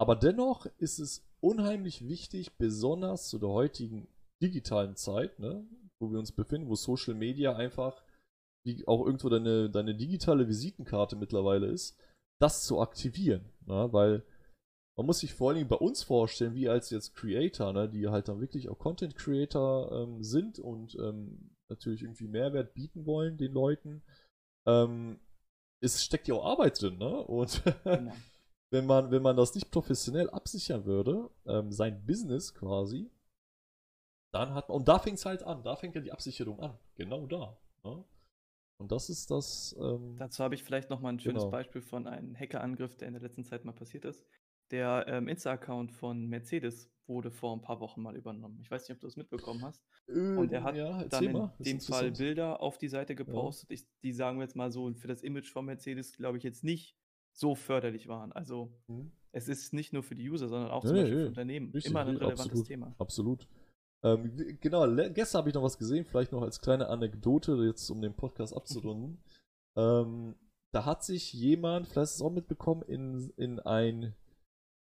Aber 0.00 0.16
dennoch 0.16 0.66
ist 0.78 0.98
es 0.98 1.28
unheimlich 1.40 2.06
wichtig, 2.06 2.56
besonders 2.56 3.28
zu 3.28 3.38
der 3.38 3.48
heutigen 3.48 4.08
digitalen 4.42 4.96
Zeit, 4.96 5.38
ne, 5.38 5.66
wo 6.00 6.10
wir 6.10 6.18
uns 6.18 6.32
befinden, 6.32 6.68
wo 6.68 6.74
Social 6.74 7.14
Media 7.14 7.56
einfach 7.56 8.02
wie 8.64 8.86
auch 8.86 9.04
irgendwo 9.04 9.28
deine, 9.28 9.70
deine 9.70 9.94
digitale 9.94 10.48
Visitenkarte 10.48 11.16
mittlerweile 11.16 11.66
ist, 11.66 11.96
das 12.40 12.64
zu 12.64 12.80
aktivieren. 12.80 13.52
Ne, 13.66 13.92
weil 13.92 14.24
man 14.96 15.06
muss 15.06 15.20
sich 15.20 15.32
vor 15.32 15.48
allen 15.48 15.58
Dingen 15.58 15.68
bei 15.68 15.76
uns 15.76 16.02
vorstellen, 16.02 16.54
wie 16.54 16.68
als 16.68 16.90
jetzt 16.90 17.14
Creator, 17.14 17.72
ne, 17.72 17.88
die 17.88 18.08
halt 18.08 18.28
dann 18.28 18.40
wirklich 18.40 18.68
auch 18.68 18.78
Content 18.78 19.14
Creator 19.14 19.92
ähm, 19.92 20.24
sind 20.24 20.58
und 20.58 20.96
ähm, 20.96 21.56
natürlich 21.68 22.02
irgendwie 22.02 22.28
Mehrwert 22.28 22.74
bieten 22.74 23.06
wollen 23.06 23.36
den 23.36 23.52
Leuten. 23.52 24.02
Ähm, 24.66 25.20
es 25.80 26.04
steckt 26.04 26.28
ja 26.28 26.34
auch 26.34 26.44
Arbeit 26.44 26.80
drin, 26.80 26.98
ne? 26.98 27.22
Und 27.22 27.62
genau. 27.84 28.12
wenn 28.70 28.86
man, 28.86 29.10
wenn 29.10 29.22
man 29.22 29.36
das 29.36 29.54
nicht 29.54 29.70
professionell 29.70 30.28
absichern 30.30 30.84
würde, 30.84 31.30
ähm, 31.46 31.72
sein 31.72 32.04
Business 32.04 32.54
quasi, 32.54 33.10
dann 34.32 34.54
hat 34.54 34.68
man, 34.68 34.78
und 34.78 34.88
da 34.88 34.98
fängt 34.98 35.18
es 35.18 35.24
halt 35.24 35.42
an, 35.42 35.62
da 35.62 35.76
fängt 35.76 35.94
ja 35.94 36.00
die 36.00 36.12
Absicherung 36.12 36.60
an, 36.60 36.78
genau 36.96 37.26
da. 37.26 37.58
Ne? 37.84 38.04
Und 38.80 38.92
das 38.92 39.10
ist 39.10 39.30
das. 39.30 39.74
Ähm, 39.78 40.16
Dazu 40.18 40.44
habe 40.44 40.54
ich 40.54 40.62
vielleicht 40.62 40.90
nochmal 40.90 41.12
ein 41.12 41.20
schönes 41.20 41.42
genau. 41.42 41.50
Beispiel 41.50 41.82
von 41.82 42.06
einem 42.06 42.36
Hackerangriff, 42.36 42.96
der 42.96 43.08
in 43.08 43.14
der 43.14 43.22
letzten 43.22 43.44
Zeit 43.44 43.64
mal 43.64 43.72
passiert 43.72 44.04
ist. 44.04 44.24
Der 44.70 45.06
ähm, 45.08 45.28
Insta-Account 45.28 45.92
von 45.92 46.26
Mercedes 46.26 46.90
wurde 47.06 47.30
vor 47.30 47.54
ein 47.54 47.62
paar 47.62 47.80
Wochen 47.80 48.02
mal 48.02 48.16
übernommen. 48.16 48.58
Ich 48.60 48.70
weiß 48.70 48.82
nicht, 48.82 48.96
ob 48.96 49.00
du 49.00 49.06
das 49.06 49.16
mitbekommen 49.16 49.64
hast. 49.64 49.82
Äh, 50.08 50.36
und 50.36 50.52
er 50.52 50.62
hat 50.62 50.76
ja, 50.76 51.04
dann 51.04 51.24
in 51.24 51.64
dem 51.64 51.80
Fall 51.80 52.12
Bilder 52.12 52.60
auf 52.60 52.78
die 52.78 52.88
Seite 52.88 53.14
gepostet, 53.14 53.70
ja. 53.70 53.74
ich, 53.74 53.86
die 54.02 54.12
sagen 54.12 54.38
wir 54.38 54.44
jetzt 54.44 54.56
mal 54.56 54.70
so, 54.70 54.92
für 54.94 55.08
das 55.08 55.22
Image 55.22 55.50
von 55.50 55.64
Mercedes, 55.64 56.12
glaube 56.12 56.36
ich, 56.36 56.44
jetzt 56.44 56.64
nicht 56.64 56.96
so 57.32 57.54
förderlich 57.54 58.08
waren. 58.08 58.32
Also 58.32 58.72
mhm. 58.88 59.12
es 59.32 59.48
ist 59.48 59.72
nicht 59.72 59.92
nur 59.92 60.02
für 60.02 60.14
die 60.14 60.28
User, 60.28 60.48
sondern 60.48 60.70
auch 60.70 60.84
nee, 60.84 60.88
zum 60.88 60.96
Beispiel 60.96 61.14
nee, 61.16 61.22
für 61.22 61.28
Unternehmen 61.28 61.70
richtig, 61.70 61.90
immer 61.90 62.00
ein 62.00 62.08
relevantes 62.08 62.40
absolut, 62.46 62.66
Thema. 62.66 62.94
Absolut. 62.98 63.48
Ähm, 64.04 64.58
genau, 64.60 64.86
gestern 65.10 65.38
habe 65.38 65.48
ich 65.48 65.54
noch 65.54 65.62
was 65.62 65.78
gesehen, 65.78 66.04
vielleicht 66.04 66.32
noch 66.32 66.42
als 66.42 66.60
kleine 66.60 66.88
Anekdote, 66.88 67.54
jetzt 67.64 67.88
um 67.90 68.00
den 68.00 68.14
Podcast 68.14 68.54
abzurunden. 68.54 69.22
ähm, 69.76 70.36
da 70.72 70.84
hat 70.84 71.02
sich 71.02 71.32
jemand, 71.32 71.86
vielleicht 71.86 72.10
hast 72.10 72.20
du 72.20 72.24
es 72.24 72.30
auch 72.30 72.34
mitbekommen, 72.34 72.82
in, 72.82 73.32
in 73.36 73.58
ein 73.60 74.14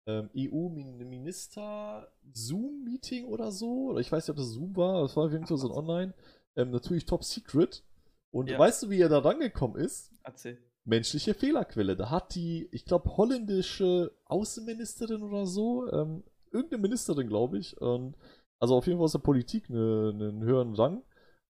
ähm, 0.10 0.30
EU-Minister-Zoom-Meeting 0.36 3.26
oder 3.26 3.51
so. 3.51 3.89
Oder 3.89 3.99
ich 3.99 4.12
weiß 4.12 4.26
nicht, 4.26 4.32
ob 4.32 4.38
das 4.38 4.49
Zoom 4.49 4.76
war, 4.76 5.03
das 5.03 5.16
war 5.16 5.26
auf 5.26 5.32
jeden 5.32 5.45
Fall 5.45 5.57
so 5.57 5.72
ein 5.72 5.78
Online. 5.78 6.16
Ähm, 6.55 6.72
natürlich 6.72 7.05
top 7.05 7.24
secret. 7.24 7.84
Und 8.32 8.49
ja. 8.49 8.57
weißt 8.57 8.82
du, 8.84 8.89
wie 8.89 9.01
er 9.01 9.10
da 9.10 9.20
rangekommen 9.20 9.80
ist? 9.80 10.12
Erzähl. 10.24 10.57
Menschliche 10.86 11.36
Fehlerquelle. 11.36 11.95
Da 11.95 12.10
hat 12.10 12.34
die, 12.36 12.68
ich 12.72 12.86
glaube, 12.86 13.16
holländische 13.18 14.12
Außenministerin 14.26 15.22
oder 15.22 15.45
so, 15.45 15.88
ähm, 15.91 16.24
irgendeine 16.51 16.82
Ministerin, 16.82 17.28
glaube 17.28 17.60
ich, 17.60 17.80
und, 17.80 18.16
also 18.60 18.76
auf 18.76 18.88
jeden 18.88 18.97
Fall 18.97 19.05
aus 19.05 19.12
der 19.12 19.20
Politik 19.20 19.70
einen 19.70 20.20
eine 20.22 20.43
höheren 20.43 20.74
Rang, 20.74 21.03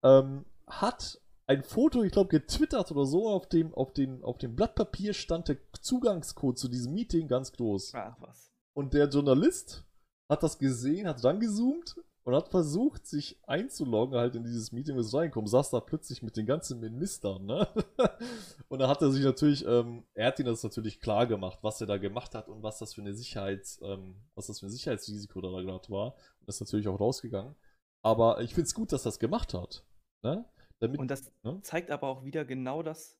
ähm, 0.02 0.44
hat 0.66 1.20
ein 1.46 1.62
Foto, 1.62 2.02
ich 2.02 2.12
glaube, 2.12 2.28
getwittert 2.28 2.90
oder 2.90 3.04
so, 3.04 3.28
auf 3.28 3.48
dem, 3.48 3.74
auf, 3.74 3.92
den, 3.92 4.22
auf 4.24 4.38
dem 4.38 4.56
Blatt 4.56 4.74
Papier 4.74 5.12
stand 5.12 5.48
der 5.48 5.58
Zugangscode 5.80 6.58
zu 6.58 6.68
diesem 6.68 6.94
Meeting 6.94 7.28
ganz 7.28 7.52
groß. 7.52 7.92
Ach 7.94 8.16
was. 8.20 8.50
Und 8.76 8.94
der 8.94 9.08
Journalist 9.08 9.84
hat 10.30 10.42
das 10.42 10.58
gesehen, 10.58 11.06
hat 11.06 11.22
dann 11.22 11.40
gezoomt 11.40 11.96
und 12.24 12.34
hat 12.34 12.48
versucht, 12.48 13.06
sich 13.06 13.38
einzuloggen 13.46 14.18
halt 14.18 14.34
in 14.34 14.44
dieses 14.44 14.72
Meeting, 14.72 14.96
was 14.96 15.12
reinkommt, 15.12 15.50
saß 15.50 15.70
da 15.70 15.80
plötzlich 15.80 16.22
mit 16.22 16.36
den 16.36 16.46
ganzen 16.46 16.80
Ministern, 16.80 17.44
ne? 17.44 17.68
und 18.68 18.78
da 18.78 18.88
hat 18.88 19.02
er 19.02 19.10
sich 19.10 19.22
natürlich, 19.22 19.66
ähm, 19.66 20.04
er 20.14 20.28
hat 20.28 20.38
ihm 20.40 20.46
das 20.46 20.62
natürlich 20.62 21.00
klar 21.00 21.26
gemacht, 21.26 21.58
was 21.60 21.80
er 21.82 21.86
da 21.86 21.98
gemacht 21.98 22.34
hat 22.34 22.48
und 22.48 22.62
was 22.62 22.78
das 22.78 22.94
für 22.94 23.02
eine 23.02 23.14
Sicherheits, 23.14 23.78
ähm, 23.82 24.16
was 24.34 24.46
das 24.46 24.60
für 24.60 24.66
ein 24.66 24.70
Sicherheitsrisiko 24.70 25.42
da 25.42 25.48
gerade 25.60 25.90
war. 25.90 26.14
Und 26.40 26.48
ist 26.48 26.60
natürlich 26.60 26.88
auch 26.88 26.98
rausgegangen. 26.98 27.54
Aber 28.02 28.40
ich 28.40 28.54
finde 28.54 28.66
es 28.66 28.74
gut, 28.74 28.92
dass 28.92 29.02
er 29.02 29.10
das 29.10 29.18
gemacht 29.18 29.52
hat. 29.52 29.84
Ne? 30.22 30.46
Damit, 30.84 31.00
und 31.00 31.10
das 31.10 31.32
ne? 31.42 31.60
zeigt 31.62 31.90
aber 31.90 32.08
auch 32.08 32.24
wieder 32.24 32.44
genau 32.44 32.82
das, 32.82 33.18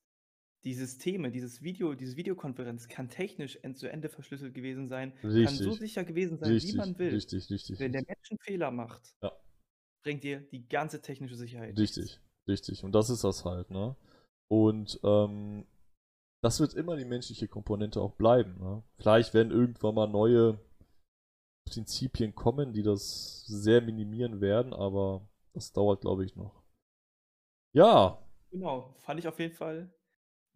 die 0.64 0.74
Systeme, 0.74 1.30
dieses 1.30 1.62
Video, 1.62 1.94
diese 1.94 2.16
Videokonferenz 2.16 2.88
kann 2.88 3.10
technisch 3.10 3.58
end 3.62 3.76
zu 3.76 3.90
Ende 3.90 4.08
verschlüsselt 4.08 4.54
gewesen 4.54 4.88
sein, 4.88 5.12
richtig. 5.22 5.44
kann 5.44 5.54
so 5.56 5.72
sicher 5.72 6.04
gewesen 6.04 6.38
sein, 6.38 6.50
richtig, 6.50 6.72
wie 6.72 6.78
man 6.78 6.98
will. 6.98 7.10
Richtig, 7.10 7.50
richtig. 7.50 7.78
Wenn 7.78 7.92
der 7.92 8.02
Mensch 8.06 8.30
einen 8.30 8.38
Fehler 8.38 8.70
macht, 8.70 9.14
ja. 9.22 9.32
bringt 10.02 10.24
dir 10.24 10.40
die 10.40 10.66
ganze 10.66 11.02
technische 11.02 11.36
Sicherheit. 11.36 11.78
Richtig, 11.78 12.20
richtig. 12.48 12.82
Und 12.82 12.94
das 12.94 13.10
ist 13.10 13.24
das 13.24 13.44
halt, 13.44 13.70
ne? 13.70 13.94
Und 14.48 15.00
ähm, 15.02 15.66
das 16.42 16.60
wird 16.60 16.74
immer 16.74 16.96
die 16.96 17.06
menschliche 17.06 17.48
Komponente 17.48 18.00
auch 18.00 18.12
bleiben. 18.12 18.58
Ne? 18.58 18.82
Vielleicht 18.98 19.32
werden 19.32 19.50
irgendwann 19.50 19.94
mal 19.94 20.06
neue 20.06 20.58
Prinzipien 21.66 22.34
kommen, 22.34 22.74
die 22.74 22.82
das 22.82 23.46
sehr 23.46 23.80
minimieren 23.80 24.42
werden, 24.42 24.74
aber 24.74 25.26
das 25.54 25.72
dauert, 25.72 26.02
glaube 26.02 26.24
ich, 26.24 26.36
noch. 26.36 26.63
Ja. 27.74 28.18
Genau, 28.50 28.94
fand 29.00 29.20
ich 29.20 29.28
auf 29.28 29.38
jeden 29.38 29.54
Fall 29.54 29.92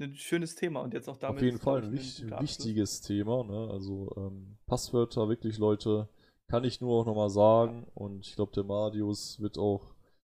ein 0.01 0.15
schönes 0.15 0.55
Thema 0.55 0.81
und 0.81 0.95
jetzt 0.95 1.09
auch 1.09 1.17
damit. 1.17 1.39
Auf 1.39 1.43
jeden 1.43 1.59
Fall 1.59 1.83
ein, 1.83 1.93
wich 1.93 2.25
wichtiges 2.39 3.01
Thema. 3.01 3.43
Ne? 3.45 3.69
Also 3.71 4.15
ähm, 4.17 4.57
Passwörter, 4.67 5.29
wirklich 5.29 5.59
Leute, 5.59 6.09
kann 6.47 6.65
ich 6.65 6.81
nur 6.81 7.01
auch 7.01 7.07
nochmal 7.07 7.31
sagen 7.31 7.87
und 7.95 8.27
ich 8.27 8.37
glaube, 8.37 8.53
der 8.53 8.65
Marius 8.65 9.41
wird 9.41 9.59
auch 9.59 9.95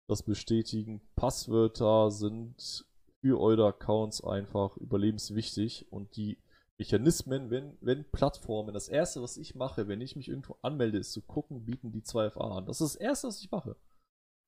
das 0.09 0.23
bestätigen. 0.23 1.03
Passwörter 1.15 2.11
sind 2.11 2.87
für 3.21 3.39
eure 3.39 3.67
Accounts 3.67 4.25
einfach 4.25 4.77
überlebenswichtig 4.79 5.87
und 5.93 6.17
die 6.17 6.39
Mechanismen, 6.79 7.51
wenn, 7.51 7.77
wenn 7.83 8.11
Plattformen, 8.11 8.73
das 8.73 8.89
erste, 8.89 9.21
was 9.21 9.37
ich 9.37 9.55
mache, 9.55 9.87
wenn 9.87 10.01
ich 10.01 10.17
mich 10.17 10.29
irgendwo 10.29 10.57
anmelde, 10.63 10.97
ist 10.97 11.13
zu 11.13 11.21
gucken, 11.21 11.67
bieten 11.67 11.93
die 11.93 12.01
2FA 12.01 12.57
an. 12.57 12.67
Das 12.67 12.81
ist 12.81 12.95
das 12.95 13.01
erste, 13.01 13.29
was 13.29 13.43
ich 13.43 13.51
mache. 13.51 13.77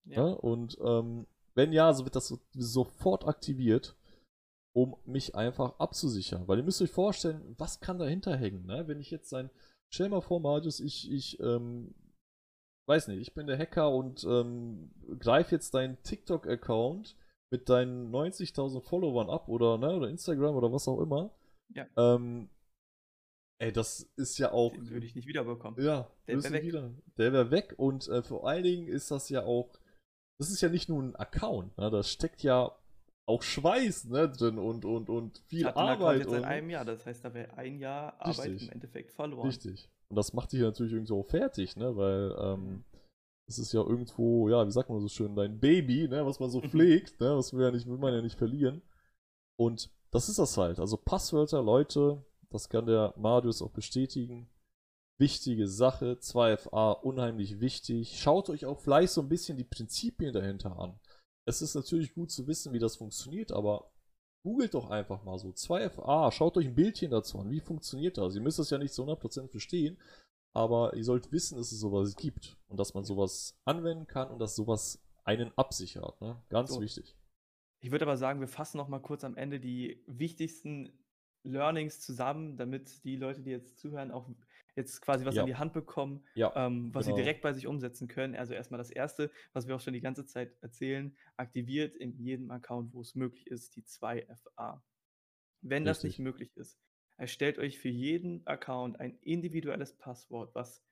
Ja. 0.04 0.28
ja 0.28 0.32
und 0.32 0.78
ähm, 0.82 1.26
wenn 1.54 1.72
ja, 1.72 1.92
so 1.92 2.04
wird 2.04 2.16
das 2.16 2.34
sofort 2.52 3.26
aktiviert, 3.26 3.96
um 4.74 4.96
mich 5.04 5.34
einfach 5.34 5.78
abzusichern. 5.78 6.48
Weil 6.48 6.58
ihr 6.58 6.64
müsst 6.64 6.80
euch 6.82 6.90
vorstellen, 6.90 7.54
was 7.58 7.80
kann 7.80 7.98
dahinter 7.98 8.36
hängen, 8.36 8.66
ne? 8.66 8.88
Wenn 8.88 9.00
ich 9.00 9.10
jetzt 9.10 9.28
sein, 9.28 9.50
stell 9.90 10.08
mal 10.08 10.22
vor, 10.22 10.40
Marius, 10.40 10.80
ich, 10.80 11.10
ich, 11.10 11.38
ähm, 11.40 11.94
weiß 12.86 13.08
nicht, 13.08 13.20
ich 13.20 13.34
bin 13.34 13.46
der 13.46 13.58
Hacker 13.58 13.90
und 13.90 14.24
ähm, 14.24 14.90
greife 15.18 15.54
jetzt 15.54 15.74
deinen 15.74 16.02
TikTok-Account 16.02 17.16
mit 17.50 17.68
deinen 17.68 18.10
90.000 18.12 18.82
Followern 18.82 19.28
ab 19.28 19.48
oder, 19.48 19.78
ne, 19.78 19.94
oder 19.94 20.08
Instagram 20.08 20.56
oder 20.56 20.72
was 20.72 20.88
auch 20.88 21.00
immer. 21.00 21.30
Ja. 21.74 21.86
Ähm, 21.96 22.48
ey, 23.58 23.72
das 23.72 24.10
ist 24.16 24.38
ja 24.38 24.52
auch. 24.52 24.72
Den 24.72 24.90
würde 24.90 25.06
ich 25.06 25.14
nicht 25.14 25.28
wiederbekommen. 25.28 25.82
Ja, 25.82 26.10
der 26.26 26.42
wäre 26.42 26.52
weg. 26.52 26.64
Wieder. 26.64 26.90
Der 27.18 27.32
wäre 27.32 27.50
weg 27.50 27.74
und 27.76 28.08
äh, 28.08 28.22
vor 28.22 28.48
allen 28.48 28.64
Dingen 28.64 28.88
ist 28.88 29.10
das 29.10 29.28
ja 29.28 29.44
auch 29.44 29.78
das 30.42 30.50
ist 30.50 30.60
ja 30.60 30.68
nicht 30.68 30.88
nur 30.88 31.00
ein 31.00 31.14
Account, 31.14 31.78
ne? 31.78 31.88
da 31.88 32.02
steckt 32.02 32.42
ja 32.42 32.72
auch 33.26 33.42
Schweiß 33.42 34.06
ne, 34.06 34.28
drin 34.28 34.58
und, 34.58 34.84
und, 34.84 35.08
und 35.08 35.38
viel 35.46 35.66
Hat 35.66 35.76
Arbeit. 35.76 36.22
Jetzt 36.22 36.32
in 36.32 36.44
einem 36.44 36.68
Jahr, 36.68 36.84
das 36.84 37.06
heißt, 37.06 37.24
da 37.24 37.32
wäre 37.32 37.56
ein 37.56 37.78
Jahr 37.78 38.14
Arbeit 38.18 38.50
Richtig. 38.50 38.68
im 38.68 38.72
Endeffekt 38.72 39.12
verloren. 39.12 39.46
Richtig. 39.46 39.88
Und 40.08 40.16
das 40.16 40.32
macht 40.32 40.52
dich 40.52 40.60
natürlich 40.60 40.92
irgendwo 40.92 41.20
auch 41.20 41.26
fertig, 41.26 41.76
ne? 41.76 41.96
weil 41.96 42.34
ähm, 42.40 42.84
das 43.46 43.60
ist 43.60 43.72
ja 43.72 43.82
irgendwo, 43.82 44.48
ja, 44.48 44.66
wie 44.66 44.72
sagt 44.72 44.90
man 44.90 45.00
so 45.00 45.06
schön, 45.08 45.36
dein 45.36 45.60
Baby, 45.60 46.08
ne? 46.08 46.26
was 46.26 46.40
man 46.40 46.50
so 46.50 46.60
pflegt, 46.60 47.20
ne? 47.20 47.36
was 47.36 47.52
wir 47.52 47.66
ja 47.66 47.70
nicht, 47.70 47.86
will 47.86 47.98
man 47.98 48.12
ja 48.12 48.20
nicht 48.20 48.36
verlieren. 48.36 48.82
Und 49.56 49.90
das 50.10 50.28
ist 50.28 50.40
das 50.40 50.58
halt. 50.58 50.80
Also 50.80 50.96
Passwörter, 50.96 51.62
Leute, 51.62 52.24
das 52.50 52.68
kann 52.68 52.86
der 52.86 53.14
Marius 53.16 53.62
auch 53.62 53.70
bestätigen 53.70 54.48
wichtige 55.22 55.66
Sache. 55.68 56.18
2FA 56.20 57.00
unheimlich 57.02 57.60
wichtig. 57.60 58.18
Schaut 58.20 58.50
euch 58.50 58.66
auch 58.66 58.80
vielleicht 58.80 59.12
so 59.14 59.22
ein 59.22 59.28
bisschen 59.30 59.56
die 59.56 59.64
Prinzipien 59.64 60.32
dahinter 60.34 60.78
an. 60.78 60.98
Es 61.48 61.62
ist 61.62 61.74
natürlich 61.74 62.14
gut 62.14 62.30
zu 62.30 62.46
wissen, 62.46 62.72
wie 62.74 62.78
das 62.78 62.96
funktioniert, 62.96 63.52
aber 63.52 63.90
googelt 64.44 64.74
doch 64.74 64.90
einfach 64.90 65.22
mal 65.24 65.38
so 65.38 65.48
2FA. 65.50 66.30
Schaut 66.32 66.56
euch 66.56 66.66
ein 66.66 66.74
Bildchen 66.74 67.10
dazu 67.12 67.38
an. 67.38 67.50
Wie 67.50 67.60
funktioniert 67.60 68.18
das? 68.18 68.34
Ihr 68.34 68.42
müsst 68.42 68.58
das 68.58 68.70
ja 68.70 68.78
nicht 68.78 68.94
zu 68.94 69.04
100% 69.04 69.48
verstehen. 69.48 69.96
aber 70.54 70.94
ihr 70.94 71.04
sollt 71.04 71.32
wissen, 71.32 71.56
dass 71.56 71.72
es 71.72 71.80
sowas 71.80 72.14
gibt 72.16 72.58
und 72.68 72.78
dass 72.78 72.92
man 72.94 73.04
sowas 73.04 73.58
anwenden 73.64 74.06
kann 74.06 74.28
und 74.30 74.38
dass 74.38 74.54
sowas 74.54 75.02
einen 75.24 75.50
absichert. 75.56 76.20
Ne? 76.20 76.42
Ganz 76.50 76.74
So. 76.74 76.80
wichtig. 76.82 77.16
Ich 77.80 77.90
würde 77.90 78.04
aber 78.04 78.18
sagen, 78.18 78.40
wir 78.40 78.48
fassen 78.48 78.76
noch 78.76 78.88
mal 78.88 79.00
kurz 79.00 79.24
am 79.24 79.36
Ende 79.36 79.60
die 79.60 80.04
wichtigsten 80.06 80.92
Learnings 81.44 82.00
zusammen, 82.00 82.56
damit 82.58 83.02
die 83.04 83.16
Leute, 83.16 83.42
die 83.42 83.50
jetzt 83.50 83.78
zuhören, 83.78 84.10
auch 84.10 84.28
jetzt 84.76 85.00
quasi 85.02 85.24
was 85.24 85.36
Ja. 85.36 85.40
an 85.40 85.46
die 85.46 85.56
Hand 85.56 85.72
bekommen, 85.72 86.26
Ja, 86.34 86.54
ähm, 86.54 86.94
was 86.94 87.04
genau. 87.04 87.14
sie 87.14 87.14
direkt 87.14 87.42
bei 87.42 87.52
sich 87.52 87.66
umsetzen 87.66 88.08
können. 88.08 88.34
Also 88.36 88.54
erstmal 88.54 88.78
das 88.78 88.90
Erste, 88.90 89.30
was 89.52 89.66
wir 89.68 89.76
auch 89.76 89.80
schon 89.80 89.94
die 89.94 90.00
ganze 90.00 90.26
Zeit 90.26 90.56
erzählen, 90.62 91.16
aktiviert 91.36 91.96
in 91.96 92.12
jedem 92.18 92.50
Account, 92.50 92.92
wo 92.94 93.00
es 93.00 93.14
möglich 93.14 93.46
ist, 93.48 93.76
die 93.76 93.84
2FA. 93.84 94.82
Wenn 95.62 95.84
das 95.86 96.02
nicht 96.04 96.18
Richtig. 96.18 96.20
möglich 96.20 96.56
ist, 96.56 96.80
erstellt 97.16 97.58
euch 97.58 97.78
für 97.78 97.88
jeden 97.88 98.46
Account 98.46 99.00
ein 99.00 99.18
individuelles 99.20 99.96
Passwort, 99.96 100.54
was 100.54 100.84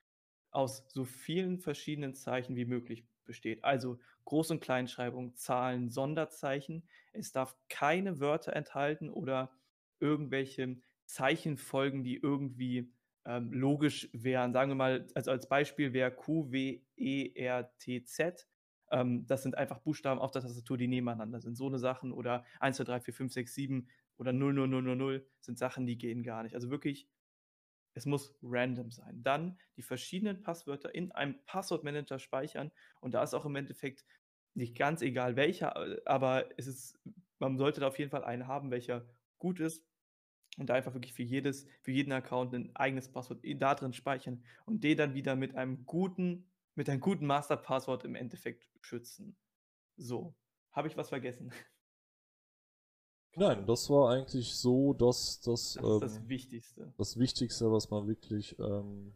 aus 0.50 0.86
so 0.88 1.04
vielen 1.04 1.58
verschiedenen 1.60 2.14
Zeichen 2.14 2.56
wie 2.56 2.64
möglich 2.64 3.08
besteht. 3.24 3.64
Also 3.64 4.00
Groß- 4.26 4.52
und 4.52 4.60
Kleinschreibung, 4.60 5.36
Zahlen, 5.36 5.90
Sonderzeichen. 5.90 6.88
Es 7.12 7.32
darf 7.32 7.56
keine 7.68 8.20
Wörter 8.20 8.54
enthalten 8.54 9.10
oder 9.10 9.52
irgendwelche 10.00 10.80
Zeichenfolgen, 11.06 12.02
die 12.04 12.16
irgendwie 12.16 12.92
ähm, 13.24 13.52
logisch 13.52 14.08
wären. 14.12 14.52
Sagen 14.52 14.70
wir 14.70 14.76
mal, 14.76 15.06
also 15.14 15.30
als 15.30 15.48
Beispiel 15.48 15.92
wäre 15.92 16.10
Q, 16.10 16.50
W, 16.50 16.80
E, 16.96 17.32
R, 17.34 17.70
T, 17.78 18.04
Z. 18.04 18.48
Ähm, 18.90 19.26
das 19.26 19.42
sind 19.42 19.56
einfach 19.56 19.78
Buchstaben 19.80 20.20
auf 20.20 20.30
der 20.30 20.42
Tastatur, 20.42 20.78
die 20.78 20.88
nebeneinander 20.88 21.40
sind. 21.40 21.56
So 21.56 21.66
eine 21.66 21.78
Sachen 21.78 22.12
oder 22.12 22.44
1, 22.60 22.76
2, 22.76 22.84
3, 22.84 23.00
4, 23.00 23.14
5, 23.14 23.32
6, 23.32 23.54
7 23.54 23.88
oder 24.16 24.32
0, 24.32 24.52
0, 24.52 24.68
0, 24.68 24.82
0, 24.82 24.96
0 24.96 25.26
sind 25.40 25.58
Sachen, 25.58 25.86
die 25.86 25.98
gehen 25.98 26.22
gar 26.22 26.42
nicht. 26.42 26.54
Also 26.54 26.70
wirklich 26.70 27.08
es 27.94 28.06
muss 28.06 28.34
random 28.42 28.90
sein. 28.90 29.22
Dann 29.22 29.58
die 29.76 29.82
verschiedenen 29.82 30.42
Passwörter 30.42 30.94
in 30.94 31.12
einem 31.12 31.36
Passwortmanager 31.46 32.18
speichern. 32.18 32.70
Und 33.00 33.14
da 33.14 33.22
ist 33.22 33.34
auch 33.34 33.46
im 33.46 33.56
Endeffekt 33.56 34.04
nicht 34.54 34.76
ganz 34.76 35.02
egal 35.02 35.36
welcher, 35.36 35.76
äh, 35.76 36.00
aber 36.06 36.48
es 36.58 36.66
ist, 36.66 36.98
man 37.38 37.56
sollte 37.56 37.80
da 37.80 37.88
auf 37.88 37.98
jeden 37.98 38.10
Fall 38.10 38.24
einen 38.24 38.46
haben, 38.46 38.70
welcher 38.70 39.06
gut 39.38 39.60
ist. 39.60 39.86
Und 40.60 40.66
da 40.66 40.74
einfach 40.74 40.92
wirklich 40.92 41.14
für 41.14 41.22
jedes, 41.22 41.66
für 41.80 41.90
jeden 41.90 42.12
Account 42.12 42.54
ein 42.54 42.76
eigenes 42.76 43.10
Passwort 43.10 43.40
da 43.42 43.74
drin 43.74 43.94
speichern 43.94 44.44
und 44.66 44.84
den 44.84 44.98
dann 44.98 45.14
wieder 45.14 45.34
mit 45.34 45.54
einem 45.56 45.86
guten, 45.86 46.50
mit 46.74 46.90
einem 46.90 47.00
guten 47.00 47.24
Masterpasswort 47.24 48.04
im 48.04 48.14
Endeffekt 48.14 48.68
schützen. 48.82 49.38
So. 49.96 50.34
Habe 50.72 50.88
ich 50.88 50.98
was 50.98 51.08
vergessen? 51.08 51.50
Nein, 53.36 53.64
das 53.66 53.88
war 53.88 54.10
eigentlich 54.10 54.54
so, 54.54 54.92
dass 54.92 55.40
das, 55.40 55.78
Das 55.80 55.94
ist 55.94 56.02
das 56.02 56.16
ähm, 56.18 56.28
Wichtigste. 56.28 56.94
das 56.98 57.18
Wichtigste, 57.18 57.72
was 57.72 57.88
man 57.88 58.06
wirklich 58.06 58.58
ähm, 58.58 59.14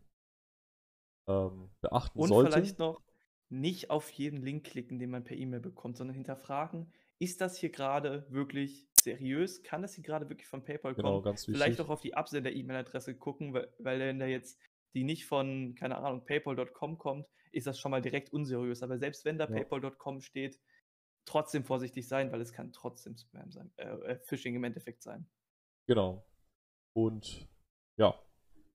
ähm, 1.26 1.70
beachten 1.82 2.18
Und 2.18 2.28
sollte. 2.28 2.52
vielleicht 2.52 2.78
noch 2.78 3.02
nicht 3.50 3.90
auf 3.90 4.08
jeden 4.08 4.40
Link 4.40 4.64
klicken, 4.64 4.98
den 4.98 5.10
man 5.10 5.24
per 5.24 5.36
E-Mail 5.36 5.60
bekommt, 5.60 5.98
sondern 5.98 6.14
hinterfragen, 6.14 6.90
ist 7.18 7.42
das 7.42 7.58
hier 7.58 7.70
gerade 7.70 8.24
wirklich 8.30 8.88
seriös? 9.04 9.62
Kann 9.62 9.82
das 9.82 9.94
hier 9.94 10.02
gerade 10.04 10.28
wirklich 10.28 10.48
von 10.48 10.64
PayPal 10.64 10.94
Genau, 10.94 11.12
kommen? 11.12 11.24
ganz 11.24 11.46
wichtig. 11.46 11.62
Vielleicht 11.62 11.80
auch 11.80 11.88
auf 11.90 12.00
die 12.00 12.14
Absender-E-Mail-Adresse 12.14 13.14
gucken, 13.16 13.54
weil, 13.54 13.72
weil 13.78 14.00
wenn 14.00 14.18
da 14.18 14.26
jetzt 14.26 14.60
die 14.94 15.04
nicht 15.04 15.26
von, 15.26 15.74
keine 15.76 15.98
Ahnung, 15.98 16.24
paypal.com 16.24 16.98
kommt, 16.98 17.26
ist 17.52 17.66
das 17.66 17.78
schon 17.78 17.90
mal 17.90 18.02
direkt 18.02 18.32
unseriös. 18.32 18.82
Aber 18.82 18.98
selbst 18.98 19.24
wenn 19.24 19.38
da 19.38 19.44
Ja. 19.44 19.50
paypal.com 19.50 20.20
steht, 20.20 20.60
trotzdem 21.26 21.64
vorsichtig 21.64 22.06
sein, 22.08 22.32
weil 22.32 22.40
es 22.40 22.52
kann 22.52 22.72
trotzdem 22.72 23.16
Spam 23.16 23.50
sein, 23.50 23.72
äh, 23.76 23.84
äh, 23.84 24.18
Phishing 24.20 24.54
im 24.56 24.64
Endeffekt 24.64 25.02
sein. 25.02 25.26
Genau. 25.86 26.24
Und 26.94 27.48
ja, 27.96 28.14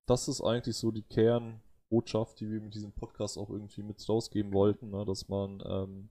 das 0.05 0.27
ist 0.27 0.41
eigentlich 0.41 0.75
so 0.75 0.91
die 0.91 1.03
Kernbotschaft, 1.03 2.39
die 2.39 2.49
wir 2.49 2.59
mit 2.61 2.73
diesem 2.73 2.93
Podcast 2.93 3.37
auch 3.37 3.49
irgendwie 3.49 3.83
mit 3.83 4.07
rausgeben 4.07 4.51
wollten, 4.53 4.89
ne? 4.89 5.05
dass 5.05 5.27
man 5.27 5.61
ähm, 5.65 6.09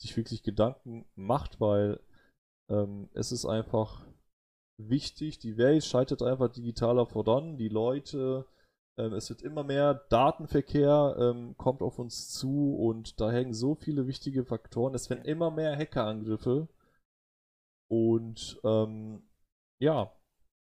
sich 0.00 0.16
wirklich 0.16 0.42
Gedanken 0.42 1.06
macht, 1.16 1.60
weil 1.60 2.00
ähm, 2.68 3.08
es 3.14 3.32
ist 3.32 3.46
einfach 3.46 4.06
wichtig, 4.78 5.38
die 5.38 5.56
Welt 5.56 5.84
schreitet 5.84 6.22
einfach 6.22 6.48
digitaler 6.48 7.06
voran, 7.06 7.56
die 7.56 7.68
Leute, 7.68 8.46
ähm, 8.98 9.12
es 9.12 9.28
wird 9.30 9.42
immer 9.42 9.64
mehr 9.64 9.94
Datenverkehr 10.10 11.16
ähm, 11.18 11.56
kommt 11.56 11.82
auf 11.82 11.98
uns 11.98 12.30
zu 12.30 12.76
und 12.76 13.20
da 13.20 13.30
hängen 13.30 13.54
so 13.54 13.74
viele 13.74 14.06
wichtige 14.06 14.44
Faktoren, 14.44 14.94
es 14.94 15.10
werden 15.10 15.24
immer 15.24 15.50
mehr 15.50 15.76
Hackerangriffe. 15.76 16.68
Und 17.90 18.60
ähm, 18.64 19.22
ja, 19.80 20.12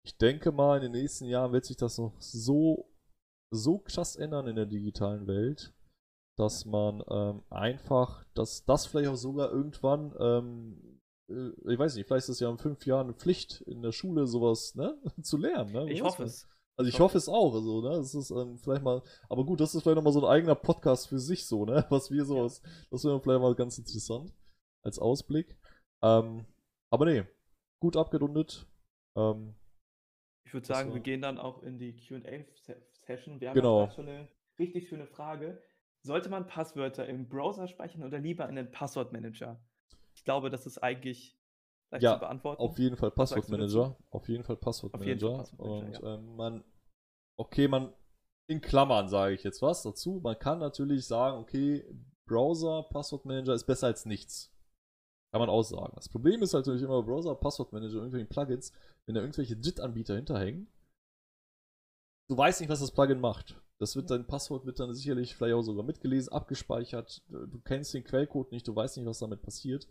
ich 0.06 0.18
denke 0.18 0.52
mal, 0.52 0.78
in 0.78 0.92
den 0.92 1.02
nächsten 1.02 1.26
Jahren 1.26 1.54
wird 1.54 1.66
sich 1.66 1.78
das 1.78 1.98
noch 1.98 2.14
so, 2.20 2.90
so 3.52 3.80
krass 3.80 4.16
ändern 4.16 4.48
in 4.48 4.56
der 4.56 4.66
digitalen 4.66 5.28
Welt, 5.28 5.74
dass 6.38 6.66
man 6.66 7.04
ähm, 7.10 7.44
einfach, 7.50 8.26
dass 8.34 8.66
das 8.66 8.86
vielleicht 8.86 9.10
auch 9.10 9.16
sogar 9.16 9.52
irgendwann, 9.52 10.14
ähm, 10.20 10.82
äh, 10.84 10.93
ich 11.30 11.80
weiß 11.80 11.96
nicht, 11.96 12.06
vielleicht 12.08 12.26
ist 12.26 12.36
es 12.36 12.40
ja 12.40 12.50
in 12.50 12.58
fünf 12.58 12.86
Jahren 12.86 13.08
eine 13.08 13.14
Pflicht 13.16 13.62
in 13.62 13.82
der 13.82 13.92
Schule, 13.92 14.28
sowas 14.28 14.76
ne, 14.76 14.98
zu 15.24 15.38
lernen. 15.38 15.72
Ne? 15.72 15.92
Ich 15.92 16.02
hoffe 16.02 16.24
es. 16.24 16.48
Also 16.76 16.90
ich 16.90 17.00
hoffe 17.00 17.18
es 17.20 17.30
auch, 17.30 17.54
also, 17.54 17.82
ne? 17.82 17.90
Das 17.92 18.16
ist 18.16 18.32
ähm, 18.32 18.58
vielleicht 18.58 18.82
mal, 18.82 19.04
aber 19.30 19.46
gut, 19.46 19.60
das 19.60 19.76
ist 19.76 19.84
vielleicht 19.84 19.96
nochmal 19.96 20.12
so 20.14 20.26
ein 20.26 20.32
eigener 20.32 20.56
Podcast 20.56 21.08
für 21.08 21.20
sich 21.20 21.46
so, 21.46 21.66
ne? 21.66 21.86
Was 21.92 22.10
wir 22.10 22.26
so 22.26 22.36
Ja. 22.38 22.44
aus, 22.44 22.62
das 22.90 23.04
wäre 23.04 23.20
vielleicht 23.22 23.42
mal 23.42 23.54
ganz 23.56 23.78
interessant 23.78 24.34
als 24.84 24.98
Ausblick. 24.98 25.56
Ähm, 26.02 26.46
aber 26.92 27.06
nee, 27.06 27.24
gut 27.80 27.96
abgerundet. 27.96 28.66
Ähm, 29.16 29.56
Ich 30.48 30.54
würde 30.54 30.66
sagen, 30.66 30.90
wir 30.90 30.96
war- 30.96 31.00
gehen 31.02 31.22
dann 31.22 31.38
auch 31.38 31.62
in 31.62 31.78
die 31.78 31.96
QA-Session. 31.96 33.40
Wir 33.40 33.50
haben 33.50 33.56
Genau. 33.56 33.90
schon 33.92 34.08
eine 34.10 34.28
richtig 34.58 34.90
schöne 34.90 35.06
Frage. 35.08 35.62
Sollte 36.02 36.30
man 36.30 36.48
Passwörter 36.48 37.08
im 37.08 37.30
Browser 37.30 37.68
speichern 37.68 38.04
oder 38.04 38.18
lieber 38.20 38.50
in 38.50 38.56
den 38.56 38.72
Passwortmanager? 38.72 39.64
Ich 40.24 40.26
glaube, 40.26 40.50
das 40.50 40.66
ist 40.66 40.78
eigentlich 40.78 41.38
leicht 41.92 42.04
Ja, 42.04 42.14
zu 42.14 42.22
beantworten. 42.22 42.62
Auf 42.62 42.80
jeden 42.80 42.96
Fall? 42.96 43.12
Passwortmanager. 43.12 43.98
Auf 44.10 44.30
jeden 44.30 44.46
Fall 44.46 44.56
Passwortmanager. 44.56 45.38
Passwortmanager, 45.40 46.02
Und 46.02 46.08
ähm, 46.08 46.36
man, 46.38 46.64
okay, 47.38 47.68
man, 47.68 47.94
in 48.48 48.62
Klammern 48.62 49.10
sage 49.10 49.36
ich 49.36 49.44
jetzt 49.44 49.62
was 49.62 49.84
dazu. 49.84 50.22
Man 50.24 50.40
kann 50.40 50.60
natürlich 50.60 51.06
sagen, 51.06 51.40
okay, 51.40 51.86
Browser, 52.26 52.84
Passwortmanager 52.84 53.54
ist 53.54 53.66
besser 53.66 53.88
als 53.88 54.06
nichts. 54.06 54.50
Kann 55.34 55.42
man 55.42 55.50
auch 55.50 55.64
sagen. 55.64 55.92
Das 55.96 56.08
Problem 56.08 56.42
ist 56.42 56.54
halt 56.54 56.68
natürlich 56.68 56.84
immer 56.84 57.04
Browser, 57.04 57.36
Passwortmanager, 57.36 57.96
irgendwelche 57.96 58.28
Plugins, 58.28 58.72
wenn 59.06 59.16
da 59.16 59.20
irgendwelche 59.20 59.58
Drittanbieter 59.58 60.16
hinterhängen. 60.16 60.72
Du 62.30 62.38
weißt 62.38 62.62
nicht, 62.62 62.70
was 62.70 62.80
das 62.80 62.92
Plugin 62.92 63.20
macht. 63.20 63.62
Das 63.78 63.98
wird 63.98 64.10
dein 64.10 64.26
Passwort 64.26 64.66
wird 64.66 64.80
dann 64.80 64.94
sicherlich 64.94 65.36
vielleicht 65.36 65.56
auch 65.56 65.62
sogar 65.64 65.84
mitgelesen, 65.84 66.32
abgespeichert. 66.32 67.22
Du 67.28 67.60
kennst 67.60 67.94
den 67.94 68.06
Quellcode 68.06 68.54
nicht, 68.54 68.66
du 68.66 68.74
weißt 68.74 68.96
nicht, 68.96 69.06
was 69.06 69.20
damit 69.20 69.42
passiert. 69.42 69.90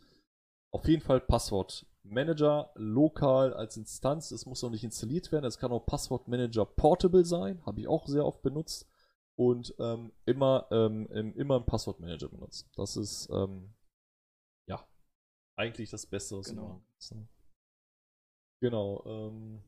Auf 0.74 0.88
jeden 0.88 1.02
Fall 1.02 1.20
Passwortmanager 1.20 2.72
lokal 2.76 3.52
als 3.54 3.76
Instanz. 3.76 4.30
Es 4.30 4.46
muss 4.46 4.64
auch 4.64 4.70
nicht 4.70 4.84
installiert 4.84 5.30
werden. 5.30 5.44
Es 5.44 5.58
kann 5.58 5.70
auch 5.72 5.84
Passwortmanager 5.84 6.64
Portable 6.64 7.24
sein. 7.24 7.64
Habe 7.66 7.80
ich 7.80 7.88
auch 7.88 8.06
sehr 8.06 8.24
oft 8.24 8.42
benutzt. 8.42 8.88
Und 9.36 9.74
ähm, 9.78 10.12
immer, 10.26 10.66
ähm, 10.70 11.06
im- 11.08 11.34
immer 11.36 11.56
einen 11.56 11.66
Passwortmanager 11.66 12.28
benutzen. 12.28 12.70
Das 12.76 12.96
ist 12.96 13.28
ähm, 13.30 13.74
ja 14.66 14.86
eigentlich 15.56 15.90
das 15.90 16.06
Beste, 16.06 16.36
was 16.38 16.48
Genau. 16.48 16.82
kannst. 16.94 17.14
ne? 17.14 17.28
Genau. 18.60 19.02
Ähm, 19.06 19.62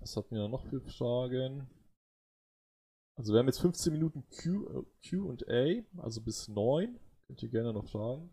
was 0.00 0.16
hatten 0.16 0.34
wir 0.34 0.48
noch 0.48 0.64
für 0.66 0.80
Fragen? 0.80 1.68
Also 3.16 3.32
wir 3.32 3.40
haben 3.40 3.46
jetzt 3.48 3.60
15 3.60 3.92
Minuten 3.92 4.24
Q, 4.30 4.66
äh, 4.68 5.08
Q&A, 5.08 6.00
also 6.02 6.20
bis 6.20 6.46
9. 6.48 6.98
Könnt 7.26 7.42
ihr 7.42 7.48
gerne 7.48 7.72
noch 7.72 7.88
fragen. 7.88 8.30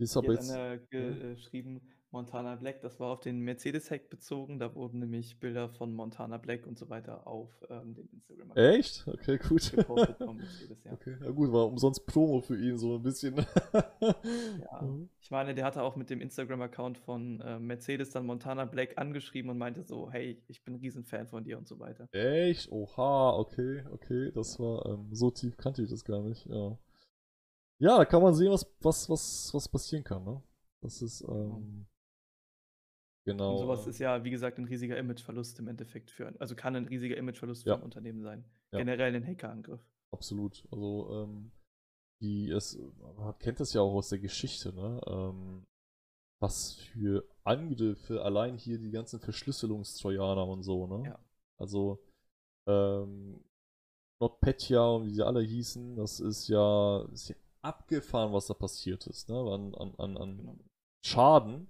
Ist 0.00 0.16
aber 0.16 0.32
jetzt... 0.32 0.50
einer 0.50 0.80
äh, 0.90 1.34
geschrieben, 1.34 1.80
Montana 2.12 2.56
Black, 2.56 2.80
das 2.80 2.98
war 2.98 3.12
auf 3.12 3.20
den 3.20 3.40
Mercedes-Hack 3.40 4.10
bezogen. 4.10 4.58
Da 4.58 4.74
wurden 4.74 4.98
nämlich 4.98 5.38
Bilder 5.38 5.68
von 5.68 5.94
Montana 5.94 6.38
Black 6.38 6.66
und 6.66 6.76
so 6.76 6.88
weiter 6.88 7.26
auf 7.26 7.48
ähm, 7.70 7.94
den 7.94 8.08
instagram 8.08 8.50
Echt? 8.56 9.06
Okay, 9.06 9.38
gut. 9.38 9.72
ja. 9.76 10.92
Okay, 10.92 11.16
ja 11.22 11.30
gut, 11.30 11.52
war 11.52 11.66
umsonst 11.66 12.04
Promo 12.06 12.40
für 12.40 12.56
ihn 12.56 12.78
so 12.78 12.96
ein 12.96 13.02
bisschen. 13.02 13.36
Ja. 13.72 14.88
Ich 15.22 15.30
meine, 15.30 15.54
der 15.54 15.64
hatte 15.64 15.82
auch 15.82 15.94
mit 15.94 16.10
dem 16.10 16.20
Instagram-Account 16.20 16.98
von 16.98 17.40
äh, 17.40 17.60
Mercedes 17.60 18.10
dann 18.10 18.26
Montana 18.26 18.64
Black 18.64 18.98
angeschrieben 18.98 19.48
und 19.50 19.58
meinte 19.58 19.84
so, 19.84 20.10
hey, 20.10 20.42
ich 20.48 20.64
bin 20.64 20.74
ein 20.74 20.80
Riesenfan 20.80 21.28
von 21.28 21.44
dir 21.44 21.56
und 21.56 21.68
so 21.68 21.78
weiter. 21.78 22.08
Echt? 22.10 22.72
Oha, 22.72 23.36
okay, 23.36 23.84
okay, 23.92 24.32
das 24.34 24.58
war, 24.58 24.84
ähm, 24.86 25.06
so 25.12 25.30
tief 25.30 25.56
kannte 25.56 25.84
ich 25.84 25.90
das 25.90 26.04
gar 26.04 26.22
nicht, 26.22 26.46
ja. 26.46 26.76
Ja, 27.80 27.96
da 27.98 28.04
kann 28.04 28.22
man 28.22 28.34
sehen, 28.34 28.50
was, 28.52 28.66
was, 28.80 29.08
was, 29.08 29.50
was 29.54 29.68
passieren 29.68 30.04
kann, 30.04 30.22
ne? 30.24 30.42
Das 30.82 31.00
ist, 31.02 31.22
ähm, 31.22 31.86
genau. 33.26 33.52
Und 33.52 33.58
sowas 33.58 33.86
ist 33.86 33.98
ja, 33.98 34.22
wie 34.24 34.30
gesagt, 34.30 34.58
ein 34.58 34.64
riesiger 34.66 34.96
Imageverlust 34.98 35.58
im 35.58 35.68
Endeffekt 35.68 36.10
für, 36.10 36.34
also 36.40 36.54
kann 36.54 36.76
ein 36.76 36.86
riesiger 36.86 37.16
Imageverlust 37.16 37.62
für 37.64 37.70
Ja. 37.70 37.76
ein 37.76 37.82
Unternehmen 37.82 38.22
sein. 38.22 38.44
Ja. 38.72 38.78
Generell 38.78 39.14
ein 39.14 39.26
Hackerangriff. 39.26 39.80
Absolut. 40.12 40.66
Also, 40.70 41.10
ähm, 41.24 41.52
die, 42.20 42.50
es, 42.50 42.78
man 43.16 43.38
kennt 43.38 43.60
das 43.60 43.72
ja 43.72 43.80
auch 43.80 43.94
aus 43.94 44.10
der 44.10 44.18
Geschichte, 44.18 44.74
ne? 44.74 45.00
Ähm, 45.06 45.66
was 46.42 46.74
für 46.74 47.24
Angriffe 47.44 48.22
allein 48.22 48.56
hier 48.56 48.78
die 48.78 48.90
ganzen 48.90 49.20
Verschlüsselungstrojaner 49.20 50.46
und 50.46 50.62
so, 50.62 50.86
ne? 50.86 51.08
Ja. 51.08 51.18
Also, 51.58 52.02
ähm, 52.68 53.42
NotPetya 54.20 54.86
und 54.86 55.06
wie 55.06 55.10
sie 55.14 55.24
alle 55.24 55.40
hießen, 55.40 55.96
das 55.96 56.20
ist 56.20 56.48
ja, 56.48 57.02
ist 57.12 57.30
ja 57.30 57.36
abgefahren, 57.62 58.32
was 58.32 58.46
da 58.46 58.54
passiert 58.54 59.06
ist, 59.06 59.28
ne? 59.28 59.36
An, 59.36 59.74
an, 59.74 59.94
an, 59.96 60.16
an 60.16 60.36
Genau. 60.36 60.56
Schaden, 61.04 61.68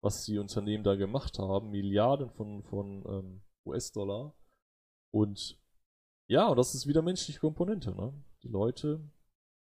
was 0.00 0.24
die 0.24 0.38
Unternehmen 0.38 0.84
da 0.84 0.96
gemacht 0.96 1.38
haben, 1.38 1.70
Milliarden 1.70 2.30
von, 2.30 2.62
von 2.64 3.04
ähm, 3.06 3.42
US-Dollar. 3.64 4.34
Und 5.12 5.58
ja, 6.28 6.48
und 6.48 6.56
das 6.56 6.74
ist 6.74 6.86
wieder 6.86 7.02
menschliche 7.02 7.40
Komponente, 7.40 7.92
ne? 7.92 8.12
Die 8.42 8.48
Leute 8.48 9.00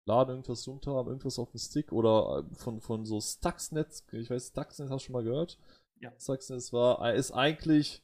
laden 0.06 0.30
irgendwas 0.30 0.66
runter, 0.66 0.94
haben 0.94 1.08
irgendwas 1.08 1.38
auf 1.38 1.50
dem 1.50 1.58
Stick 1.58 1.92
oder 1.92 2.38
äh, 2.38 2.54
von, 2.54 2.80
von 2.80 3.04
so 3.04 3.20
Stuxnet, 3.20 4.04
ich 4.12 4.30
weiß, 4.30 4.48
Stuxnet 4.48 4.90
hast 4.90 5.02
du 5.02 5.06
schon 5.06 5.12
mal 5.12 5.24
gehört? 5.24 5.58
Ja. 6.00 6.12
Stuxnet 6.18 6.72
war, 6.72 7.04
äh, 7.04 7.18
ist 7.18 7.32
eigentlich, 7.32 8.02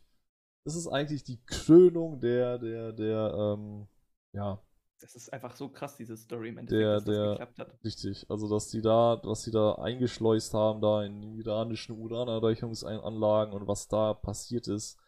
das 0.65 0.77
ist 0.77 0.87
eigentlich 0.89 1.25
die 1.25 1.43
Krönung 1.47 2.21
der, 2.21 2.59
der, 2.59 2.93
der, 2.93 3.35
ähm, 3.35 3.89
ja, 4.35 4.63
Das 5.01 5.15
ist 5.15 5.33
einfach 5.33 5.55
so 5.57 5.69
krass, 5.69 5.97
diese 5.97 6.17
Story 6.17 6.49
im 6.51 6.67
Der- 6.67 6.95
Endeffekt, 6.95 6.95
dass 6.97 7.05
der- 7.05 7.25
das 7.25 7.31
geklappt 7.39 7.59
hat. 7.59 7.85
Richtig, 7.85 8.31
also 8.31 8.49
dass 8.49 8.69
die 8.71 8.81
da, 8.81 9.21
was 9.25 9.43
sie 9.43 9.51
da 9.51 9.75
eingeschleust 9.75 10.55
haben, 10.55 10.81
da 10.81 11.05
in 11.05 11.21
die 11.21 11.39
iranischen 11.41 11.99
Uranerreichungsanlagen 11.99 13.53
und 13.53 13.67
was 13.69 13.89
da 13.89 14.15
passiert 14.15 14.67
ist. 14.69 14.99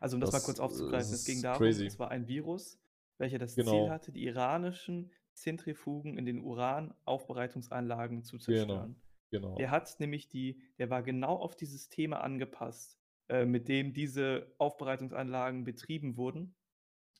Also 0.00 0.16
um 0.16 0.20
das, 0.20 0.30
Das, 0.30 0.42
mal 0.42 0.46
kurz 0.46 0.60
aufzugreifen, 0.60 1.12
es 1.14 1.24
ging 1.24 1.40
darum, 1.42 1.58
crazy. 1.58 1.86
es 1.86 1.98
war 1.98 2.10
ein 2.10 2.26
Virus, 2.28 2.78
welcher 3.18 3.38
das 3.38 3.54
Genau. 3.54 3.70
Ziel 3.70 3.90
hatte, 3.90 4.12
die 4.12 4.24
iranischen 4.24 5.10
Zentrifugen 5.34 6.18
in 6.18 6.26
den 6.26 6.40
Uranaufbereitungsanlagen 6.44 8.22
zu 8.24 8.38
zerstören. 8.38 9.00
Genau. 9.30 9.54
Der 9.56 9.70
hat 9.70 9.98
nämlich 9.98 10.28
die, 10.28 10.60
der 10.78 10.90
war 10.90 11.02
genau 11.02 11.36
auf 11.36 11.56
die 11.56 11.64
Systeme 11.66 12.20
angepasst, 12.20 12.98
äh, 13.28 13.46
mit 13.46 13.68
dem 13.68 13.94
diese 13.94 14.52
Aufbereitungsanlagen 14.58 15.64
betrieben 15.64 16.16
wurden. 16.16 16.54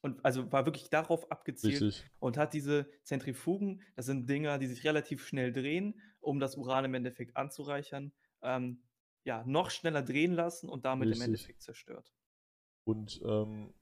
Und 0.02 0.24
also 0.24 0.50
war 0.50 0.66
wirklich 0.66 0.90
darauf 0.90 1.30
abgezielt 1.30 1.80
Richtig. 1.80 2.10
und 2.18 2.36
hat 2.36 2.52
diese 2.52 2.90
Zentrifugen, 3.04 3.82
das 3.94 4.06
sind 4.06 4.28
Dinger, 4.28 4.58
die 4.58 4.66
sich 4.66 4.84
relativ 4.84 5.24
schnell 5.26 5.52
drehen, 5.52 6.00
um 6.20 6.40
das 6.40 6.56
Uran 6.56 6.84
im 6.84 6.94
Endeffekt 6.94 7.36
anzureichern, 7.36 8.12
ähm, 8.42 8.82
ja, 9.24 9.44
noch 9.46 9.70
schneller 9.70 10.02
drehen 10.02 10.32
lassen 10.32 10.68
und 10.68 10.84
damit 10.84 11.08
Richtig. 11.08 11.22
im 11.24 11.32
Endeffekt 11.32 11.62
zerstört. 11.62 12.12
Und 12.84 13.22
ähm, 13.24 13.72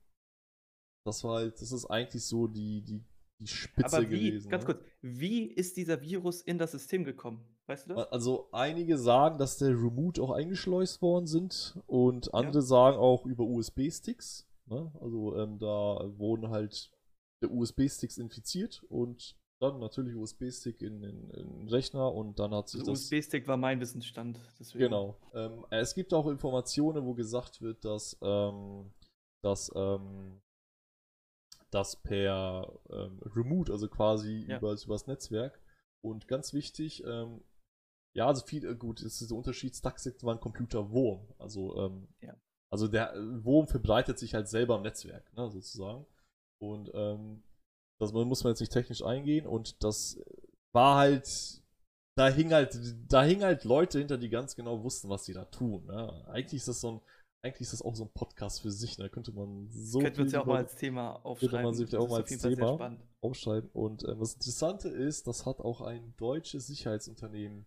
das 1.07 1.25
war 1.25 1.37
halt, 1.37 1.61
das 1.61 1.73
ist 1.73 1.87
eigentlich 1.87 2.25
so 2.25 2.47
die, 2.47 2.83
die, 2.83 3.03
die 3.39 3.47
Spitze 3.47 3.97
Aber 3.97 4.11
wie, 4.11 4.31
gewesen. 4.31 4.51
ganz 4.51 4.67
ne? 4.67 4.75
kurz, 4.75 4.85
wie 5.01 5.45
ist 5.45 5.79
dieser 5.79 6.03
Virus 6.03 6.43
in 6.43 6.59
das 6.59 6.73
System 6.73 7.05
gekommen? 7.05 7.43
Weißt 7.67 7.89
du 7.89 7.95
das? 7.95 8.13
Also 8.13 8.51
einige 8.53 8.99
sagen, 8.99 9.39
dass 9.39 9.57
der 9.57 9.71
Remote 9.71 10.21
auch 10.21 10.33
eingeschleust 10.33 11.01
worden 11.01 11.27
sind 11.27 11.79
und 11.87 12.35
andere 12.35 12.61
sagen 12.61 12.99
auch 12.99 13.25
über 13.25 13.45
USB-Sticks. 13.45 14.50
Ne? 14.71 14.93
Also 15.01 15.37
ähm, 15.37 15.59
da 15.59 15.67
wurden 16.19 16.51
halt 16.51 16.91
der 17.43 17.51
USB-Sticks 17.51 18.19
infiziert 18.19 18.83
und 18.89 19.37
dann 19.61 19.79
natürlich 19.79 20.15
USB-Stick 20.15 20.81
in 20.81 21.03
den 21.03 21.69
Rechner 21.69 22.13
und 22.15 22.39
dann 22.39 22.55
hat 22.55 22.69
sich 22.69 22.81
Also 22.81 22.93
das 22.93 23.03
USB-Stick 23.03 23.47
war 23.47 23.57
mein 23.59 23.79
Wissensstand. 23.81 24.41
Deswegen. 24.59 24.85
Genau. 24.85 25.17
Ähm, 25.35 25.67
es 25.71 25.95
gibt 25.95 26.15
auch 26.15 26.27
Informationen, 26.29 27.05
wo 27.05 27.15
gesagt 27.15 27.61
wird, 27.61 27.85
dass, 27.85 28.17
ähm, 28.23 28.91
dass, 29.43 29.71
ähm, 29.75 30.41
dass 31.71 32.01
per 32.03 32.81
ähm, 32.91 33.21
Remote, 33.35 33.71
also 33.71 33.89
quasi 33.89 34.47
Ja. 34.49 34.59
über, 34.59 34.75
übers 34.83 35.07
Netzwerk. 35.07 35.61
Und 36.03 36.27
ganz 36.27 36.55
wichtig, 36.55 37.05
ähm, 37.05 37.43
ja, 38.15 38.27
also 38.27 38.45
viel, 38.47 38.65
äh, 38.65 38.75
gut, 38.75 39.03
es 39.03 39.21
ist 39.21 39.31
der 39.31 39.37
Unterschied, 39.37 39.77
Stuxnet 39.77 40.25
war 40.25 40.35
ein 40.35 40.41
Computerwurm. 40.41 41.29
Also, 41.39 41.77
ähm, 41.77 42.09
Ja. 42.21 42.35
Also 42.73 42.89
der 42.89 43.15
Wurm 43.43 43.67
verbreitet 43.67 44.19
sich 44.19 44.35
halt 44.35 44.49
selber 44.49 44.77
im 44.77 44.83
Netzwerk, 44.83 45.33
ne, 45.37 45.51
sozusagen. 45.51 46.07
Und 46.59 46.91
ähm, 46.95 47.43
das 47.99 48.13
muss 48.13 48.45
man 48.45 48.53
jetzt 48.53 48.61
nicht 48.61 48.73
technisch 48.73 49.03
eingehen 49.03 49.47
und 49.47 49.83
das 49.83 50.23
war 50.73 50.97
halt 50.97 51.61
da 52.17 52.29
hing 52.29 52.53
halt, 52.53 52.79
da 53.09 53.25
hingen 53.25 53.45
halt 53.45 53.65
Leute 53.65 53.99
hinter, 53.99 54.19
die 54.19 54.29
ganz 54.29 54.55
genau 54.55 54.83
wussten, 54.83 55.09
was 55.09 55.25
sie 55.25 55.33
da 55.33 55.47
tun. 55.47 55.87
Ne? 55.87 56.27
Eigentlich 56.29 56.61
ist 56.61 56.69
das 56.69 56.81
so 56.81 56.93
ein, 56.93 57.01
eigentlich 57.43 57.63
ist 57.63 57.73
das 57.73 57.83
auch 57.83 57.95
so 57.95 58.05
ein 58.05 58.13
Podcast 58.13 58.61
für 58.61 58.71
sich. 58.71 58.97
Da 58.97 59.09
könnte 59.09 59.33
man 59.33 59.69
so 59.71 60.01
Könnten 60.01 60.19
wir 60.19 60.25
uns 60.25 60.33
ja 60.33 60.43
auch 60.43 60.47
mal 60.47 60.59
als 60.59 60.77
Thema 60.77 61.25
aufschreiben. 61.25 61.63
man 61.63 61.75
sich 61.75 61.97
auch 61.97 62.09
mal 62.09 62.21
als 62.21 62.37
Thema. 62.37 62.99
aufschreiben. 63.23 63.71
Und 63.73 64.05
ähm, 64.05 64.19
das 64.19 64.35
Interessante 64.35 64.89
ist, 64.89 65.27
das 65.27 65.47
hat 65.47 65.61
auch 65.61 65.81
ein 65.81 66.15
deutsches 66.19 66.67
Sicherheitsunternehmen 66.67 67.67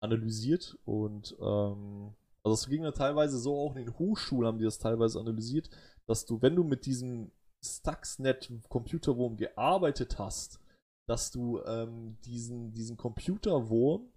analysiert 0.00 0.78
und 0.84 1.36
ähm, 1.40 2.14
also 2.48 2.62
es 2.62 2.68
ging 2.68 2.84
ja 2.84 2.92
teilweise 2.92 3.38
so, 3.38 3.56
auch 3.56 3.76
in 3.76 3.84
den 3.84 3.98
Hochschulen 3.98 4.46
haben 4.46 4.58
die 4.58 4.64
das 4.64 4.78
teilweise 4.78 5.18
analysiert, 5.18 5.70
dass 6.06 6.26
du, 6.26 6.40
wenn 6.42 6.56
du 6.56 6.64
mit 6.64 6.86
diesem 6.86 7.30
Stuxnet 7.64 8.50
Computerwurm 8.68 9.36
gearbeitet 9.36 10.18
hast, 10.18 10.60
dass 11.08 11.30
du 11.30 11.62
ähm, 11.64 12.18
diesen, 12.24 12.72
diesen 12.72 12.96
Computerwurm 12.96 14.12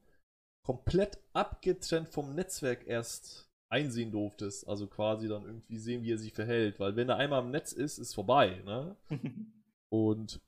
komplett 0.65 1.19
abgetrennt 1.33 2.09
vom 2.09 2.35
Netzwerk 2.35 2.85
erst 2.85 3.49
einsehen 3.69 4.11
durftest. 4.11 4.67
Also 4.67 4.87
quasi 4.87 5.27
dann 5.27 5.45
irgendwie 5.45 5.77
sehen, 5.77 6.03
wie 6.03 6.11
er 6.11 6.17
sich 6.17 6.33
verhält. 6.33 6.79
Weil 6.79 6.95
wenn 6.95 7.09
er 7.09 7.17
einmal 7.17 7.43
im 7.43 7.51
Netz 7.51 7.71
ist, 7.71 7.97
ist 7.97 8.13
vorbei, 8.13 8.61
ne? 8.65 8.95
Und 9.89 10.39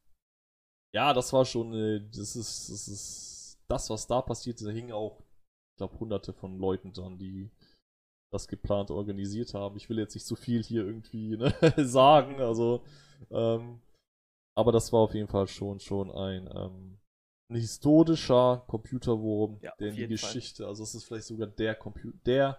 ja, 0.93 1.13
das 1.13 1.33
war 1.33 1.45
schon, 1.45 1.73
äh, 1.73 2.01
das 2.11 2.35
ist, 2.35 2.69
das 2.69 2.87
ist 2.87 3.59
das, 3.67 3.89
was 3.89 4.07
da 4.07 4.21
passiert. 4.21 4.61
Da 4.61 4.69
hingen 4.69 4.91
auch, 4.91 5.19
ich 5.19 5.77
glaube, 5.77 5.99
hunderte 5.99 6.33
von 6.33 6.59
Leuten 6.59 6.93
dran, 6.93 7.17
die 7.17 7.49
das 8.33 8.47
geplant 8.47 8.91
organisiert 8.91 9.53
haben. 9.53 9.77
Ich 9.77 9.89
will 9.89 9.99
jetzt 9.99 10.15
nicht 10.15 10.25
zu 10.25 10.35
viel 10.35 10.63
hier 10.63 10.85
irgendwie 10.85 11.37
ne, 11.37 11.53
sagen, 11.77 12.41
also, 12.41 12.83
ähm, 13.31 13.81
aber 14.55 14.71
das 14.71 14.91
war 14.91 15.01
auf 15.01 15.13
jeden 15.13 15.27
Fall 15.27 15.47
schon, 15.47 15.79
schon 15.79 16.11
ein, 16.11 16.49
ähm, 16.53 16.97
ein 17.49 17.55
historischer 17.57 18.63
Computerwurm, 18.67 19.59
Ja, 19.61 19.73
der 19.79 19.89
in 19.89 19.93
die 19.95 20.01
jeden 20.01 20.17
Fall. 20.17 20.29
Geschichte, 20.33 20.67
also 20.67 20.83
es 20.83 20.95
ist 20.95 21.05
vielleicht 21.05 21.25
sogar 21.25 21.47
der 21.47 21.75
Compu 21.75 22.11
der 22.25 22.57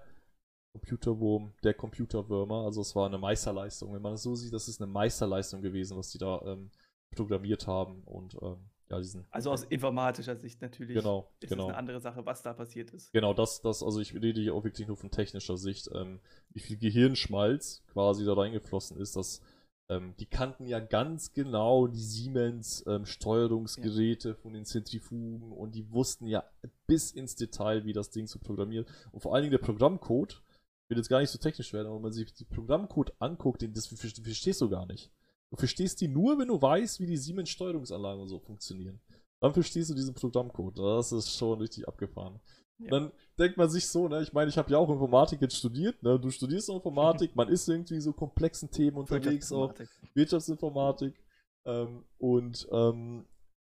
Computerwurm, 0.73 1.53
der 1.63 1.75
Computerwürmer, 1.75 2.65
also 2.65 2.81
es 2.81 2.97
war 2.97 3.07
eine 3.07 3.19
Meisterleistung. 3.19 3.93
Wenn 3.93 4.03
man 4.03 4.15
es 4.15 4.23
so 4.23 4.35
sieht, 4.35 4.53
das 4.53 4.69
ist 4.69 4.81
eine 4.81 4.91
Meisterleistung 4.91 5.63
gewesen, 5.63 5.97
was 5.97 6.11
die 6.11 6.19
da 6.19 6.41
ähm, 6.45 6.71
programmiert 7.15 7.67
haben 7.67 8.03
und 8.05 8.35
ähm, 8.43 8.71
ja, 8.91 8.99
diesen. 8.99 9.27
Also 9.31 9.51
aus 9.51 9.65
informatischer 9.65 10.37
Sicht 10.37 10.61
natürlich 10.63 10.97
Genau, 10.97 11.31
ist 11.41 11.49
genau. 11.51 11.65
es 11.65 11.69
eine 11.71 11.79
andere 11.79 12.01
Sache, 12.01 12.25
was 12.27 12.43
da 12.43 12.53
passiert 12.53 12.91
ist. 12.93 13.13
Genau, 13.13 13.33
das, 13.35 13.63
das, 13.63 13.83
also 13.83 14.01
ich 14.01 14.15
rede 14.15 14.41
hier 14.41 14.55
auch 14.55 14.65
wirklich 14.65 14.87
nur 14.87 14.97
von 14.97 15.11
technischer 15.11 15.57
Sicht, 15.57 15.89
ähm, 15.95 16.21
wie 16.51 16.61
viel 16.61 16.77
Gehirnschmalz 16.77 17.83
quasi 17.93 18.25
da 18.25 18.35
reingeflossen 18.35 18.99
ist, 18.99 19.17
dass 19.17 19.41
ähm, 19.89 20.15
die 20.19 20.27
kannten 20.27 20.67
ja 20.67 20.81
ganz 20.81 21.33
genau 21.33 21.87
die 21.87 22.03
Siemens 22.03 22.85
ähm, 22.87 23.05
Steuerungsgeräte 23.05 24.35
von 24.35 24.53
den 24.53 24.65
Zentrifugen 24.65 25.53
und 25.53 25.75
die 25.75 25.91
wussten 25.93 26.27
ja 26.27 26.45
bis 26.87 27.11
ins 27.11 27.37
Detail, 27.37 27.85
wie 27.85 27.93
das 27.93 28.11
Ding 28.11 28.27
zu 28.27 28.39
programmieren. 28.39 28.87
Und 29.13 29.21
vor 29.21 29.35
allen 29.35 29.43
Dingen 29.43 29.53
der 29.53 29.59
Programmcode, 29.59 30.43
will 30.89 30.99
jetzt 30.99 31.09
gar 31.09 31.21
nicht 31.21 31.31
so 31.31 31.39
technisch 31.39 31.73
werden, 31.73 31.87
aber 31.87 31.97
wenn 31.97 32.03
man 32.03 32.13
sich 32.13 32.33
den 32.35 32.47
Programmcode 32.49 33.15
anguckt, 33.19 33.63
den, 33.63 33.73
das 33.73 33.87
ver- 33.87 33.97
verstehst 33.97 34.61
du 34.61 34.69
gar 34.69 34.87
nicht. 34.87 35.11
Du 35.51 35.57
verstehst 35.57 36.01
die 36.01 36.09
nur, 36.09 36.39
wenn 36.39 36.49
du 36.49 36.61
weißt, 36.61 37.01
wie 37.01 37.07
die 37.07 37.17
Siemens 37.17 37.51
Steuerungsanlagen 37.51 38.21
und 38.21 38.29
so 38.29 38.41
funktionieren. 38.41 39.01
Dann 39.41 39.53
verstehst 39.53 39.91
du 39.91 39.95
diesen 39.95 40.15
Programmcode. 40.15 40.79
Das 40.79 41.13
ist 41.13 41.37
schon 41.37 41.61
richtig 41.61 41.87
abgefahren. 41.87 42.41
Ja. 42.79 42.91
Dann 42.91 43.13
denkt 43.39 43.57
man 43.57 43.69
sich 43.69 43.89
so, 43.89 44.09
ne, 44.09 44.23
ich 44.23 44.33
meine, 44.33 44.49
ich 44.49 44.59
habe 44.59 44.71
ja 44.71 44.79
auch 44.79 44.91
Informatik 44.91 45.41
jetzt 45.41 45.57
studiert, 45.57 46.03
ne? 46.03 46.19
Du 46.19 46.31
studierst 46.31 46.69
Informatik, 46.71 47.37
man 47.37 47.49
ist 47.49 47.69
irgendwie 47.69 48.01
so 48.01 48.13
komplexen 48.13 48.71
Themen 48.71 48.97
unterwegs 48.97 49.53
auch, 49.53 49.69
Wirtschaftsinformatik. 50.15 50.15
Wirtschaftsinformatik 50.15 51.25
ähm, 51.67 52.05
und 52.19 52.69
ähm, 52.73 53.27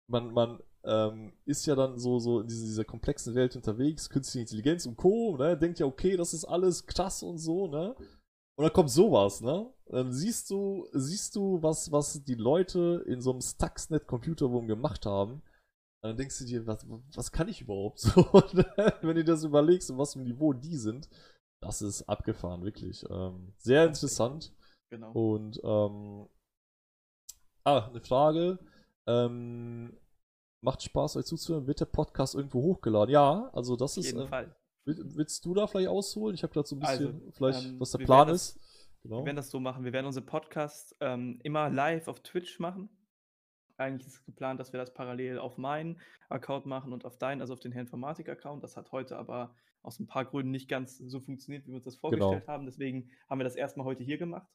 man, 0.08 0.32
man 0.32 0.62
ähm, 0.84 1.32
ist 1.44 1.66
ja 1.66 1.74
dann 1.74 1.98
so, 1.98 2.18
so 2.18 2.40
in 2.40 2.46
dieser, 2.46 2.66
dieser 2.66 2.84
komplexen 2.84 3.34
Welt 3.34 3.56
unterwegs, 3.56 4.08
künstliche 4.08 4.42
Intelligenz 4.42 4.86
und 4.86 4.96
Co., 4.96 5.36
ne? 5.36 5.56
Denkt 5.56 5.78
ja, 5.78 5.86
okay, 5.86 6.16
das 6.16 6.34
ist 6.34 6.44
alles 6.44 6.86
krass 6.86 7.22
und 7.22 7.38
so, 7.38 7.66
ne? 7.66 7.94
Und 8.56 8.64
dann 8.64 8.72
kommt 8.72 8.90
sowas, 8.90 9.40
ne? 9.40 9.72
Dann 9.86 10.12
siehst 10.12 10.48
du, 10.50 10.86
siehst 10.92 11.34
du, 11.36 11.60
was, 11.62 11.90
was 11.90 12.22
die 12.24 12.36
Leute 12.36 13.04
in 13.06 13.20
so 13.20 13.32
einem 13.32 13.40
Stuxnet-Computerwurm 13.40 14.66
gemacht 14.66 15.06
haben. 15.06 15.34
Und 15.34 16.10
dann 16.10 16.16
denkst 16.16 16.38
du 16.38 16.44
dir, 16.44 16.66
was, 16.66 16.86
was 17.14 17.32
kann 17.32 17.48
ich 17.48 17.60
überhaupt 17.62 17.98
so, 17.98 18.10
wenn 19.02 19.16
du 19.16 19.24
das 19.24 19.42
überlegst, 19.44 19.90
in 19.90 19.98
was 19.98 20.12
für 20.12 20.20
Niveau 20.20 20.52
die 20.52 20.76
sind. 20.76 21.08
Das 21.60 21.82
ist 21.82 22.02
abgefahren, 22.02 22.62
wirklich. 22.62 23.04
Ähm, 23.10 23.54
sehr 23.58 23.86
interessant. 23.86 24.54
Genau. 24.90 25.12
Und, 25.12 25.60
ähm, 25.64 26.28
ah, 27.64 27.88
eine 27.88 28.00
Frage. 28.00 28.58
Ähm, 29.06 29.98
macht 30.62 30.82
Spaß, 30.82 31.16
euch 31.16 31.26
zuzuhören. 31.26 31.66
Wird 31.66 31.80
der 31.80 31.86
Podcast 31.86 32.34
irgendwo 32.34 32.62
hochgeladen? 32.62 33.12
Ja, 33.12 33.50
also 33.52 33.76
das 33.76 33.92
Auf 33.92 34.04
ist. 34.04 34.06
jeden 34.12 34.20
Äh, 34.20 34.28
Fall. 34.28 34.56
Will- 34.84 35.02
willst 35.16 35.44
du 35.44 35.54
da 35.54 35.66
vielleicht 35.66 35.88
ausholen? 35.88 36.34
Ich 36.34 36.42
habe 36.42 36.52
gerade 36.52 36.66
so 36.68 36.76
ein 36.76 36.80
bisschen, 36.80 37.06
Also, 37.14 37.30
vielleicht, 37.32 37.64
ähm, 37.66 37.80
was 37.80 37.90
der 37.92 37.98
Plan 38.04 38.28
ist. 38.28 38.58
Genau. 39.02 39.18
Wir 39.20 39.26
werden 39.26 39.36
das 39.36 39.50
so 39.50 39.60
machen. 39.60 39.84
Wir 39.84 39.92
werden 39.92 40.06
unseren 40.06 40.24
Podcast 40.26 40.96
ähm, 41.00 41.38
immer 41.42 41.68
live 41.70 42.08
auf 42.08 42.20
Twitch 42.20 42.58
machen. 42.58 42.88
Eigentlich 43.76 44.06
ist 44.06 44.24
geplant, 44.24 44.60
dass 44.60 44.72
wir 44.72 44.78
das 44.78 44.94
parallel 44.94 45.38
auf 45.38 45.58
meinen 45.58 46.00
Account 46.28 46.64
machen 46.64 46.92
und 46.92 47.04
auf 47.04 47.18
deinen, 47.18 47.40
also 47.40 47.52
auf 47.54 47.60
den 47.60 47.72
Informatik-Account. 47.72 48.62
Das 48.62 48.76
hat 48.76 48.92
heute 48.92 49.16
aber 49.18 49.54
aus 49.82 49.98
ein 49.98 50.06
paar 50.06 50.24
Gründen 50.24 50.52
nicht 50.52 50.68
ganz 50.68 50.96
so 50.96 51.20
funktioniert, 51.20 51.64
wie 51.66 51.70
wir 51.70 51.74
uns 51.76 51.84
das 51.84 52.00
Genau. 52.00 52.10
vorgestellt 52.10 52.46
haben. 52.48 52.64
Deswegen 52.66 53.10
haben 53.28 53.38
wir 53.40 53.44
das 53.44 53.56
erstmal 53.56 53.84
heute 53.84 54.04
hier 54.04 54.16
gemacht. 54.16 54.48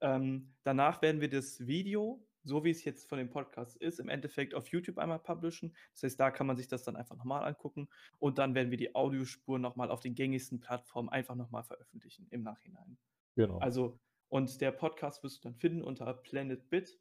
Ähm, 0.00 0.54
danach 0.64 1.00
werden 1.02 1.20
wir 1.20 1.30
das 1.30 1.66
Video 1.66 2.24
so 2.44 2.64
wie 2.64 2.70
es 2.70 2.84
jetzt 2.84 3.08
von 3.08 3.18
dem 3.18 3.30
Podcast 3.30 3.76
ist, 3.76 4.00
im 4.00 4.08
Endeffekt 4.08 4.54
auf 4.54 4.68
YouTube 4.68 4.98
einmal 4.98 5.18
publishen. 5.18 5.74
Das 5.92 6.02
heißt, 6.02 6.20
da 6.20 6.30
kann 6.30 6.46
man 6.46 6.56
sich 6.56 6.68
das 6.68 6.82
dann 6.82 6.96
einfach 6.96 7.16
nochmal 7.16 7.44
angucken 7.44 7.88
und 8.18 8.38
dann 8.38 8.54
werden 8.54 8.70
wir 8.70 8.78
die 8.78 8.94
Audiospur 8.94 9.58
nochmal 9.58 9.90
auf 9.90 10.00
den 10.00 10.14
gängigsten 10.14 10.60
Plattformen 10.60 11.08
einfach 11.08 11.34
nochmal 11.34 11.62
veröffentlichen 11.64 12.26
im 12.30 12.42
Nachhinein. 12.42 12.98
Genau. 13.36 13.58
Also, 13.58 13.98
und 14.28 14.60
der 14.60 14.72
Podcast 14.72 15.22
wirst 15.22 15.38
du 15.38 15.48
dann 15.48 15.54
finden 15.54 15.82
unter 15.82 16.12
Planet 16.14 16.68
Bit. 16.70 16.98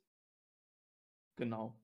Genau. 1.37 1.79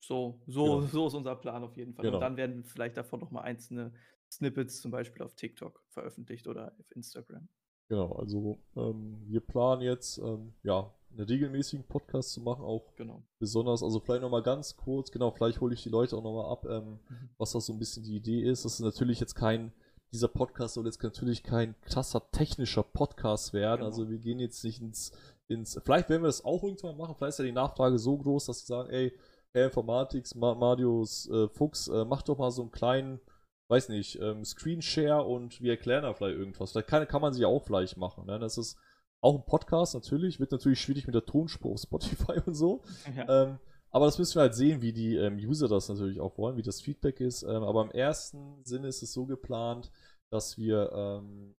So, 0.00 0.40
so, 0.46 0.64
Genau. 0.64 0.80
so 0.86 1.06
ist 1.06 1.14
unser 1.14 1.36
Plan 1.36 1.62
auf 1.62 1.76
jeden 1.76 1.94
Fall. 1.94 2.04
Genau. 2.04 2.16
Und 2.16 2.22
dann 2.22 2.36
werden 2.36 2.64
vielleicht 2.64 2.96
davon 2.96 3.20
nochmal 3.20 3.44
einzelne 3.44 3.92
Snippets 4.30 4.80
zum 4.80 4.90
Beispiel 4.90 5.22
auf 5.22 5.34
TikTok 5.34 5.84
veröffentlicht 5.88 6.48
oder 6.48 6.74
auf 6.78 6.90
Instagram. 6.92 7.48
Genau, 7.88 8.12
also 8.14 8.58
ähm, 8.74 9.22
wir 9.26 9.40
planen 9.40 9.82
jetzt, 9.82 10.18
ähm, 10.18 10.54
ja, 10.62 10.92
einen 11.16 11.26
regelmäßigen 11.26 11.86
Podcast 11.86 12.32
zu 12.32 12.40
machen, 12.40 12.64
auch 12.64 12.94
Genau. 12.96 13.22
besonders, 13.38 13.82
also 13.82 14.00
vielleicht 14.00 14.22
nochmal 14.22 14.42
ganz 14.42 14.76
kurz, 14.76 15.10
genau, 15.10 15.30
vielleicht 15.30 15.60
hole 15.60 15.74
ich 15.74 15.82
die 15.82 15.88
Leute 15.88 16.16
auch 16.16 16.22
nochmal 16.22 16.50
ab, 16.50 16.64
ähm, 16.68 16.98
Mhm. 17.08 17.30
was 17.38 17.52
das 17.52 17.66
so 17.66 17.72
ein 17.72 17.78
bisschen 17.78 18.02
die 18.04 18.16
Idee 18.16 18.42
ist. 18.42 18.64
Das 18.64 18.74
ist 18.74 18.80
natürlich 18.80 19.20
jetzt 19.20 19.34
kein, 19.34 19.72
dieser 20.12 20.28
Podcast 20.28 20.74
soll 20.74 20.86
jetzt 20.86 21.02
natürlich 21.02 21.42
kein 21.42 21.74
krasser 21.82 22.30
technischer 22.32 22.82
Podcast 22.82 23.52
werden. 23.52 23.78
Genau. 23.80 23.86
Also 23.90 24.08
wir 24.10 24.18
gehen 24.18 24.38
jetzt 24.40 24.62
nicht 24.64 24.80
ins, 24.80 25.12
ins, 25.48 25.78
vielleicht 25.84 26.08
werden 26.08 26.22
wir 26.22 26.28
das 26.28 26.44
auch 26.44 26.62
irgendwann 26.62 26.96
machen, 26.96 27.14
vielleicht 27.16 27.30
ist 27.34 27.38
ja 27.38 27.44
die 27.44 27.52
Nachfrage 27.52 27.98
so 27.98 28.16
groß, 28.18 28.46
dass 28.46 28.60
sie 28.60 28.66
sagen, 28.66 28.90
ey, 28.90 29.12
Herr 29.54 29.66
Informatics, 29.66 30.34
Ma 30.34 30.54
Marius 30.54 31.28
äh, 31.30 31.48
Fuchs, 31.48 31.88
äh, 31.88 32.04
mach 32.06 32.22
doch 32.22 32.38
mal 32.38 32.50
so 32.50 32.62
einen 32.62 32.70
kleinen, 32.72 33.20
weiß 33.68 33.90
nicht, 33.90 34.18
ähm, 34.20 34.44
Screenshare 34.46 35.24
und 35.24 35.60
wir 35.60 35.72
erklären 35.72 36.02
da 36.04 36.14
vielleicht 36.14 36.38
irgendwas. 36.38 36.72
Vielleicht 36.72 36.88
kann, 36.88 37.06
kann 37.06 37.20
man 37.22 37.32
sich 37.34 37.44
auch 37.44 37.62
vielleicht 37.62 37.96
machen. 37.98 38.24
Ne? 38.26 38.38
Das 38.38 38.56
ist 38.56 38.76
auch 39.22 39.36
ein 39.36 39.46
Podcast 39.46 39.94
natürlich, 39.94 40.40
wird 40.40 40.52
natürlich 40.52 40.80
schwierig 40.80 41.06
mit 41.06 41.14
der 41.14 41.24
Tonspur 41.24 41.72
auf 41.72 41.80
Spotify 41.80 42.40
und 42.46 42.54
so. 42.54 42.82
Ja. 43.16 43.44
Ähm, 43.44 43.58
aber 43.90 44.06
das 44.06 44.18
müssen 44.18 44.36
wir 44.36 44.42
halt 44.42 44.54
sehen, 44.54 44.82
wie 44.82 44.92
die 44.92 45.16
ähm, 45.16 45.36
User 45.36 45.68
das 45.68 45.88
natürlich 45.88 46.20
auch 46.20 46.36
wollen, 46.38 46.56
wie 46.56 46.62
das 46.62 46.80
Feedback 46.80 47.20
ist. 47.20 47.42
Ähm, 47.42 47.62
aber 47.62 47.82
im 47.82 47.90
ersten 47.90 48.64
Sinne 48.64 48.88
ist 48.88 49.02
es 49.02 49.12
so 49.12 49.26
geplant, 49.26 49.90
dass 50.30 50.56
wir, 50.56 50.90
ähm, 50.92 51.54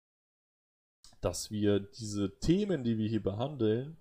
dass 1.21 1.51
wir 1.51 1.79
diese 1.79 2.39
Themen, 2.39 2.85
die 2.85 2.97
wir 2.97 3.09
hier 3.09 3.23
behandeln, 3.23 3.99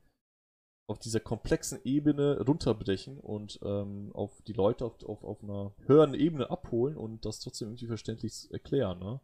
auf 0.88 1.00
dieser 1.00 1.20
komplexen 1.20 1.80
Ebene 1.84 2.42
runterbrechen 2.42 3.20
und 3.20 3.60
ähm, 3.64 4.12
auf 4.14 4.42
die 4.44 4.54
Leute 4.54 4.86
auf, 4.86 5.04
auf, 5.04 5.24
auf 5.24 5.44
einer 5.44 5.74
höheren 5.86 6.14
Ebene 6.14 6.50
abholen 6.50 6.98
und 6.98 7.26
das 7.26 7.40
trotzdem 7.40 7.70
irgendwie 7.70 7.88
verständlich 7.88 8.52
erklären. 8.52 9.00
Ne? 9.00 9.22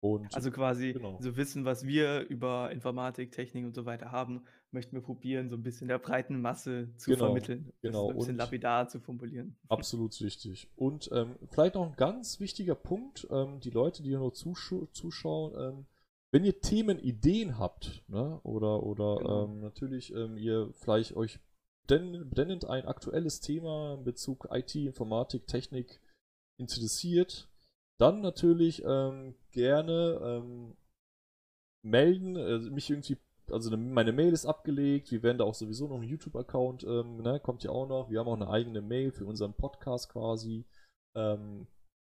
Und 0.00 0.34
Also 0.34 0.50
quasi 0.50 0.92
Genau. 0.92 1.18
so 1.20 1.36
Wissen, 1.36 1.64
was 1.64 1.84
wir 1.86 2.20
über 2.28 2.70
Informatik, 2.70 3.32
Technik 3.32 3.64
und 3.64 3.74
so 3.74 3.86
weiter 3.86 4.12
haben, 4.12 4.44
möchten 4.70 4.94
wir 4.94 5.00
probieren, 5.02 5.48
so 5.48 5.56
ein 5.56 5.62
bisschen 5.62 5.88
der 5.88 5.98
breiten 5.98 6.40
Masse 6.40 6.94
zu 6.96 7.10
Genau, 7.10 7.24
vermitteln. 7.26 7.72
Genau, 7.80 8.10
ein 8.10 8.16
bisschen 8.16 8.32
und- 8.32 8.36
lapidar 8.38 8.88
zu 8.88 9.00
formulieren. 9.00 9.56
Absolut 9.68 10.20
richtig. 10.20 10.68
Und 10.76 11.08
ähm, 11.12 11.36
vielleicht 11.50 11.74
noch 11.76 11.86
ein 11.86 11.96
ganz 11.96 12.38
wichtiger 12.40 12.74
Punkt, 12.74 13.26
ähm, 13.30 13.58
die 13.60 13.70
Leute, 13.70 14.02
die 14.02 14.10
hier 14.10 14.18
noch 14.18 14.32
zusch 14.32 14.74
zuschauen, 14.92 15.54
ähm, 15.58 15.86
wenn 16.32 16.44
ihr 16.44 16.60
Themenideen 16.60 17.58
habt, 17.58 18.04
ne, 18.08 18.38
oder, 18.42 18.82
oder 18.82 19.16
Genau. 19.16 19.44
ähm, 19.44 19.60
natürlich 19.60 20.12
ähm, 20.14 20.36
ihr 20.36 20.70
vielleicht 20.74 21.16
euch 21.16 21.38
brennend 21.86 22.64
ein 22.66 22.84
aktuelles 22.84 23.40
Thema 23.40 23.94
in 23.94 24.04
Bezug 24.04 24.48
IT, 24.50 24.74
Informatik, 24.74 25.46
Technik 25.46 26.00
interessiert, 26.58 27.48
dann 27.98 28.20
natürlich 28.20 28.82
ähm, 28.84 29.34
gerne 29.52 30.20
ähm, 30.22 30.76
melden, 31.82 32.36
äh, 32.36 32.58
mich 32.70 32.90
irgendwie, 32.90 33.16
also 33.50 33.70
ne- 33.70 33.76
meine 33.76 34.12
Mail 34.12 34.32
ist 34.32 34.46
abgelegt, 34.46 35.10
wir 35.10 35.22
werden 35.22 35.38
da 35.38 35.44
auch 35.44 35.54
sowieso 35.54 35.88
noch 35.88 35.96
einen 35.96 36.08
YouTube-Account, 36.08 36.84
ähm, 36.84 37.22
ne, 37.22 37.40
kommt 37.40 37.62
ja 37.62 37.70
auch 37.70 37.86
noch, 37.86 38.10
wir 38.10 38.18
haben 38.20 38.28
auch 38.28 38.36
eine 38.36 38.50
eigene 38.50 38.82
Mail 38.82 39.12
für 39.12 39.24
unseren 39.24 39.54
Podcast 39.54 40.10
quasi, 40.10 40.64
ähm, 41.14 41.66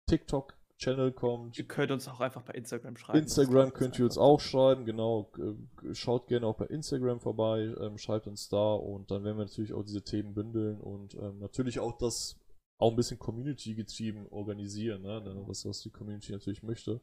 TikTok-Channel 0.10 1.14
kommt, 1.14 1.58
Ihr 1.58 1.68
könnt 1.68 1.92
uns 1.92 2.08
auch 2.08 2.20
einfach 2.20 2.42
bei 2.44 2.54
Instagram 2.54 2.98
schreiben. 2.98 3.20
Instagram 3.20 3.74
könnt 3.74 3.98
ihr 3.98 4.06
uns 4.06 4.18
auch 4.18 4.40
schreiben, 4.40 4.84
genau. 4.86 5.32
Äh, 5.38 5.94
Schaut 5.96 6.28
gerne 6.28 6.46
auch 6.46 6.58
bei 6.58 6.66
Instagram 6.66 7.20
vorbei, 7.22 7.74
ähm, 7.80 7.98
schreibt 7.98 8.28
uns 8.28 8.50
da 8.50 8.74
und 8.74 9.10
dann 9.10 9.24
werden 9.24 9.38
wir 9.38 9.46
natürlich 9.46 9.74
auch 9.74 9.84
diese 9.84 10.04
Themen 10.04 10.34
bündeln 10.34 10.80
und 10.80 11.16
ähm, 11.16 11.40
natürlich 11.40 11.80
auch 11.80 11.98
das 11.98 12.38
auch 12.82 12.92
ein 12.92 12.96
bisschen 12.96 13.20
Community 13.20 13.76
getrieben 13.76 14.28
organisieren, 14.30 15.02
ne? 15.04 15.22
Was, 15.48 15.66
was 15.66 15.82
die 15.82 15.90
Community 15.92 16.32
natürlich 16.32 16.64
möchte. 16.64 17.00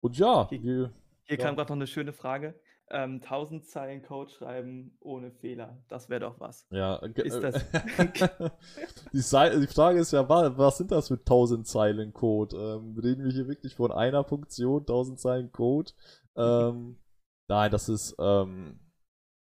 Und 0.00 0.16
ja, 0.18 0.48
Hier- 0.48 0.62
wir, 0.62 0.92
Hier 1.24 1.38
Ja. 1.38 1.44
kam 1.44 1.56
gerade 1.56 1.68
noch 1.70 1.76
eine 1.76 1.86
schöne 1.86 2.12
Frage. 2.12 2.54
Ähm, 2.92 3.20
1000 3.22 3.66
Zeilen 3.66 4.02
Code 4.02 4.32
schreiben 4.32 4.96
ohne 4.98 5.30
Fehler. 5.30 5.80
Das 5.88 6.08
wäre 6.08 6.20
doch 6.20 6.40
was. 6.40 6.66
ja, 6.70 6.96
Ist 6.96 7.36
äh, 7.36 7.40
das- 7.40 7.64
die, 9.12 9.20
Sei- 9.20 9.56
die 9.60 9.66
Frage 9.68 10.00
ist 10.00 10.12
ja, 10.12 10.28
wa- 10.28 10.52
was 10.56 10.78
sind 10.78 10.90
das 10.90 11.06
für 11.08 11.14
1000 11.18 11.66
Zeilen 11.68 12.12
Code? 12.12 12.56
Ähm, 12.56 12.98
reden 12.98 13.24
wir 13.24 13.30
hier 13.32 13.46
wirklich 13.46 13.76
von 13.76 13.92
einer 13.92 14.24
Funktion, 14.24 14.80
1000 14.80 15.18
Zeilen 15.20 15.52
Code? 15.52 15.92
Ähm, 16.36 16.96
nein, 17.48 17.70
das 17.72 17.88
ist, 17.88 18.14
ähm, 18.18 18.78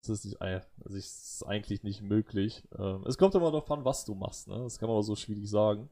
das 0.09 0.25
ist, 0.25 0.39
nicht, 0.39 0.67
das 0.77 0.93
ist 0.93 1.43
eigentlich 1.45 1.83
nicht 1.83 2.01
möglich. 2.01 2.67
Ähm, 2.77 3.03
es 3.05 3.17
kommt 3.17 3.35
immer 3.35 3.51
darauf 3.51 3.69
an, 3.71 3.85
was 3.85 4.05
du 4.05 4.15
machst, 4.15 4.47
ne? 4.47 4.57
Das 4.59 4.79
kann 4.79 4.89
man 4.89 4.97
auch 4.97 5.03
so 5.03 5.15
schwierig 5.15 5.49
sagen. 5.49 5.89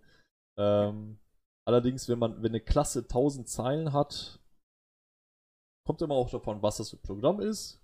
Ähm, 0.58 1.20
allerdings, 1.66 2.08
wenn 2.10 2.20
man, 2.20 2.38
wenn 2.44 2.52
eine 2.52 2.62
Klasse 2.62 3.00
1000 3.00 3.48
Zeilen 3.48 3.94
hat, 3.94 4.40
kommt 5.86 6.02
immer 6.02 6.16
auch 6.16 6.30
davon, 6.30 6.62
was 6.62 6.78
das 6.78 6.90
für 6.90 6.98
ein 6.98 7.02
Programm 7.04 7.40
ist. 7.40 7.80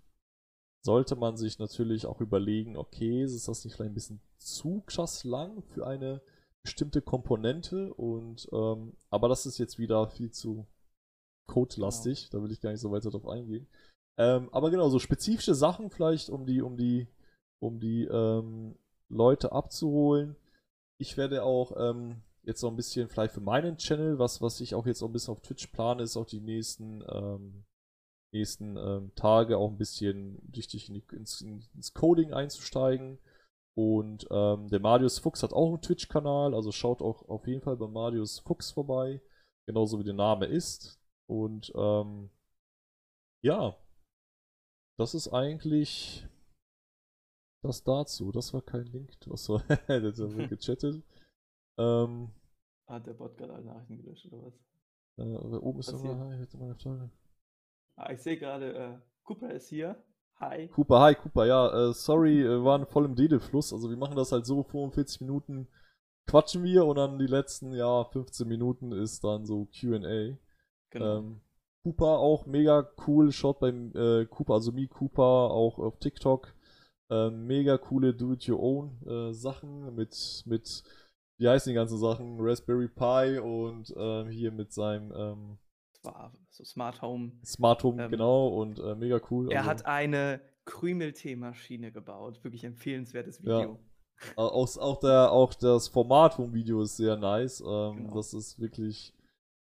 Sollte 0.85 1.15
man 1.17 1.35
sich 1.35 1.59
natürlich 1.59 2.05
auch 2.05 2.21
überlegen, 2.21 2.77
okay, 2.77 3.23
ist 3.23 3.47
das 3.47 3.65
nicht 3.65 3.75
vielleicht 3.75 3.91
ein 3.91 3.95
bisschen 3.95 4.21
zu 4.37 4.81
krass 4.85 5.25
lang 5.25 5.61
für 5.63 5.85
eine 5.85 6.21
bestimmte 6.63 7.01
Komponente 7.01 7.93
und 7.93 8.47
ähm, 8.53 8.95
aber 9.09 9.27
das 9.27 9.45
ist 9.45 9.57
jetzt 9.57 9.77
wieder 9.77 10.07
viel 10.07 10.31
zu 10.31 10.67
codelastig, 11.47 12.29
da 12.29 12.41
will 12.41 12.51
ich 12.51 12.61
gar 12.61 12.71
nicht 12.71 12.81
so 12.81 12.91
weiter 12.91 13.09
drauf 13.09 13.27
eingehen. 13.27 13.67
Ähm, 14.19 14.49
aber 14.51 14.69
genau, 14.69 14.89
so 14.89 14.99
spezifische 14.99 15.55
Sachen 15.55 15.89
vielleicht, 15.89 16.29
um 16.29 16.45
die, 16.45 16.61
um 16.61 16.75
die, 16.75 17.07
um 17.59 17.79
die 17.79 18.03
ähm, 18.03 18.75
Leute 19.07 19.53
abzuholen. 19.53 20.35
Ich 20.99 21.15
werde 21.15 21.43
auch 21.43 21.71
ähm, 21.77 22.21
jetzt 22.43 22.61
noch 22.61 22.69
ein 22.69 22.75
bisschen 22.75 23.07
vielleicht 23.07 23.33
für 23.33 23.39
meinen 23.39 23.77
Channel, 23.77 24.19
was, 24.19 24.41
was 24.41 24.59
ich 24.59 24.75
auch 24.75 24.85
jetzt 24.85 25.01
auch 25.01 25.07
ein 25.07 25.13
bisschen 25.13 25.31
auf 25.31 25.41
Twitch 25.41 25.67
plane, 25.67 26.03
ist 26.03 26.17
auch 26.17 26.25
die 26.25 26.41
nächsten, 26.41 27.01
ähm, 27.07 27.63
nächsten 28.33 28.75
ähm, 28.75 29.13
Tage 29.15 29.57
auch 29.57 29.71
ein 29.71 29.77
bisschen 29.77 30.37
richtig 30.53 30.89
in 30.89 31.01
ins, 31.13 31.39
ins 31.41 31.93
Coding 31.93 32.33
einzusteigen. 32.33 33.19
Und 33.73 34.27
ähm, 34.29 34.67
der 34.67 34.81
Marius 34.81 35.19
Fuchs 35.19 35.43
hat 35.43 35.53
auch 35.53 35.69
einen 35.69 35.81
Twitch-Kanal, 35.81 36.53
also 36.53 36.73
schaut 36.73 37.01
auch 37.01 37.29
auf 37.29 37.47
jeden 37.47 37.61
Fall 37.61 37.77
bei 37.77 37.87
Marius 37.87 38.39
Fuchs 38.39 38.71
vorbei, 38.71 39.21
genauso 39.65 39.97
wie 39.99 40.03
der 40.03 40.13
Name 40.13 40.47
ist. 40.47 40.99
Und 41.29 41.71
ähm, 41.73 42.29
ja, 43.41 43.77
das 44.99 45.15
ist 45.15 45.29
eigentlich 45.29 46.27
das 47.61 47.83
dazu. 47.83 48.31
Das 48.31 48.53
war 48.53 48.61
kein 48.61 48.85
Link. 48.87 49.11
War, 49.25 49.63
das 49.87 50.19
wird 50.19 50.49
gechattet. 50.49 51.03
Ähm, 51.77 52.29
Hat 52.87 53.07
der 53.07 53.13
Bot 53.13 53.37
gerade 53.37 53.53
alle 53.53 53.65
Nachrichten 53.65 53.97
gelöscht 53.97 54.25
oder 54.27 54.45
was? 54.45 54.53
äh, 55.17 55.55
oben 55.57 55.79
ist 55.79 55.91
nochmal, 55.91 56.39
jetzt 56.39 56.57
meine 56.57 56.75
Frage. 56.75 57.09
Ah, 57.95 58.11
ich 58.11 58.21
sehe 58.21 58.37
gerade, 58.37 58.73
äh, 58.73 58.97
Cooper 59.23 59.51
ist 59.51 59.69
hier. 59.69 60.01
Hi. 60.39 60.69
Cooper, 60.69 61.01
hi 61.01 61.15
Cooper, 61.15 61.45
ja, 61.45 61.89
äh, 61.89 61.93
sorry, 61.93 62.41
äh, 62.41 62.63
waren 62.63 62.85
voll 62.85 63.05
im 63.05 63.13
Redefluss. 63.13 63.73
Also 63.73 63.89
wir 63.89 63.97
machen 63.97 64.15
das 64.15 64.31
halt 64.31 64.45
so, 64.45 64.63
45 64.63 65.21
Minuten 65.21 65.67
quatschen 66.27 66.63
wir 66.63 66.85
und 66.85 66.95
dann 66.95 67.19
die 67.19 67.27
letzten, 67.27 67.73
ja, 67.73 68.05
15 68.05 68.47
Minuten 68.47 68.91
ist 68.93 69.23
dann 69.23 69.45
so 69.45 69.65
QA. 69.65 70.37
Genau. 70.91 71.17
Ähm, 71.17 71.41
Cooper 71.83 72.19
auch 72.19 72.45
mega 72.45 72.87
cool, 73.07 73.31
schaut 73.31 73.59
beim 73.59 73.91
äh, 73.95 74.25
Cooper, 74.25 74.53
also 74.55 74.71
Mi 74.71 74.87
Cooper 74.87 75.23
auch 75.23 75.79
auf 75.79 75.97
TikTok. 75.99 76.53
Ähm, 77.11 77.47
mega 77.47 77.77
coole 77.77 78.13
Do-it-your-own 78.13 79.07
äh, 79.07 79.33
Sachen 79.33 79.95
mit, 79.95 80.43
mit, 80.45 80.83
wie 81.39 81.47
heißen 81.47 81.71
die 81.71 81.75
ganzen 81.75 81.97
Sachen? 81.97 82.37
Raspberry 82.39 82.87
Pi 82.87 83.39
und 83.39 83.93
ähm, 83.97 84.27
hier 84.29 84.51
mit 84.51 84.71
seinem 84.73 85.11
ähm, 85.15 85.57
so 86.51 86.63
Smart 86.63 87.01
Home. 87.01 87.31
Smart 87.43 87.83
Home, 87.83 88.03
Ähm, 88.03 88.11
genau, 88.11 88.47
und 88.49 88.79
äh, 88.79 88.95
mega 88.95 89.19
cool. 89.31 89.51
Er 89.51 89.59
also- 89.61 89.69
hat 89.71 89.85
eine 89.85 90.41
Krümelteemaschine 90.65 91.91
gebaut. 91.91 92.43
Wirklich 92.43 92.63
empfehlenswertes 92.63 93.39
Ja. 93.43 93.59
Video. 93.61 93.79
Auch, 94.35 94.77
auch, 94.77 94.99
der, 94.99 95.31
auch 95.31 95.53
das 95.53 95.87
Format 95.87 96.33
vom 96.35 96.53
Video 96.53 96.81
ist 96.81 96.97
sehr 96.97 97.15
nice. 97.15 97.61
Ähm, 97.61 97.95
Genau. 97.97 98.15
Das 98.15 98.33
ist 98.33 98.59
wirklich 98.59 99.13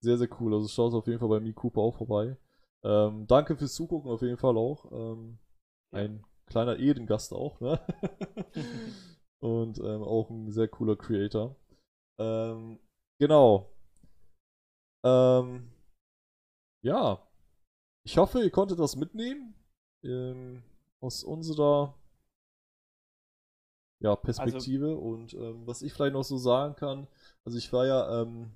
sehr, 0.05 0.19
sehr 0.19 0.29
cool. 0.41 0.55
Also 0.55 0.69
schaut 0.69 0.95
auf 0.95 1.07
jeden 1.07 1.19
Fall 1.19 1.29
bei 1.29 1.41
Mi 1.41 1.53
Cooper 1.53 1.81
auch 1.81 1.97
vorbei. 1.97 2.37
Ähm, 2.85 3.27
danke 3.27 3.57
fürs 3.57 3.75
Zugucken 3.75 4.11
auf 4.11 4.23
jeden 4.23 4.37
Fall 4.37 4.57
auch. 4.57 4.91
Ähm, 4.93 5.39
Ja. 5.93 6.01
Ein 6.01 6.25
kleiner 6.47 6.77
Ehrengast 6.79 7.33
auch, 7.33 7.61
ne? 7.61 7.81
Und 9.41 9.79
ähm, 9.79 10.03
auch 10.03 10.31
ein 10.31 10.51
sehr 10.51 10.69
cooler 10.69 10.97
Creator. 10.97 11.57
Ähm, 12.19 12.79
genau. 13.19 13.71
Ähm, 15.05 15.71
ja. 16.83 17.27
Ich 18.07 18.19
hoffe, 18.19 18.43
ihr 18.43 18.51
konntet 18.51 18.79
das 18.79 18.97
mitnehmen. 18.97 19.55
Ähm, 20.03 20.63
aus 21.01 21.25
unserer 21.25 21.95
ja, 24.01 24.17
Perspektive. 24.17 24.89
Also, 24.89 24.99
und 24.99 25.35
ähm, 25.35 25.67
was 25.67 25.83
ich 25.83 25.93
vielleicht 25.93 26.13
noch 26.13 26.25
so 26.25 26.37
sagen 26.37 26.77
kann, 26.77 27.09
also 27.45 27.57
ich 27.57 27.73
war 27.73 27.87
ja 27.87 28.23
ähm, 28.23 28.53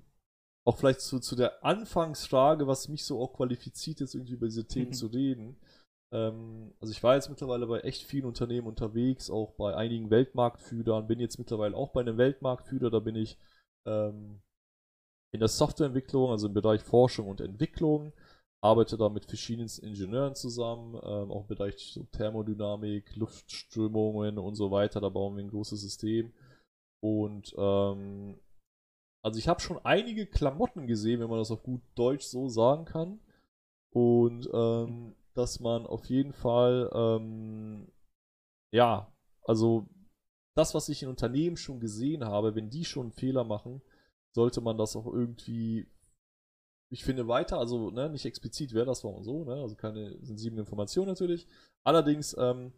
auch 0.68 0.76
vielleicht 0.76 1.00
zu, 1.00 1.18
zu 1.18 1.34
der 1.34 1.64
Anfangsfrage, 1.64 2.66
was 2.66 2.88
mich 2.88 3.02
so 3.02 3.22
auch 3.22 3.32
qualifiziert, 3.32 4.00
jetzt 4.00 4.14
irgendwie 4.14 4.34
über 4.34 4.46
diese 4.46 4.66
Themen 4.66 4.88
mhm. 4.88 4.92
zu 4.92 5.06
reden. 5.06 5.56
Ähm, 6.12 6.74
also 6.78 6.92
ich 6.92 7.02
war 7.02 7.14
jetzt 7.14 7.30
mittlerweile 7.30 7.66
bei 7.66 7.80
echt 7.80 8.02
vielen 8.02 8.26
Unternehmen 8.26 8.66
unterwegs, 8.66 9.30
auch 9.30 9.52
bei 9.52 9.74
einigen 9.74 10.10
Weltmarktführern, 10.10 11.06
bin 11.06 11.20
jetzt 11.20 11.38
mittlerweile 11.38 11.74
auch 11.74 11.92
bei 11.92 12.02
einem 12.02 12.18
Weltmarktführer, 12.18 12.90
da 12.90 12.98
bin 12.98 13.16
ich 13.16 13.38
ähm, 13.86 14.42
in 15.32 15.40
der 15.40 15.48
Softwareentwicklung, 15.48 16.30
also 16.30 16.48
im 16.48 16.54
Bereich 16.54 16.82
Forschung 16.82 17.28
und 17.28 17.40
Entwicklung, 17.40 18.12
arbeite 18.62 18.98
da 18.98 19.08
mit 19.08 19.24
verschiedenen 19.24 19.70
Ingenieuren 19.80 20.34
zusammen, 20.34 20.96
ähm, 20.96 21.32
auch 21.32 21.48
im 21.48 21.56
Bereich 21.56 21.78
so 21.78 22.04
Thermodynamik, 22.12 23.16
Luftströmungen 23.16 24.36
und 24.36 24.54
so 24.54 24.70
weiter, 24.70 25.00
da 25.00 25.08
bauen 25.08 25.36
wir 25.36 25.44
ein 25.44 25.50
großes 25.50 25.80
System. 25.80 26.34
Und 27.00 27.54
ähm, 27.56 28.38
also 29.28 29.38
ich 29.38 29.46
habe 29.46 29.60
schon 29.60 29.78
einige 29.84 30.26
Klamotten 30.26 30.86
gesehen, 30.86 31.20
wenn 31.20 31.28
man 31.28 31.38
das 31.38 31.50
auf 31.50 31.62
gut 31.62 31.82
Deutsch 31.94 32.24
so 32.24 32.48
sagen 32.48 32.86
kann. 32.86 33.20
Und 33.90 34.48
ähm, 34.52 35.14
dass 35.34 35.60
man 35.60 35.86
auf 35.86 36.06
jeden 36.06 36.32
Fall, 36.32 36.90
ähm, 36.94 37.88
ja, 38.72 39.12
also 39.42 39.86
das, 40.56 40.74
was 40.74 40.88
ich 40.88 41.02
in 41.02 41.10
Unternehmen 41.10 41.56
schon 41.58 41.78
gesehen 41.78 42.24
habe, 42.24 42.54
wenn 42.54 42.70
die 42.70 42.84
schon 42.84 43.06
einen 43.06 43.12
Fehler 43.12 43.44
machen, 43.44 43.82
sollte 44.34 44.62
man 44.62 44.78
das 44.78 44.96
auch 44.96 45.06
irgendwie, 45.06 45.86
ich 46.90 47.04
finde, 47.04 47.28
weiter, 47.28 47.58
also 47.58 47.90
ne, 47.90 48.08
nicht 48.08 48.24
explizit, 48.24 48.72
wer 48.72 48.86
das 48.86 49.04
war 49.04 49.22
so, 49.22 49.44
ne, 49.44 49.54
also 49.54 49.76
keine 49.76 50.18
sensiblen 50.24 50.60
Informationen 50.60 51.08
natürlich. 51.08 51.46
Allerdings 51.84 52.34
ähm, 52.38 52.72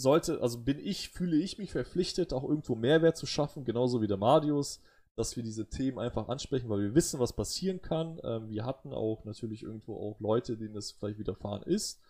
sollte, 0.00 0.40
also 0.40 0.58
bin 0.58 0.78
ich, 0.78 1.10
fühle 1.10 1.36
ich 1.36 1.58
mich 1.58 1.72
verpflichtet, 1.72 2.32
auch 2.32 2.44
irgendwo 2.44 2.74
Mehrwert 2.74 3.16
zu 3.16 3.26
schaffen, 3.26 3.64
genauso 3.64 4.02
wie 4.02 4.06
der 4.06 4.16
Marius, 4.16 4.80
dass 5.16 5.36
wir 5.36 5.42
diese 5.42 5.68
Themen 5.68 5.98
einfach 5.98 6.28
ansprechen, 6.28 6.68
weil 6.68 6.80
wir 6.80 6.94
wissen, 6.94 7.20
was 7.20 7.34
passieren 7.34 7.82
kann. 7.82 8.20
Ähm, 8.24 8.50
wir 8.50 8.64
hatten 8.64 8.92
auch 8.92 9.24
natürlich 9.24 9.62
irgendwo 9.62 9.96
auch 9.96 10.20
Leute, 10.20 10.56
denen 10.56 10.74
das 10.74 10.92
vielleicht 10.92 11.18
widerfahren 11.18 11.62
ist 11.62 12.00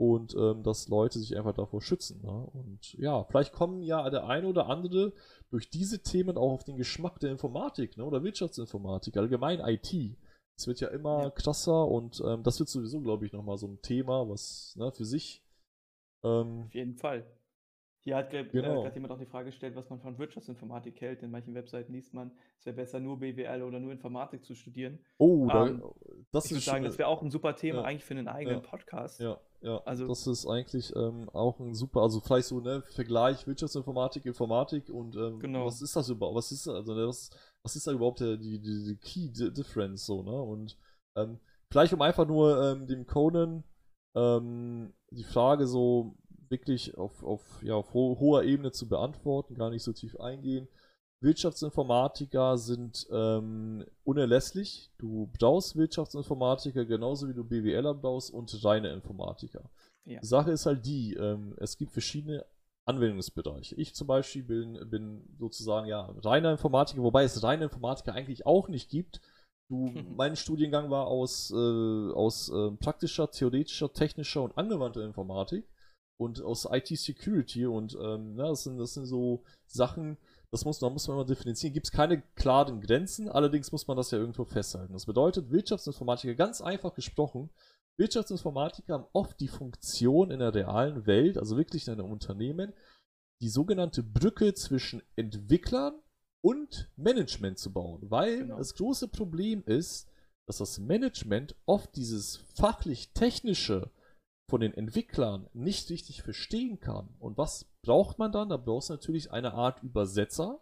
und 0.00 0.34
ähm, 0.34 0.62
dass 0.62 0.88
Leute 0.88 1.18
sich 1.18 1.36
einfach 1.36 1.54
davor 1.54 1.82
schützen. 1.82 2.22
Ne? 2.22 2.30
Und 2.30 2.94
ja, 2.94 3.22
vielleicht 3.24 3.52
kommen 3.52 3.82
ja 3.82 4.08
der 4.08 4.26
eine 4.26 4.46
oder 4.46 4.66
andere 4.66 5.12
durch 5.50 5.68
diese 5.68 6.02
Themen 6.02 6.38
auch 6.38 6.52
auf 6.52 6.64
den 6.64 6.76
Geschmack 6.76 7.20
der 7.20 7.30
Informatik 7.30 7.98
ne? 7.98 8.04
oder 8.04 8.22
Wirtschaftsinformatik, 8.24 9.16
allgemein 9.18 9.60
IT. 9.60 10.16
Es 10.56 10.66
wird 10.66 10.80
ja 10.80 10.88
immer 10.88 11.30
krasser 11.30 11.86
und 11.86 12.22
ähm, 12.26 12.42
das 12.42 12.58
wird 12.58 12.70
sowieso, 12.70 13.00
glaube 13.00 13.26
ich, 13.26 13.32
nochmal 13.32 13.58
so 13.58 13.66
ein 13.66 13.82
Thema, 13.82 14.28
was 14.28 14.74
ne, 14.76 14.90
für 14.90 15.04
sich. 15.04 15.42
Ähm, 16.22 16.64
auf 16.66 16.74
jeden 16.74 16.96
Fall. 16.96 17.26
Hier 18.02 18.16
hat 18.16 18.32
äh, 18.32 18.44
genau. 18.44 18.82
gerade 18.82 18.94
jemand 18.94 19.12
auch 19.12 19.18
die 19.18 19.26
Frage 19.26 19.50
gestellt, 19.50 19.76
was 19.76 19.90
man 19.90 20.00
von 20.00 20.18
Wirtschaftsinformatik 20.18 20.98
hält. 21.02 21.22
In 21.22 21.30
manchen 21.30 21.54
Webseiten 21.54 21.92
liest 21.92 22.14
man, 22.14 22.32
es 22.58 22.64
wäre 22.64 22.74
besser, 22.74 22.98
nur 22.98 23.18
BWL 23.18 23.62
oder 23.62 23.78
nur 23.78 23.92
Informatik 23.92 24.42
zu 24.42 24.54
studieren. 24.54 24.98
Oh, 25.18 25.46
ähm, 25.52 25.82
das 26.32 26.46
ich 26.46 26.52
würde 26.52 26.64
sagen, 26.64 26.84
das 26.84 26.96
wäre 26.96 27.08
auch 27.08 27.20
ein 27.20 27.30
super 27.30 27.54
Thema 27.56 27.80
ja, 27.80 27.84
eigentlich 27.84 28.04
für 28.04 28.14
einen 28.14 28.28
eigenen 28.28 28.62
ja, 28.62 28.66
Podcast. 28.66 29.20
Ja, 29.20 29.38
ja. 29.60 29.82
Also, 29.84 30.08
das 30.08 30.26
ist 30.26 30.46
eigentlich 30.46 30.96
ähm, 30.96 31.28
auch 31.28 31.60
ein 31.60 31.74
super, 31.74 32.00
also 32.00 32.20
vielleicht 32.20 32.48
so, 32.48 32.60
ne, 32.60 32.82
Vergleich 32.88 33.46
Wirtschaftsinformatik, 33.46 34.24
Informatik 34.24 34.88
und 34.88 35.14
ähm, 35.16 35.38
genau. 35.38 35.66
was 35.66 35.82
ist 35.82 35.94
das 35.94 36.08
überhaupt? 36.08 36.36
Was 36.36 36.52
ist 36.52 36.68
also 36.68 36.94
ne, 36.94 37.06
was, 37.06 37.28
was 37.62 37.76
ist 37.76 37.86
da 37.86 37.92
überhaupt 37.92 38.20
der, 38.20 38.38
die, 38.38 38.58
die, 38.58 38.84
die 38.84 38.96
Key 38.96 39.30
Difference 39.30 40.06
so, 40.06 40.22
ne? 40.22 40.40
Und 40.40 40.78
ähm, 41.16 41.38
vielleicht 41.70 41.92
um 41.92 42.00
einfach 42.00 42.26
nur 42.26 42.62
ähm, 42.62 42.86
dem 42.86 43.06
Conan 43.06 43.62
ähm, 44.14 44.92
die 45.10 45.24
Frage 45.24 45.66
so 45.66 46.16
wirklich 46.48 46.96
auf, 46.98 47.22
auf, 47.22 47.42
ja, 47.62 47.74
auf 47.74 47.94
ho 47.94 48.16
hoher 48.18 48.44
Ebene 48.44 48.72
zu 48.72 48.88
beantworten, 48.88 49.54
gar 49.54 49.70
nicht 49.70 49.82
so 49.82 49.92
tief 49.92 50.18
eingehen. 50.18 50.68
Wirtschaftsinformatiker 51.22 52.56
sind 52.56 53.06
ähm, 53.12 53.84
unerlässlich. 54.04 54.90
Du 54.98 55.30
brauchst 55.38 55.76
Wirtschaftsinformatiker 55.76 56.86
genauso 56.86 57.28
wie 57.28 57.34
du 57.34 57.44
BWLer 57.44 57.94
brauchst 57.94 58.32
und 58.32 58.64
reine 58.64 58.92
Informatiker. 58.92 59.70
Ja. 60.06 60.20
Die 60.20 60.26
Sache 60.26 60.50
ist 60.50 60.64
halt 60.64 60.86
die, 60.86 61.14
ähm, 61.14 61.54
es 61.58 61.76
gibt 61.76 61.92
verschiedene 61.92 62.46
Anwendungsbereiche. 62.86 63.74
Ich 63.76 63.94
zum 63.94 64.06
Beispiel 64.06 64.42
bin, 64.42 64.90
bin 64.90 65.22
sozusagen 65.38 65.86
ja 65.86 66.12
reiner 66.24 66.52
Informatiker, 66.52 67.02
wobei 67.02 67.24
es 67.24 67.42
reine 67.42 67.64
Informatiker 67.64 68.14
eigentlich 68.14 68.46
auch 68.46 68.68
nicht 68.68 68.90
gibt. 68.90 69.20
Du, 69.70 69.92
mein 70.16 70.34
Studiengang 70.34 70.90
war 70.90 71.06
aus, 71.06 71.52
äh, 71.52 72.12
aus 72.12 72.48
äh, 72.48 72.72
praktischer, 72.72 73.30
theoretischer, 73.30 73.92
technischer 73.92 74.42
und 74.42 74.58
angewandter 74.58 75.04
Informatik 75.04 75.64
und 76.18 76.42
aus 76.42 76.66
IT-Security 76.68 77.66
und 77.66 77.96
ähm, 78.02 78.34
na, 78.34 78.48
das, 78.48 78.64
sind, 78.64 78.78
das 78.78 78.94
sind 78.94 79.06
so 79.06 79.44
Sachen, 79.66 80.18
das 80.50 80.64
muss, 80.64 80.80
da 80.80 80.90
muss 80.90 81.06
man 81.06 81.18
mal 81.18 81.24
differenzieren. 81.24 81.72
Gibt 81.72 81.86
es 81.86 81.92
keine 81.92 82.20
klaren 82.34 82.80
Grenzen, 82.80 83.28
allerdings 83.28 83.70
muss 83.70 83.86
man 83.86 83.96
das 83.96 84.10
ja 84.10 84.18
irgendwo 84.18 84.44
festhalten. 84.44 84.92
Das 84.92 85.06
bedeutet, 85.06 85.52
Wirtschaftsinformatiker, 85.52 86.34
ganz 86.34 86.60
einfach 86.60 86.92
gesprochen, 86.92 87.48
Wirtschaftsinformatiker 87.96 88.94
haben 88.94 89.06
oft 89.12 89.38
die 89.38 89.46
Funktion 89.46 90.32
in 90.32 90.40
der 90.40 90.52
realen 90.52 91.06
Welt, 91.06 91.38
also 91.38 91.56
wirklich 91.56 91.86
in 91.86 91.92
einem 91.92 92.10
Unternehmen, 92.10 92.72
die 93.40 93.48
sogenannte 93.48 94.02
Brücke 94.02 94.52
zwischen 94.54 95.00
Entwicklern 95.14 95.94
und 96.42 96.90
Management 96.96 97.58
zu 97.58 97.72
bauen. 97.72 98.10
Weil 98.10 98.38
genau. 98.38 98.58
das 98.58 98.74
große 98.74 99.08
Problem 99.08 99.62
ist, 99.64 100.08
dass 100.46 100.58
das 100.58 100.78
Management 100.78 101.54
oft 101.66 101.94
dieses 101.96 102.44
fachlich-technische 102.56 103.90
von 104.48 104.60
den 104.60 104.74
Entwicklern 104.74 105.48
nicht 105.52 105.90
richtig 105.90 106.22
verstehen 106.22 106.80
kann. 106.80 107.14
Und 107.20 107.38
was 107.38 107.66
braucht 107.82 108.18
man 108.18 108.32
dann? 108.32 108.48
Da 108.48 108.56
brauchst 108.56 108.90
du 108.90 108.94
natürlich 108.94 109.30
eine 109.30 109.54
Art 109.54 109.82
Übersetzer, 109.82 110.60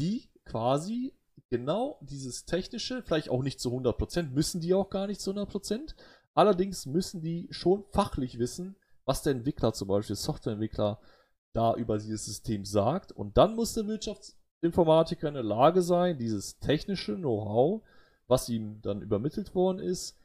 die 0.00 0.30
quasi 0.46 1.12
genau 1.50 1.98
dieses 2.00 2.46
technische, 2.46 3.02
vielleicht 3.02 3.28
auch 3.28 3.42
nicht 3.42 3.60
zu 3.60 3.70
100%, 3.70 4.30
müssen 4.30 4.60
die 4.60 4.74
auch 4.74 4.88
gar 4.88 5.06
nicht 5.06 5.20
zu 5.20 5.32
100%, 5.32 5.94
allerdings 6.34 6.86
müssen 6.86 7.20
die 7.20 7.46
schon 7.50 7.84
fachlich 7.92 8.38
wissen, 8.38 8.76
was 9.04 9.22
der 9.22 9.32
Entwickler, 9.32 9.74
zum 9.74 9.88
Beispiel 9.88 10.16
Softwareentwickler, 10.16 11.00
da 11.52 11.74
über 11.74 11.98
dieses 11.98 12.24
System 12.24 12.64
sagt. 12.64 13.12
Und 13.12 13.36
dann 13.36 13.54
muss 13.54 13.74
der 13.74 13.84
Wirtschaftsinformatiker 14.64 15.28
in 15.28 15.34
der 15.34 15.42
Lage 15.42 15.82
sein, 15.82 16.18
dieses 16.18 16.58
technische 16.58 17.16
Know-how, 17.16 17.82
was 18.26 18.48
ihm 18.48 18.80
dann 18.80 19.02
übermittelt 19.02 19.54
worden 19.54 19.78
ist, 19.78 20.18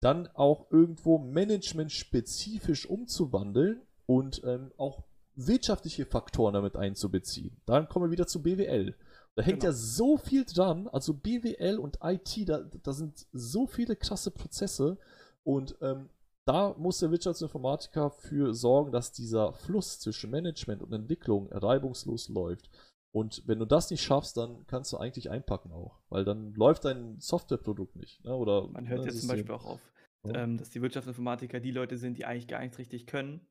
dann 0.00 0.28
auch 0.34 0.70
irgendwo 0.70 1.18
managementspezifisch 1.18 2.86
umzuwandeln 2.86 3.82
und 4.06 4.42
ähm, 4.44 4.72
auch 4.78 5.04
wirtschaftliche 5.34 6.06
Faktoren 6.06 6.54
damit 6.54 6.76
einzubeziehen. 6.76 7.56
Dann 7.66 7.88
kommen 7.88 8.06
wir 8.06 8.12
wieder 8.12 8.26
zu 8.26 8.42
BWL. 8.42 8.94
Da 9.34 9.42
hängt 9.42 9.60
genau. 9.60 9.72
ja 9.72 9.76
so 9.76 10.16
viel 10.16 10.44
dran, 10.44 10.88
also 10.88 11.14
BWL 11.14 11.78
und 11.78 11.98
IT, 12.02 12.48
da, 12.48 12.60
da 12.82 12.92
sind 12.92 13.26
so 13.32 13.66
viele 13.66 13.96
krasse 13.96 14.30
Prozesse 14.30 14.98
und 15.44 15.76
ähm, 15.80 16.08
da 16.44 16.74
muss 16.76 16.98
der 16.98 17.10
Wirtschaftsinformatiker 17.10 18.10
für 18.10 18.52
sorgen, 18.52 18.90
dass 18.90 19.12
dieser 19.12 19.52
Fluss 19.52 20.00
zwischen 20.00 20.30
Management 20.30 20.82
und 20.82 20.92
Entwicklung 20.92 21.48
reibungslos 21.52 22.28
läuft. 22.28 22.68
Und 23.12 23.42
wenn 23.46 23.58
du 23.58 23.66
das 23.66 23.90
nicht 23.90 24.02
schaffst, 24.02 24.38
dann 24.38 24.66
kannst 24.66 24.92
du 24.92 24.96
eigentlich 24.96 25.30
einpacken 25.30 25.70
auch, 25.70 26.00
weil 26.08 26.24
dann 26.24 26.54
läuft 26.54 26.86
dein 26.86 27.20
Softwareprodukt 27.20 27.94
nicht. 27.94 28.24
Ne? 28.24 28.34
Oder, 28.34 28.68
Man 28.68 28.88
hört 28.88 29.00
ne, 29.00 29.06
jetzt 29.06 29.20
zum 29.20 29.28
Beispiel 29.28 29.54
auch 29.54 29.66
auf, 29.66 29.80
ja. 30.24 30.42
ähm, 30.42 30.56
dass 30.56 30.70
die 30.70 30.80
Wirtschaftsinformatiker 30.80 31.60
die 31.60 31.72
Leute 31.72 31.98
sind, 31.98 32.16
die 32.16 32.24
eigentlich 32.24 32.48
gar 32.48 32.60
nichts 32.60 32.78
richtig 32.78 33.06
können. 33.06 33.46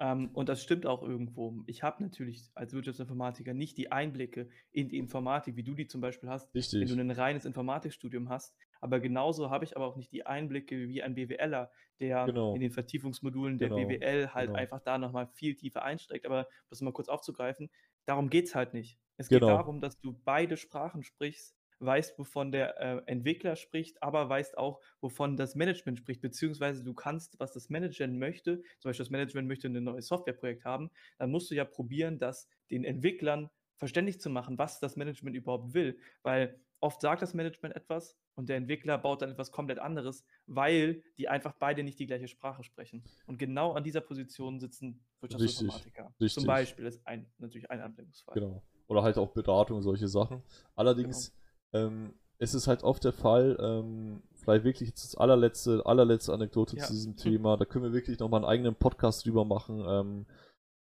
Ähm, 0.00 0.30
und 0.32 0.48
das 0.48 0.62
stimmt 0.62 0.86
auch 0.86 1.02
irgendwo. 1.02 1.62
Ich 1.66 1.84
habe 1.84 2.02
natürlich 2.02 2.50
als 2.54 2.72
Wirtschaftsinformatiker 2.72 3.54
nicht 3.54 3.78
die 3.78 3.92
Einblicke 3.92 4.48
in 4.72 4.88
die 4.88 4.98
Informatik, 4.98 5.54
wie 5.54 5.62
du 5.62 5.74
die 5.74 5.86
zum 5.86 6.00
Beispiel 6.00 6.28
hast, 6.28 6.52
Richtig. 6.52 6.80
wenn 6.80 6.88
du 6.88 7.00
ein 7.00 7.10
reines 7.12 7.44
Informatikstudium 7.44 8.28
hast. 8.28 8.56
Aber 8.80 8.98
genauso 8.98 9.50
habe 9.50 9.64
ich 9.64 9.76
aber 9.76 9.86
auch 9.86 9.96
nicht 9.96 10.10
die 10.10 10.26
Einblicke 10.26 10.88
wie 10.88 11.02
ein 11.02 11.14
BWLer, 11.14 11.70
der 12.00 12.26
genau. 12.26 12.54
in 12.54 12.60
den 12.60 12.72
Vertiefungsmodulen 12.72 13.58
der 13.58 13.68
genau. 13.68 13.86
BWL 13.86 14.34
halt 14.34 14.48
genau. 14.48 14.58
einfach 14.58 14.80
da 14.80 14.98
nochmal 14.98 15.28
viel 15.28 15.54
tiefer 15.54 15.84
einsteigt. 15.84 16.26
Aber 16.26 16.48
das 16.68 16.80
mal 16.80 16.92
kurz 16.92 17.08
aufzugreifen, 17.08 17.70
darum 18.04 18.28
geht 18.28 18.46
es 18.46 18.56
halt 18.56 18.74
nicht. 18.74 18.98
Es 19.16 19.28
geht 19.28 19.40
genau. 19.40 19.56
darum, 19.56 19.80
dass 19.80 20.00
du 20.00 20.12
beide 20.24 20.56
Sprachen 20.56 21.02
sprichst, 21.02 21.56
weißt, 21.80 22.18
wovon 22.18 22.52
der 22.52 22.80
äh, 22.80 23.02
Entwickler 23.06 23.56
spricht, 23.56 24.02
aber 24.02 24.28
weißt 24.28 24.56
auch, 24.58 24.80
wovon 25.00 25.36
das 25.36 25.54
Management 25.54 25.98
spricht, 25.98 26.20
beziehungsweise 26.20 26.84
du 26.84 26.94
kannst, 26.94 27.38
was 27.38 27.52
das 27.52 27.68
Management 27.68 28.18
möchte, 28.18 28.62
zum 28.78 28.88
Beispiel 28.88 29.04
das 29.04 29.10
Management 29.10 29.48
möchte 29.48 29.68
ein 29.68 29.84
neues 29.84 30.06
Softwareprojekt 30.08 30.64
haben, 30.64 30.90
dann 31.18 31.30
musst 31.30 31.50
du 31.50 31.54
ja 31.54 31.64
probieren, 31.64 32.18
das 32.18 32.48
den 32.70 32.84
Entwicklern 32.84 33.50
verständlich 33.76 34.20
zu 34.20 34.30
machen, 34.30 34.58
was 34.58 34.80
das 34.80 34.96
Management 34.96 35.36
überhaupt 35.36 35.74
will, 35.74 35.98
weil 36.22 36.58
oft 36.80 37.00
sagt 37.00 37.22
das 37.22 37.34
Management 37.34 37.74
etwas 37.74 38.16
und 38.34 38.48
der 38.48 38.56
Entwickler 38.56 38.98
baut 38.98 39.22
dann 39.22 39.30
etwas 39.30 39.50
komplett 39.50 39.78
anderes, 39.78 40.24
weil 40.46 41.02
die 41.18 41.28
einfach 41.28 41.54
beide 41.54 41.82
nicht 41.82 41.98
die 41.98 42.06
gleiche 42.06 42.28
Sprache 42.28 42.62
sprechen. 42.62 43.04
Und 43.26 43.38
genau 43.38 43.72
an 43.72 43.84
dieser 43.84 44.00
Position 44.00 44.60
sitzen 44.60 45.02
Wirtschaftsinformatiker. 45.20 46.04
Richtig, 46.04 46.20
richtig. 46.20 46.34
Zum 46.34 46.46
Beispiel 46.46 46.86
ist 46.86 47.06
ein, 47.06 47.26
natürlich 47.38 47.70
ein 47.70 47.80
Anwendungsfall. 47.80 48.34
Genau 48.34 48.62
oder 48.88 49.02
halt 49.02 49.18
auch 49.18 49.30
Beratung, 49.30 49.82
solche 49.82 50.08
Sachen. 50.08 50.42
Allerdings 50.74 51.32
genau. 51.72 51.86
ähm, 51.86 52.14
ist 52.38 52.54
es 52.54 52.66
halt 52.66 52.82
oft 52.82 53.04
der 53.04 53.12
Fall, 53.12 53.56
ähm, 53.60 54.22
vielleicht 54.34 54.64
wirklich 54.64 54.88
jetzt 54.88 55.04
das 55.04 55.16
allerletzte, 55.16 55.86
allerletzte 55.86 56.32
Anekdote 56.32 56.76
ja. 56.76 56.84
zu 56.84 56.92
diesem 56.92 57.16
Thema, 57.16 57.56
da 57.56 57.64
können 57.64 57.84
wir 57.84 57.92
wirklich 57.92 58.18
nochmal 58.18 58.40
einen 58.40 58.50
eigenen 58.50 58.74
Podcast 58.74 59.24
drüber 59.24 59.44
machen. 59.44 59.84
Ähm, 59.86 60.26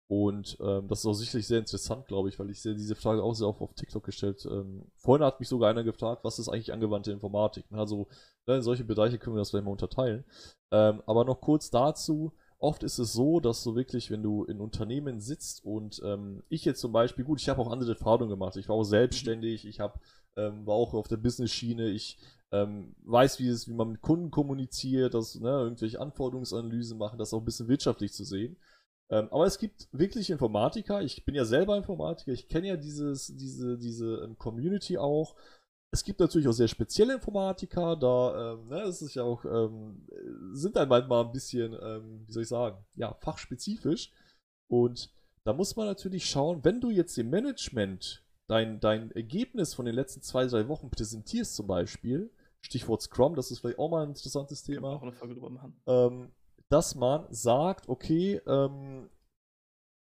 Und 0.07 0.57
ähm, 0.59 0.89
das 0.89 0.99
ist 0.99 1.05
auch 1.05 1.13
sicherlich 1.13 1.47
sehr 1.47 1.59
interessant, 1.59 2.05
glaube 2.05 2.27
ich, 2.27 2.37
weil 2.37 2.49
ich 2.49 2.61
sehe 2.61 2.75
diese 2.75 2.95
Frage 2.95 3.23
auch 3.23 3.33
sehr 3.33 3.47
oft 3.47 3.61
auf 3.61 3.73
TikTok 3.73 4.03
gestellt. 4.03 4.45
Ähm, 4.45 4.83
vorhin 4.97 5.25
hat 5.25 5.39
mich 5.39 5.47
sogar 5.47 5.69
einer 5.69 5.85
gefragt, 5.85 6.25
was 6.25 6.37
ist 6.37 6.49
eigentlich 6.49 6.73
angewandte 6.73 7.13
Informatik? 7.13 7.63
Also 7.71 8.07
ne, 8.45 8.55
in 8.55 8.61
solche 8.61 8.83
Bereiche 8.83 9.17
können 9.19 9.37
wir 9.37 9.39
das 9.39 9.51
vielleicht 9.51 9.63
mal 9.63 9.71
unterteilen. 9.71 10.25
Ähm, 10.71 11.01
aber 11.05 11.23
noch 11.23 11.39
kurz 11.39 11.69
dazu. 11.69 12.33
Oft 12.61 12.83
ist 12.83 12.99
es 12.99 13.11
so, 13.11 13.39
dass 13.39 13.63
du 13.63 13.73
wirklich, 13.75 14.11
wenn 14.11 14.21
du 14.21 14.43
in 14.43 14.61
Unternehmen 14.61 15.19
sitzt 15.19 15.65
und 15.65 15.99
ähm, 16.05 16.43
ich 16.47 16.63
jetzt 16.63 16.79
zum 16.79 16.91
Beispiel, 16.91 17.25
gut, 17.25 17.41
ich 17.41 17.49
habe 17.49 17.59
auch 17.59 17.71
andere 17.71 17.93
Erfahrungen 17.93 18.29
gemacht. 18.29 18.55
Ich 18.55 18.69
war 18.69 18.75
auch 18.75 18.83
selbstständig, 18.83 19.65
ich 19.65 19.79
habe 19.79 19.99
ähm, 20.37 20.65
war 20.67 20.75
auch 20.75 20.93
auf 20.93 21.07
der 21.07 21.17
Business-Schiene. 21.17 21.89
Ich 21.89 22.19
ähm, 22.51 22.93
weiß, 23.03 23.39
wie, 23.39 23.47
es, 23.47 23.67
wie 23.67 23.73
man 23.73 23.93
mit 23.93 24.01
Kunden 24.01 24.29
kommuniziert, 24.29 25.15
dass 25.15 25.39
ne, 25.39 25.49
irgendwelche 25.49 25.99
Anforderungsanalysen 25.99 26.99
machen, 26.99 27.17
das 27.17 27.33
auch 27.33 27.39
ein 27.39 27.45
bisschen 27.45 27.67
wirtschaftlich 27.67 28.13
zu 28.13 28.23
sehen. 28.23 28.57
Ähm, 29.09 29.27
aber 29.31 29.45
es 29.47 29.57
gibt 29.57 29.89
wirklich 29.91 30.29
Informatiker. 30.29 31.01
Ich 31.01 31.25
bin 31.25 31.33
ja 31.33 31.45
selber 31.45 31.75
Informatiker. 31.75 32.31
Ich 32.31 32.47
kenne 32.47 32.67
ja 32.67 32.77
dieses, 32.77 33.35
diese, 33.35 33.79
diese 33.79 34.21
ähm, 34.23 34.37
Community 34.37 34.99
auch. 34.99 35.35
Es 35.93 36.03
gibt 36.03 36.19
natürlich 36.19 36.47
auch 36.47 36.53
sehr 36.53 36.69
spezielle 36.69 37.15
Informatiker. 37.15 37.95
Da, 37.97 38.53
ähm, 38.53 38.67
ne, 38.67 38.81
es 38.83 39.01
ist 39.01 39.13
ja 39.13 39.23
auch, 39.23 39.43
ähm, 39.45 40.07
sind 40.53 40.75
dann 40.75 40.87
manchmal 40.87 41.25
ein 41.25 41.31
bisschen, 41.31 41.73
ähm, 41.73 42.23
wie 42.25 42.31
soll 42.31 42.43
ich 42.43 42.49
sagen, 42.49 42.77
ja, 42.95 43.13
fachspezifisch. 43.15 44.11
Und 44.69 45.11
da 45.43 45.53
muss 45.53 45.75
man 45.75 45.87
natürlich 45.87 46.29
schauen, 46.29 46.63
wenn 46.63 46.79
du 46.79 46.89
jetzt 46.89 47.17
dem 47.17 47.29
Management 47.29 48.23
dein, 48.47 48.79
dein 48.79 49.11
Ergebnis 49.11 49.73
von 49.73 49.85
den 49.85 49.95
letzten 49.95 50.21
zwei, 50.21 50.45
drei 50.45 50.67
Wochen 50.67 50.89
präsentierst, 50.89 51.55
zum 51.55 51.67
Beispiel, 51.67 52.31
Stichwort 52.61 53.01
Scrum, 53.01 53.35
das 53.35 53.51
ist 53.51 53.59
vielleicht 53.59 53.79
auch 53.79 53.89
mal 53.89 54.03
ein 54.03 54.09
interessantes 54.09 54.63
Thema. 54.63 54.93
Auch 54.93 55.01
eine 55.01 55.11
Folge 55.11 55.33
drüber 55.33 55.49
machen. 55.49 55.75
Ähm, 55.87 56.31
dass 56.69 56.95
man 56.95 57.25
sagt, 57.33 57.89
okay, 57.89 58.41
ähm, 58.45 59.09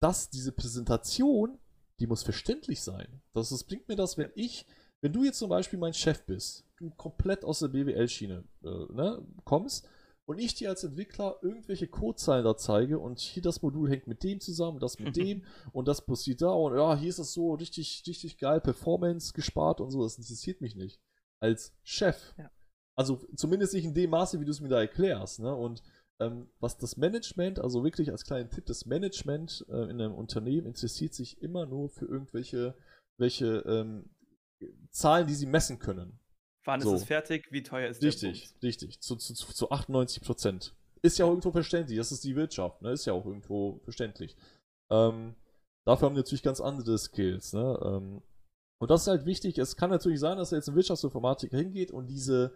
dass 0.01 0.29
diese 0.29 0.51
Präsentation, 0.51 1.59
die 1.99 2.07
muss 2.07 2.23
verständlich 2.23 2.81
sein. 2.81 3.21
Das, 3.33 3.49
das 3.49 3.63
bringt 3.63 3.87
mir 3.87 3.95
das, 3.95 4.17
wenn 4.17 4.31
ich, 4.35 4.65
wenn 5.05 5.13
du 5.13 5.23
jetzt 5.23 5.37
zum 5.37 5.49
Beispiel 5.49 5.77
mein 5.77 5.93
Chef 5.93 6.25
bist, 6.25 6.65
du 6.77 6.89
komplett 6.89 7.45
aus 7.45 7.59
der 7.59 7.67
BWL-Schiene 7.67 8.43
äh, 8.63 8.91
ne, 8.91 9.23
kommst 9.43 9.87
und 10.25 10.39
ich 10.39 10.55
dir 10.55 10.69
als 10.69 10.83
Entwickler 10.83 11.37
irgendwelche 11.43 11.87
Codezeilen 11.87 12.43
da 12.43 12.57
zeige 12.57 12.97
und 12.97 13.19
hier 13.19 13.43
das 13.43 13.61
Modul 13.61 13.87
hängt 13.87 14.07
mit 14.07 14.23
dem 14.23 14.39
zusammen, 14.39 14.79
das 14.79 14.97
mit 14.97 15.15
dem 15.15 15.43
und 15.73 15.87
das 15.87 16.03
passiert 16.03 16.41
da 16.41 16.49
und 16.49 16.75
ja, 16.75 16.97
hier 16.97 17.09
ist 17.09 17.19
das 17.19 17.33
so 17.33 17.53
richtig, 17.53 18.01
richtig 18.07 18.39
geil, 18.39 18.59
Performance 18.59 19.31
gespart 19.33 19.79
und 19.79 19.91
so, 19.91 20.01
das 20.01 20.17
interessiert 20.17 20.59
mich 20.59 20.75
nicht. 20.75 20.99
Als 21.39 21.71
Chef. 21.83 22.33
Ja. 22.39 22.49
Also 22.95 23.27
zumindest 23.35 23.75
nicht 23.75 23.85
in 23.85 23.93
dem 23.93 24.09
Maße, 24.09 24.39
wie 24.39 24.45
du 24.45 24.51
es 24.51 24.61
mir 24.61 24.69
da 24.69 24.79
erklärst, 24.79 25.39
ne? 25.39 25.53
Und 25.53 25.83
ähm, 26.19 26.49
was 26.59 26.79
das 26.79 26.97
Management, 26.97 27.59
also 27.59 27.83
wirklich 27.83 28.09
als 28.09 28.23
kleinen 28.23 28.49
Tipp, 28.49 28.65
das 28.65 28.87
Management 28.87 29.67
äh, 29.69 29.83
in 29.83 30.01
einem 30.01 30.15
Unternehmen 30.15 30.65
interessiert 30.65 31.13
sich 31.13 31.43
immer 31.43 31.67
nur 31.67 31.89
für 31.89 32.05
irgendwelche 32.05 32.75
welche, 33.17 33.63
ähm, 33.65 34.09
Zahlen, 34.91 35.27
die 35.27 35.35
sie 35.35 35.45
messen 35.45 35.79
können. 35.79 36.19
Wann 36.65 36.81
so. 36.81 36.93
ist 36.93 37.01
es 37.01 37.07
fertig? 37.07 37.47
Wie 37.51 37.63
teuer 37.63 37.89
ist 37.89 38.01
richtig, 38.01 38.21
der 38.21 38.29
Richtig, 38.31 38.63
richtig. 38.63 38.99
Zu, 39.01 39.15
zu, 39.15 39.33
zu 39.33 39.69
98 39.69 40.23
Prozent. 40.23 40.73
Ist 41.01 41.19
ja 41.19 41.25
auch 41.25 41.29
irgendwo 41.29 41.51
verständlich. 41.51 41.97
Das 41.97 42.11
ist 42.11 42.23
die 42.23 42.35
Wirtschaft, 42.35 42.81
ne? 42.81 42.91
Ist 42.91 43.05
ja 43.05 43.13
auch 43.13 43.25
irgendwo 43.25 43.79
verständlich. 43.83 44.35
Ähm, 44.91 45.35
dafür 45.85 46.07
haben 46.07 46.15
wir 46.15 46.21
natürlich 46.21 46.41
ganz 46.41 46.61
andere 46.61 46.97
Skills, 46.97 47.53
ne? 47.53 47.79
Ähm, 47.83 48.23
und 48.81 48.91
das 48.91 49.01
ist 49.01 49.07
halt 49.07 49.25
wichtig. 49.25 49.57
Es 49.57 49.77
kann 49.77 49.91
natürlich 49.91 50.19
sein, 50.19 50.37
dass 50.37 50.51
er 50.51 50.57
jetzt 50.57 50.67
ein 50.67 50.75
Wirtschaftsinformatiker 50.75 51.57
hingeht 51.57 51.91
und 51.91 52.07
diese 52.07 52.53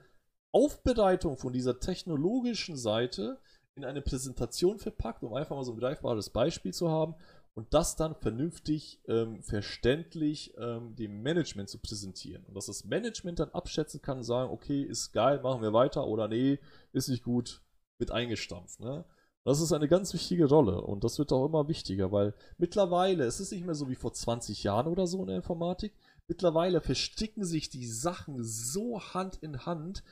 Aufbereitung 0.51 1.37
von 1.37 1.53
dieser 1.53 1.79
technologischen 1.79 2.75
Seite 2.75 3.39
in 3.75 3.85
eine 3.85 4.01
Präsentation 4.01 4.79
verpackt, 4.79 5.23
um 5.23 5.33
einfach 5.33 5.55
mal 5.55 5.63
so 5.63 5.73
ein 5.73 5.79
greifbares 5.79 6.31
Beispiel 6.31 6.73
zu 6.73 6.89
haben 6.89 7.15
und 7.53 7.73
das 7.73 7.95
dann 7.95 8.15
vernünftig 8.15 9.01
ähm, 9.07 9.43
verständlich 9.43 10.53
ähm, 10.57 10.95
dem 10.95 11.21
Management 11.21 11.69
zu 11.69 11.79
präsentieren. 11.79 12.43
Und 12.45 12.55
dass 12.55 12.67
das 12.67 12.85
Management 12.85 13.39
dann 13.39 13.49
abschätzen 13.49 14.01
kann 14.01 14.17
und 14.17 14.23
sagen, 14.23 14.51
okay, 14.51 14.81
ist 14.81 15.11
geil, 15.11 15.41
machen 15.41 15.61
wir 15.61 15.73
weiter 15.73 16.07
oder 16.07 16.27
nee, 16.27 16.59
ist 16.93 17.09
nicht 17.09 17.23
gut, 17.23 17.61
wird 17.97 18.11
eingestampft. 18.11 18.79
Ne? 18.79 19.05
Das 19.43 19.61
ist 19.61 19.73
eine 19.73 19.87
ganz 19.87 20.13
wichtige 20.13 20.45
Rolle 20.45 20.81
und 20.81 21.03
das 21.03 21.17
wird 21.17 21.31
auch 21.31 21.45
immer 21.45 21.67
wichtiger, 21.67 22.11
weil 22.11 22.33
mittlerweile, 22.57 23.23
es 23.25 23.39
ist 23.39 23.51
nicht 23.51 23.65
mehr 23.65 23.75
so 23.75 23.89
wie 23.89 23.95
vor 23.95 24.13
20 24.13 24.63
Jahren 24.63 24.87
oder 24.87 25.07
so 25.07 25.21
in 25.21 25.27
der 25.27 25.37
Informatik, 25.37 25.93
mittlerweile 26.27 26.81
verstricken 26.81 27.43
sich 27.43 27.69
die 27.69 27.87
Sachen 27.87 28.43
so 28.43 29.01
Hand 29.01 29.37
in 29.37 29.65
Hand, 29.65 30.03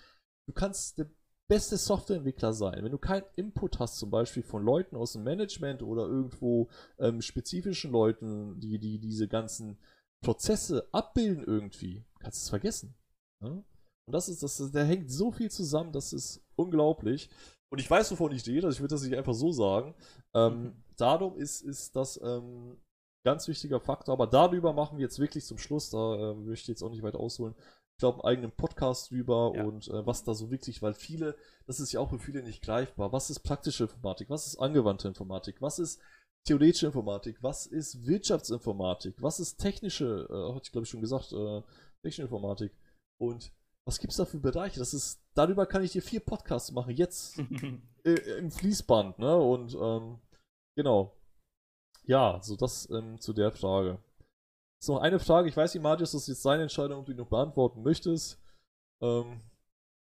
du 0.48 0.54
kannst 0.54 0.98
der 0.98 1.10
beste 1.48 1.78
Softwareentwickler 1.78 2.54
sein. 2.54 2.84
Wenn 2.84 2.92
du 2.92 2.98
keinen 2.98 3.26
Input 3.36 3.80
hast, 3.80 3.98
zum 3.98 4.10
Beispiel 4.10 4.44
von 4.44 4.64
Leuten 4.64 4.96
aus 4.96 5.14
dem 5.14 5.24
Management 5.24 5.82
oder 5.82 6.04
irgendwo 6.04 6.70
ähm, 7.00 7.22
spezifischen 7.22 7.92
Leuten, 7.92 8.60
die, 8.60 8.80
die 8.80 9.00
diese 9.00 9.28
ganzen 9.28 9.78
Prozesse 10.24 10.88
abbilden 10.92 11.44
irgendwie, 11.44 12.06
kannst 12.20 12.40
du 12.40 12.44
es 12.44 12.50
vergessen. 12.50 12.96
Ne? 13.44 13.64
Und 14.08 14.14
das 14.14 14.30
ist, 14.30 14.44
das, 14.44 14.72
da 14.72 14.84
hängt 14.84 15.12
so 15.12 15.32
viel 15.32 15.52
zusammen, 15.52 15.92
das 15.92 16.14
ist 16.14 16.46
unglaublich. 16.56 17.30
Und 17.70 17.80
ich 17.80 17.90
weiß, 17.90 18.12
wovon 18.12 18.32
ich 18.32 18.48
rede, 18.48 18.68
also 18.68 18.78
ich 18.78 18.82
würde 18.82 18.96
das 18.96 19.04
nicht 19.04 19.18
einfach 19.18 19.34
so 19.34 19.52
sagen. 19.52 19.94
Ähm, 20.34 20.64
mhm. 20.64 20.84
Darum 20.96 21.38
ist, 21.38 21.62
ist 21.62 21.96
das 21.96 22.20
ähm, 22.24 22.78
ganz 23.26 23.48
wichtiger 23.48 23.82
Faktor, 23.82 24.14
aber 24.14 24.28
darüber 24.28 24.72
machen 24.72 24.98
wir 24.98 25.04
jetzt 25.04 25.20
wirklich 25.20 25.46
zum 25.46 25.58
Schluss, 25.58 25.90
da 25.90 26.32
äh, 26.32 26.34
möchte 26.34 26.64
ich 26.64 26.68
jetzt 26.70 26.82
auch 26.82 26.90
nicht 26.90 27.04
weit 27.04 27.16
ausholen, 27.16 27.56
ich 27.98 28.00
glaube, 28.00 28.24
einen 28.24 28.32
eigenen 28.32 28.52
Podcast 28.52 29.10
drüber 29.10 29.54
ja. 29.56 29.64
und 29.64 29.88
äh, 29.88 30.06
was 30.06 30.24
da 30.24 30.36
so 30.36 30.52
wirklich, 30.52 30.84
weil 30.84 30.94
viele, 30.94 31.36
das 31.66 31.80
ist 31.80 31.92
ja 31.92 32.00
auch 32.00 32.12
für 32.12 32.20
viele 32.20 32.44
nicht 32.44 32.62
greifbar. 32.62 33.12
Was 33.12 33.32
ist 33.32 33.40
praktische 33.40 33.86
Informatik? 33.86 34.30
Was 34.30 34.46
ist 34.46 34.58
angewandte 34.58 35.08
Informatik? 35.08 35.64
Was 35.64 35.80
ist 35.80 36.00
theoretische 36.46 36.86
Informatik? 36.86 37.42
Was 37.42 37.66
ist 37.66 38.06
Wirtschaftsinformatik? 38.06 39.16
Was 39.20 39.40
ist 39.40 39.58
technische, 39.58 40.28
äh, 40.30 40.54
hatte 40.54 40.66
ich 40.66 40.72
glaube 40.72 40.84
ich 40.84 40.92
schon 40.92 41.02
gesagt, 41.02 41.34
äh, 41.34 41.64
technische 42.04 42.22
Informatik? 42.22 42.72
Und 43.20 43.52
was 43.84 43.98
gibt 43.98 44.12
es 44.12 44.18
da 44.18 44.26
für 44.26 44.38
Bereiche? 44.38 44.78
Das 44.78 44.94
ist, 44.94 45.20
darüber 45.34 45.66
kann 45.66 45.84
ich 45.84 45.94
dir 45.94 46.04
vier 46.04 46.20
Podcasts 46.20 46.72
machen, 46.72 46.96
jetzt 46.96 47.40
äh, 48.06 48.38
im 48.38 48.52
Fließband, 48.52 49.18
ne? 49.18 49.36
Und 49.36 49.74
ähm, 49.74 50.20
genau. 50.76 51.18
Ja, 52.04 52.40
so 52.44 52.56
das 52.56 52.88
ähm, 52.92 53.20
zu 53.20 53.34
der 53.34 53.52
Frage. 53.52 53.98
So, 54.80 55.00
eine 55.00 55.20
Frage. 55.20 55.50
Ich 55.50 55.58
weiß 55.58 55.74
nicht, 55.74 55.84
Marius, 55.84 56.12
das 56.12 56.22
ist 56.22 56.28
jetzt 56.28 56.44
seine 56.44 56.64
Entscheidung, 56.64 57.00
ob 57.00 57.06
du 57.06 57.12
ihn 57.12 57.18
noch 57.18 57.30
beantworten 57.30 57.82
möchtest. 57.82 58.40
Ähm, 59.02 59.42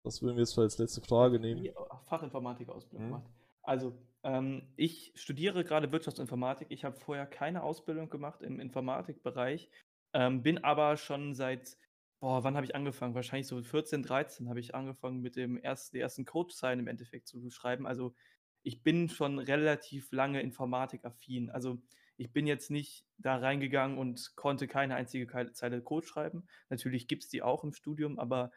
das 0.04 0.22
würden 0.22 0.36
wir 0.36 0.42
jetzt 0.42 0.58
als 0.58 0.78
letzte 0.78 1.02
Frage 1.02 1.40
nehmen. 1.40 1.68
Fachinformatik-Ausbildung 2.06 3.08
mhm. 3.08 3.12
gemacht. 3.12 3.30
Also, 3.62 3.94
ähm, 4.24 4.64
ich 4.76 5.12
studiere 5.16 5.64
gerade 5.64 5.92
Wirtschaftsinformatik. 5.92 6.68
Ich 6.70 6.84
habe 6.84 6.96
vorher 6.96 7.26
keine 7.26 7.64
Ausbildung 7.64 8.10
gemacht 8.10 8.42
im 8.42 8.60
Informatikbereich, 8.60 9.70
ähm, 10.14 10.44
bin 10.44 10.64
aber 10.64 10.98
schon 10.98 11.34
seit, 11.36 11.78
boah, 12.20 12.44
wann 12.44 12.56
habe 12.56 12.66
ich 12.66 12.76
angefangen? 12.76 13.16
Wahrscheinlich 13.16 13.48
so 13.48 13.62
14, 13.62 14.04
13 14.04 14.50
habe 14.50 14.60
ich 14.60 14.74
angefangen, 14.74 15.22
mit 15.22 15.36
dem 15.36 15.58
ersten, 15.58 15.96
die 15.96 16.02
ersten 16.02 16.26
Code-Zeilen 16.26 16.80
im 16.80 16.88
Endeffekt 16.88 17.28
zu 17.28 17.50
schreiben. 17.50 17.86
Also, 17.86 18.14
ich 18.64 18.82
bin 18.82 19.10
schon 19.10 19.38
relativ 19.38 20.12
lange 20.12 20.42
informatikaffin. 20.42 21.52
Also, 21.52 21.78
ich 22.18 22.32
bin 22.32 22.48
jetzt 22.48 22.72
nicht 22.72 23.06
da 23.18 23.38
reingegangen 23.38 23.98
und 23.98 24.36
konnte 24.36 24.68
keine 24.68 24.96
einzige 24.96 25.28
Zeile 25.54 25.82
Code 25.82 26.08
schreiben. 26.08 26.48
Natürlich 26.70 27.08
gibt 27.08 27.24
es 27.24 27.30
die 27.30 27.42
auch 27.42 27.64
im 27.64 27.74
Studium, 27.74 28.20
aber 28.20 28.52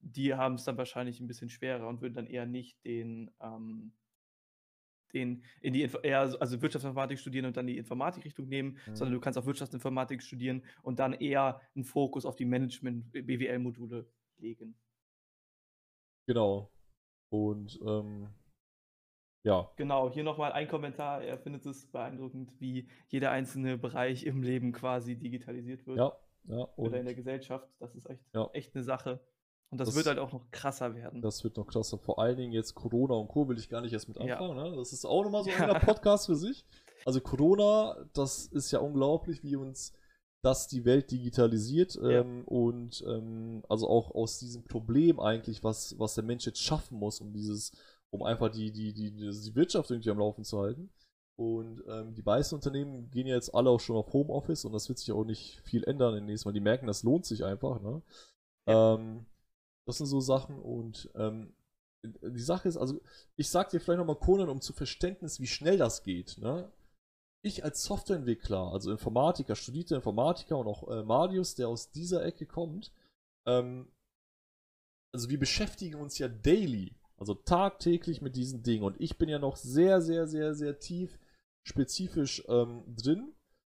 die 0.00 0.34
haben 0.34 0.54
es 0.54 0.64
dann 0.64 0.78
wahrscheinlich 0.78 1.20
ein 1.20 1.26
bisschen 1.26 1.50
schwerer 1.50 1.86
und 1.88 2.00
würden 2.00 2.14
dann 2.14 2.26
eher 2.26 2.46
nicht 2.46 2.84
den, 2.84 3.30
ähm, 3.40 3.92
den 5.12 5.44
in 5.60 5.74
die 5.74 5.82
eher, 6.02 6.20
also 6.40 6.62
Wirtschaftsinformatik 6.62 7.18
studieren 7.18 7.46
und 7.46 7.56
dann 7.56 7.66
die 7.66 7.76
Informatikrichtung 7.76 8.48
nehmen, 8.48 8.78
mhm. 8.86 8.96
sondern 8.96 9.14
du 9.14 9.20
kannst 9.20 9.38
auch 9.38 9.46
Wirtschaftsinformatik 9.46 10.22
studieren 10.22 10.64
und 10.82 10.98
dann 10.98 11.12
eher 11.12 11.60
einen 11.74 11.84
Fokus 11.84 12.24
auf 12.24 12.36
die 12.36 12.46
Management-BWL-Module 12.46 14.10
legen. 14.38 14.74
Genau. 16.26 16.72
Und 17.30 17.78
ähm, 17.84 18.28
ja. 19.44 19.70
Genau, 19.76 20.10
hier 20.10 20.24
nochmal 20.24 20.52
ein 20.52 20.68
Kommentar. 20.68 21.22
Er 21.22 21.38
findet 21.38 21.66
es 21.66 21.86
beeindruckend, 21.90 22.52
wie 22.60 22.88
jeder 23.08 23.30
einzelne 23.30 23.76
Bereich 23.78 24.24
im 24.24 24.42
Leben 24.42 24.72
quasi 24.72 25.16
digitalisiert 25.16 25.86
wird. 25.86 25.98
Ja, 25.98 26.12
ja. 26.44 26.68
Oder 26.76 26.98
in 26.98 27.06
der 27.06 27.14
Gesellschaft. 27.14 27.68
Das 27.80 27.94
ist 27.94 28.08
echt, 28.08 28.22
ja. 28.34 28.48
echt 28.52 28.74
eine 28.74 28.84
Sache. 28.84 29.20
Und 29.70 29.78
das, 29.78 29.88
das, 29.88 29.96
wird 29.96 30.06
halt 30.06 30.18
auch 30.18 30.32
noch 30.32 30.50
krasser 30.50 30.94
werden. 30.94 31.22
Das 31.22 31.42
wird 31.44 31.56
noch 31.56 31.66
krasser. 31.66 31.96
Vor 31.98 32.18
allen 32.18 32.36
Dingen 32.36 32.52
jetzt 32.52 32.74
Corona 32.74 33.14
und 33.14 33.28
Co. 33.28 33.48
will 33.48 33.58
ich 33.58 33.70
gar 33.70 33.80
nicht 33.80 33.92
erst 33.92 34.06
mit 34.06 34.18
anfangen. 34.18 34.58
Ja. 34.58 34.70
Ne? 34.70 34.76
Das 34.76 34.92
ist 34.92 35.06
auch 35.06 35.24
nochmal 35.24 35.44
so 35.44 35.50
ein 35.50 35.80
Podcast 35.80 36.26
für 36.26 36.36
sich. 36.36 36.66
Also 37.06 37.20
Corona, 37.20 37.96
das 38.12 38.46
ist 38.46 38.70
ja 38.70 38.80
unglaublich, 38.80 39.42
wie 39.42 39.56
uns 39.56 39.94
das 40.42 40.66
die 40.66 40.84
Welt 40.84 41.10
digitalisiert 41.10 41.98
ähm, 42.02 42.42
und 42.46 43.02
ähm, 43.06 43.62
also 43.68 43.88
auch 43.88 44.12
aus 44.12 44.40
diesem 44.40 44.64
Problem 44.64 45.20
eigentlich, 45.20 45.62
was, 45.62 45.98
was 45.98 46.14
der 46.14 46.24
Mensch 46.24 46.44
jetzt 46.46 46.60
schaffen 46.60 46.98
muss, 46.98 47.20
um 47.20 47.32
dieses 47.32 47.72
um 48.12 48.22
einfach 48.22 48.50
die, 48.50 48.70
die, 48.72 48.92
die, 48.92 49.10
die 49.10 49.54
Wirtschaft 49.54 49.90
irgendwie 49.90 50.10
am 50.10 50.18
Laufen 50.18 50.44
zu 50.44 50.60
halten. 50.60 50.90
Und 51.36 51.82
ähm, 51.88 52.14
die 52.14 52.22
meisten 52.22 52.54
Unternehmen 52.54 53.10
gehen 53.10 53.26
ja 53.26 53.34
jetzt 53.34 53.54
alle 53.54 53.70
auch 53.70 53.80
schon 53.80 53.96
auf 53.96 54.12
Homeoffice 54.12 54.64
und 54.64 54.72
das 54.72 54.88
wird 54.88 54.98
sich 54.98 55.10
auch 55.12 55.24
nicht 55.24 55.60
viel 55.64 55.82
ändern 55.84 56.16
im 56.16 56.26
nächsten 56.26 56.48
Mal. 56.48 56.52
Die 56.52 56.60
merken, 56.60 56.86
das 56.86 57.02
lohnt 57.02 57.24
sich 57.24 57.44
einfach. 57.44 57.80
Ne? 57.80 58.02
Ja. 58.66 58.94
Ähm, 58.94 59.26
das 59.86 59.98
sind 59.98 60.06
so 60.06 60.20
Sachen 60.20 60.60
und 60.60 61.10
ähm, 61.14 61.54
die 62.04 62.42
Sache 62.42 62.68
ist, 62.68 62.76
also 62.76 63.00
ich 63.36 63.48
sag 63.48 63.70
dir 63.70 63.80
vielleicht 63.80 63.98
nochmal 63.98 64.16
Conan, 64.16 64.48
um 64.48 64.60
zu 64.60 64.72
Verständnis, 64.72 65.40
wie 65.40 65.46
schnell 65.46 65.78
das 65.78 66.02
geht. 66.02 66.38
Ne? 66.38 66.70
ich 67.42 67.64
als 67.64 67.82
Softwareentwickler, 67.82 68.72
also 68.72 68.90
Informatiker, 68.90 69.56
studierter 69.56 69.96
Informatiker 69.96 70.56
und 70.58 70.68
auch 70.68 70.88
äh, 70.88 71.02
Marius, 71.02 71.56
der 71.56 71.68
aus 71.68 71.90
dieser 71.90 72.24
Ecke 72.24 72.46
kommt, 72.46 72.92
ähm, 73.46 73.90
also 75.12 75.28
wir 75.28 75.38
beschäftigen 75.38 76.00
uns 76.00 76.18
ja 76.18 76.28
daily, 76.28 76.94
also 77.22 77.34
tagtäglich 77.34 78.20
mit 78.20 78.34
diesen 78.34 78.64
Dingen. 78.64 78.82
Und 78.82 79.00
ich 79.00 79.16
bin 79.16 79.28
ja 79.28 79.38
noch 79.38 79.54
sehr, 79.54 80.00
sehr, 80.02 80.26
sehr, 80.26 80.54
sehr 80.54 80.80
tief 80.80 81.20
spezifisch 81.64 82.44
ähm, 82.48 82.82
drin. 82.96 83.32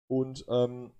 Und, 0.08 0.46
ähm, 0.48 0.92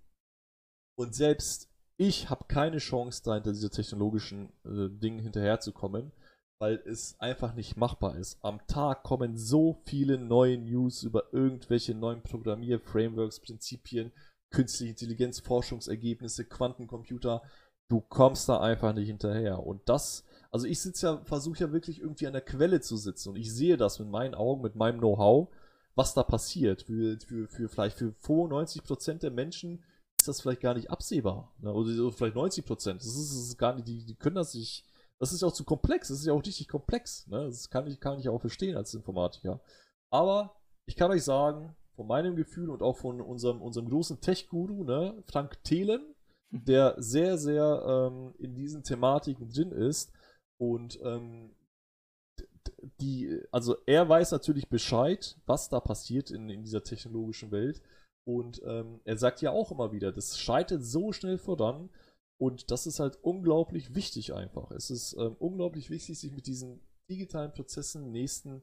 und 0.99 1.15
selbst 1.15 1.71
ich 1.97 2.29
habe 2.29 2.45
keine 2.49 2.79
Chance, 2.79 3.23
da 3.25 3.35
hinter 3.35 3.53
diese 3.53 3.71
technologischen 3.71 4.51
äh, 4.65 4.91
Dingen 4.91 5.21
hinterherzukommen, 5.21 6.13
weil 6.61 6.83
es 6.85 7.19
einfach 7.19 7.55
nicht 7.55 7.79
machbar 7.79 8.17
ist. 8.19 8.39
Am 8.43 8.61
Tag 8.67 9.05
kommen 9.05 9.39
so 9.39 9.81
viele 9.87 10.19
neue 10.19 10.59
News 10.59 11.03
über 11.03 11.33
irgendwelche 11.33 11.95
neuen 11.95 12.23
Programmier-Frameworks, 12.23 13.41
Prinzipien, 13.41 14.13
künstliche 14.51 14.91
Intelligenz, 14.91 15.41
Forschungsergebnisse, 15.41 16.45
Quantencomputer. 16.45 17.43
Du 17.89 18.03
kommst 18.03 18.51
da 18.51 18.61
einfach 18.61 18.93
nicht 18.93 19.07
hinterher. 19.07 19.65
Und 19.65 19.89
das, 19.89 20.25
also 20.55 20.69
ich 20.69 20.81
sitze 20.81 21.07
ja, 21.07 21.21
versuche 21.25 21.59
ja 21.59 21.73
wirklich 21.73 22.01
irgendwie 22.01 22.29
an 22.29 22.33
der 22.33 22.41
Quelle 22.41 22.81
zu 22.81 22.97
sitzen 22.97 23.31
und 23.31 23.37
ich 23.37 23.53
sehe 23.53 23.77
das 23.77 23.99
mit 23.99 24.09
meinen 24.09 24.37
Augen, 24.37 24.63
mit 24.63 24.77
meinem 24.77 25.01
Know-how, 25.01 25.49
was 25.97 26.15
da 26.15 26.23
passiert. 26.23 26.83
Für, 26.83 27.19
für, 27.19 27.49
für 27.49 27.69
vielleicht 27.69 27.99
für 27.99 28.15
95% 28.23 29.15
der 29.19 29.33
Menschen 29.33 29.83
ist 30.17 30.29
das 30.29 30.41
vielleicht 30.41 30.61
gar 30.61 30.75
nicht 30.75 30.93
absehbar. 30.93 31.53
Ne? 31.59 31.73
Oder 31.73 32.13
vielleicht 32.13 32.37
90%. 32.37 32.69
Das 32.69 33.05
ist, 33.05 33.33
das 33.33 33.49
ist 33.49 33.59
gar 33.59 33.75
nicht, 33.75 33.89
die, 33.89 34.07
die 34.07 34.15
können 34.15 34.37
das 34.37 34.55
nicht. 34.55 34.85
Das 35.19 35.33
ist 35.33 35.43
ja 35.43 35.49
auch 35.49 35.53
zu 35.53 35.65
komplex, 35.65 36.07
das 36.07 36.21
ist 36.21 36.27
ja 36.27 36.33
auch 36.33 36.47
richtig 36.47 36.69
komplex. 36.69 37.27
Ne? 37.27 37.47
Das 37.47 37.69
kann 37.69 37.89
ich, 37.89 37.99
kann 37.99 38.21
ich 38.21 38.29
auch 38.29 38.41
verstehen 38.41 38.77
als 38.77 38.95
Informatiker. 38.95 39.61
Aber 40.11 40.55
ich 40.87 40.95
kann 40.95 41.11
euch 41.11 41.25
sagen, 41.25 41.75
von 41.97 42.07
meinem 42.07 42.37
Gefühl 42.37 42.71
und 42.71 42.81
auch 42.81 42.99
von 42.99 43.21
unserem, 43.21 43.61
unserem 43.61 43.89
großen 43.89 44.21
Tech-Guru, 44.21 44.85
ne, 44.85 45.21
Frank 45.27 45.65
Thelen, 45.65 46.15
der 46.51 46.95
sehr, 46.99 47.39
sehr 47.39 47.83
ähm, 48.13 48.35
in 48.39 48.55
diesen 48.55 48.85
Thematiken 48.85 49.49
drin 49.49 49.73
ist. 49.73 50.13
Und 50.59 50.99
ähm, 51.03 51.55
die, 53.01 53.41
also 53.51 53.77
er 53.87 54.09
weiß 54.09 54.33
natürlich 54.33 54.69
Bescheid, 54.69 55.37
was 55.47 55.69
da 55.69 55.81
passiert 55.81 56.31
in, 56.31 56.49
in 56.49 56.63
dieser 56.63 56.83
technologischen 56.83 57.51
Welt. 57.51 57.83
Und 58.27 58.63
ähm, 58.65 59.01
er 59.05 59.19
sagt 59.19 59.43
ja 59.43 59.51
auch 59.51 59.71
immer 59.71 59.93
wieder, 59.93 60.13
das 60.13 60.39
schreitet 60.39 60.85
so 60.85 61.13
schnell 61.13 61.39
voran. 61.39 61.91
Und 62.41 62.71
das 62.71 62.87
ist 62.87 63.01
halt 63.01 63.19
unglaublich 63.23 63.95
wichtig 63.95 64.35
einfach. 64.35 64.71
Es 64.71 64.91
ist 64.91 65.15
ähm, 65.15 65.37
unglaublich 65.39 65.91
wichtig, 65.91 66.19
sich 66.19 66.33
mit 66.33 66.47
diesen 66.47 66.81
digitalen 67.09 67.53
Prozessen 67.53 68.11
nächsten 68.11 68.63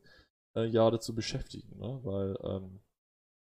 äh, 0.55 0.65
Jahre 0.65 0.99
zu 0.99 1.15
beschäftigen. 1.15 1.77
Ne? 1.77 1.99
Weil 2.03 2.37
ähm, 2.43 2.81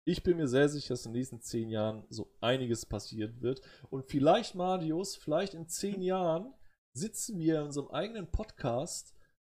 ich 0.05 0.23
bin 0.23 0.37
mir 0.37 0.47
sehr 0.47 0.67
sicher, 0.69 0.93
dass 0.93 1.05
in 1.05 1.13
den 1.13 1.19
nächsten 1.19 1.41
zehn 1.41 1.69
Jahren 1.69 2.05
so 2.09 2.31
einiges 2.41 2.85
passieren 2.85 3.41
wird. 3.41 3.61
Und 3.89 4.05
vielleicht, 4.05 4.55
Marius, 4.55 5.15
vielleicht 5.15 5.53
in 5.53 5.67
zehn 5.67 6.01
Jahren 6.01 6.53
sitzen 6.93 7.39
wir 7.39 7.59
in 7.59 7.65
unserem 7.67 7.89
eigenen 7.89 8.29
Podcast, 8.31 9.15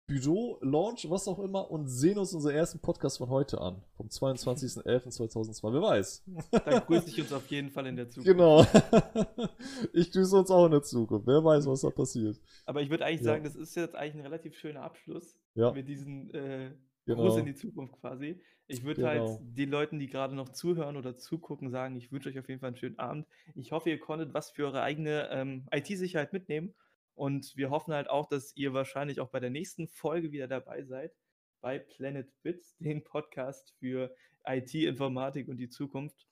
Büro, 0.07 0.57
Launch, 0.61 1.09
was 1.09 1.27
auch 1.27 1.39
immer, 1.39 1.71
und 1.71 1.87
sehen 1.87 2.17
uns 2.17 2.33
unseren 2.33 2.55
ersten 2.55 2.79
Podcast 2.79 3.19
von 3.19 3.29
heute 3.29 3.61
an. 3.61 3.81
Vom 3.95 4.07
22.11.2002. 4.07 5.73
Wer 5.73 5.81
weiß. 5.81 6.23
Dann 6.51 6.85
grüße 6.85 7.09
ich 7.09 7.21
uns 7.21 7.31
auf 7.31 7.47
jeden 7.47 7.71
Fall 7.71 7.87
in 7.87 7.95
der 7.95 8.09
Zukunft. 8.09 8.27
Genau. 8.27 8.65
ich 9.93 10.11
grüße 10.11 10.37
uns 10.37 10.51
auch 10.51 10.65
in 10.65 10.71
der 10.71 10.81
Zukunft. 10.81 11.27
Wer 11.27 11.43
weiß, 11.43 11.65
was 11.67 11.81
da 11.81 11.91
passiert. 11.91 12.41
Aber 12.65 12.81
ich 12.81 12.89
würde 12.89 13.05
eigentlich 13.05 13.21
ja. 13.21 13.31
sagen, 13.31 13.45
das 13.45 13.55
ist 13.55 13.75
jetzt 13.75 13.95
eigentlich 13.95 14.15
ein 14.15 14.21
relativ 14.21 14.57
schöner 14.57 14.81
Abschluss 14.81 15.37
ja. 15.55 15.71
mit 15.71 15.87
diesen 15.87 16.33
äh, 16.33 16.71
genau. 17.05 17.21
Gruß 17.21 17.37
in 17.37 17.45
die 17.45 17.55
Zukunft 17.55 17.93
quasi. 18.01 18.41
Ich 18.67 18.83
würde 18.83 19.07
halt 19.07 19.19
genau. 19.19 19.29
halt 19.37 19.57
den 19.57 19.69
Leuten, 19.69 19.99
die 19.99 20.07
gerade 20.07 20.35
noch 20.35 20.49
zuhören 20.49 20.97
oder 20.97 21.15
zugucken, 21.15 21.69
sagen, 21.69 21.95
ich 21.95 22.11
wünsche 22.11 22.27
euch 22.27 22.39
auf 22.39 22.49
jeden 22.49 22.59
Fall 22.59 22.67
einen 22.67 22.77
schönen 22.77 22.99
Abend. 22.99 23.27
Ich 23.55 23.71
hoffe, 23.71 23.89
ihr 23.89 23.99
konntet 23.99 24.33
was 24.33 24.51
für 24.51 24.65
eure 24.65 24.81
eigene 24.81 25.29
ähm, 25.31 25.67
IT-Sicherheit 25.71 26.33
mitnehmen. 26.33 26.73
Und 27.15 27.55
wir 27.55 27.69
hoffen 27.69 27.93
halt 27.93 28.09
auch, 28.09 28.27
dass 28.27 28.55
ihr 28.55 28.73
wahrscheinlich 28.73 29.19
auch 29.19 29.29
bei 29.29 29.39
der 29.39 29.49
nächsten 29.49 29.87
Folge 29.87 30.31
wieder 30.31 30.47
dabei 30.47 30.83
seid 30.83 31.13
bei 31.61 31.79
Planet 31.79 32.27
Bits, 32.41 32.75
dem 32.79 33.03
Podcast 33.03 33.73
für 33.79 34.13
IT, 34.45 34.73
Informatik 34.73 35.47
und 35.47 35.57
die 35.57 35.69
Zukunft. 35.69 36.27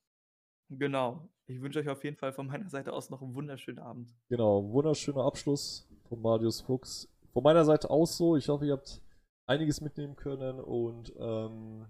Genau. 0.69 1.29
Ich 1.45 1.61
wünsche 1.61 1.79
euch 1.79 1.89
auf 1.89 2.03
jeden 2.03 2.17
Fall 2.17 2.33
von 2.33 2.47
meiner 2.47 2.69
Seite 2.69 2.93
aus 2.93 3.09
noch 3.09 3.21
einen 3.21 3.33
wunderschönen 3.35 3.79
Abend. 3.79 4.13
Genau, 4.27 4.71
wunderschöner 4.71 5.23
Abschluss 5.23 5.87
von 6.07 6.21
Marius 6.21 6.61
Fuchs. 6.61 7.07
Von 7.31 7.43
meiner 7.43 7.63
Seite 7.63 7.89
aus 7.89 8.17
so. 8.17 8.35
Ich 8.35 8.49
hoffe, 8.49 8.65
ihr 8.65 8.73
habt 8.73 9.01
einiges 9.47 9.81
mitnehmen 9.81 10.15
können 10.15 10.59
und 10.59 11.13
ähm, 11.17 11.87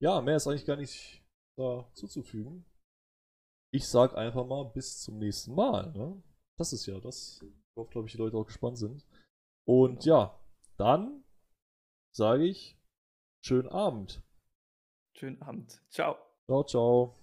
ja, 0.00 0.20
mehr 0.20 0.36
ist 0.36 0.46
eigentlich 0.46 0.66
gar 0.66 0.76
nicht 0.76 1.24
da 1.56 1.88
zuzufügen. 1.92 2.64
Ich 3.72 3.88
sag 3.88 4.16
einfach 4.16 4.46
mal 4.46 4.64
bis 4.64 5.00
zum 5.00 5.18
nächsten 5.18 5.54
Mal. 5.54 5.92
Ne? 5.92 6.22
Das 6.56 6.72
ist 6.72 6.86
ja 6.86 7.00
das, 7.00 7.44
worauf 7.78 7.90
glaube 7.90 8.08
ich 8.08 8.12
die 8.12 8.18
Leute 8.18 8.36
auch 8.36 8.46
gespannt 8.46 8.76
sind. 8.76 9.04
Und 9.64 10.04
ja, 10.04 10.38
dann 10.76 11.24
sage 12.12 12.44
ich 12.44 12.76
schönen 13.40 13.68
Abend. 13.68 14.22
Schönen 15.14 15.40
Abend. 15.40 15.80
Ciao. 15.88 16.16
Ciao, 16.46 16.64
ciao. 16.64 17.17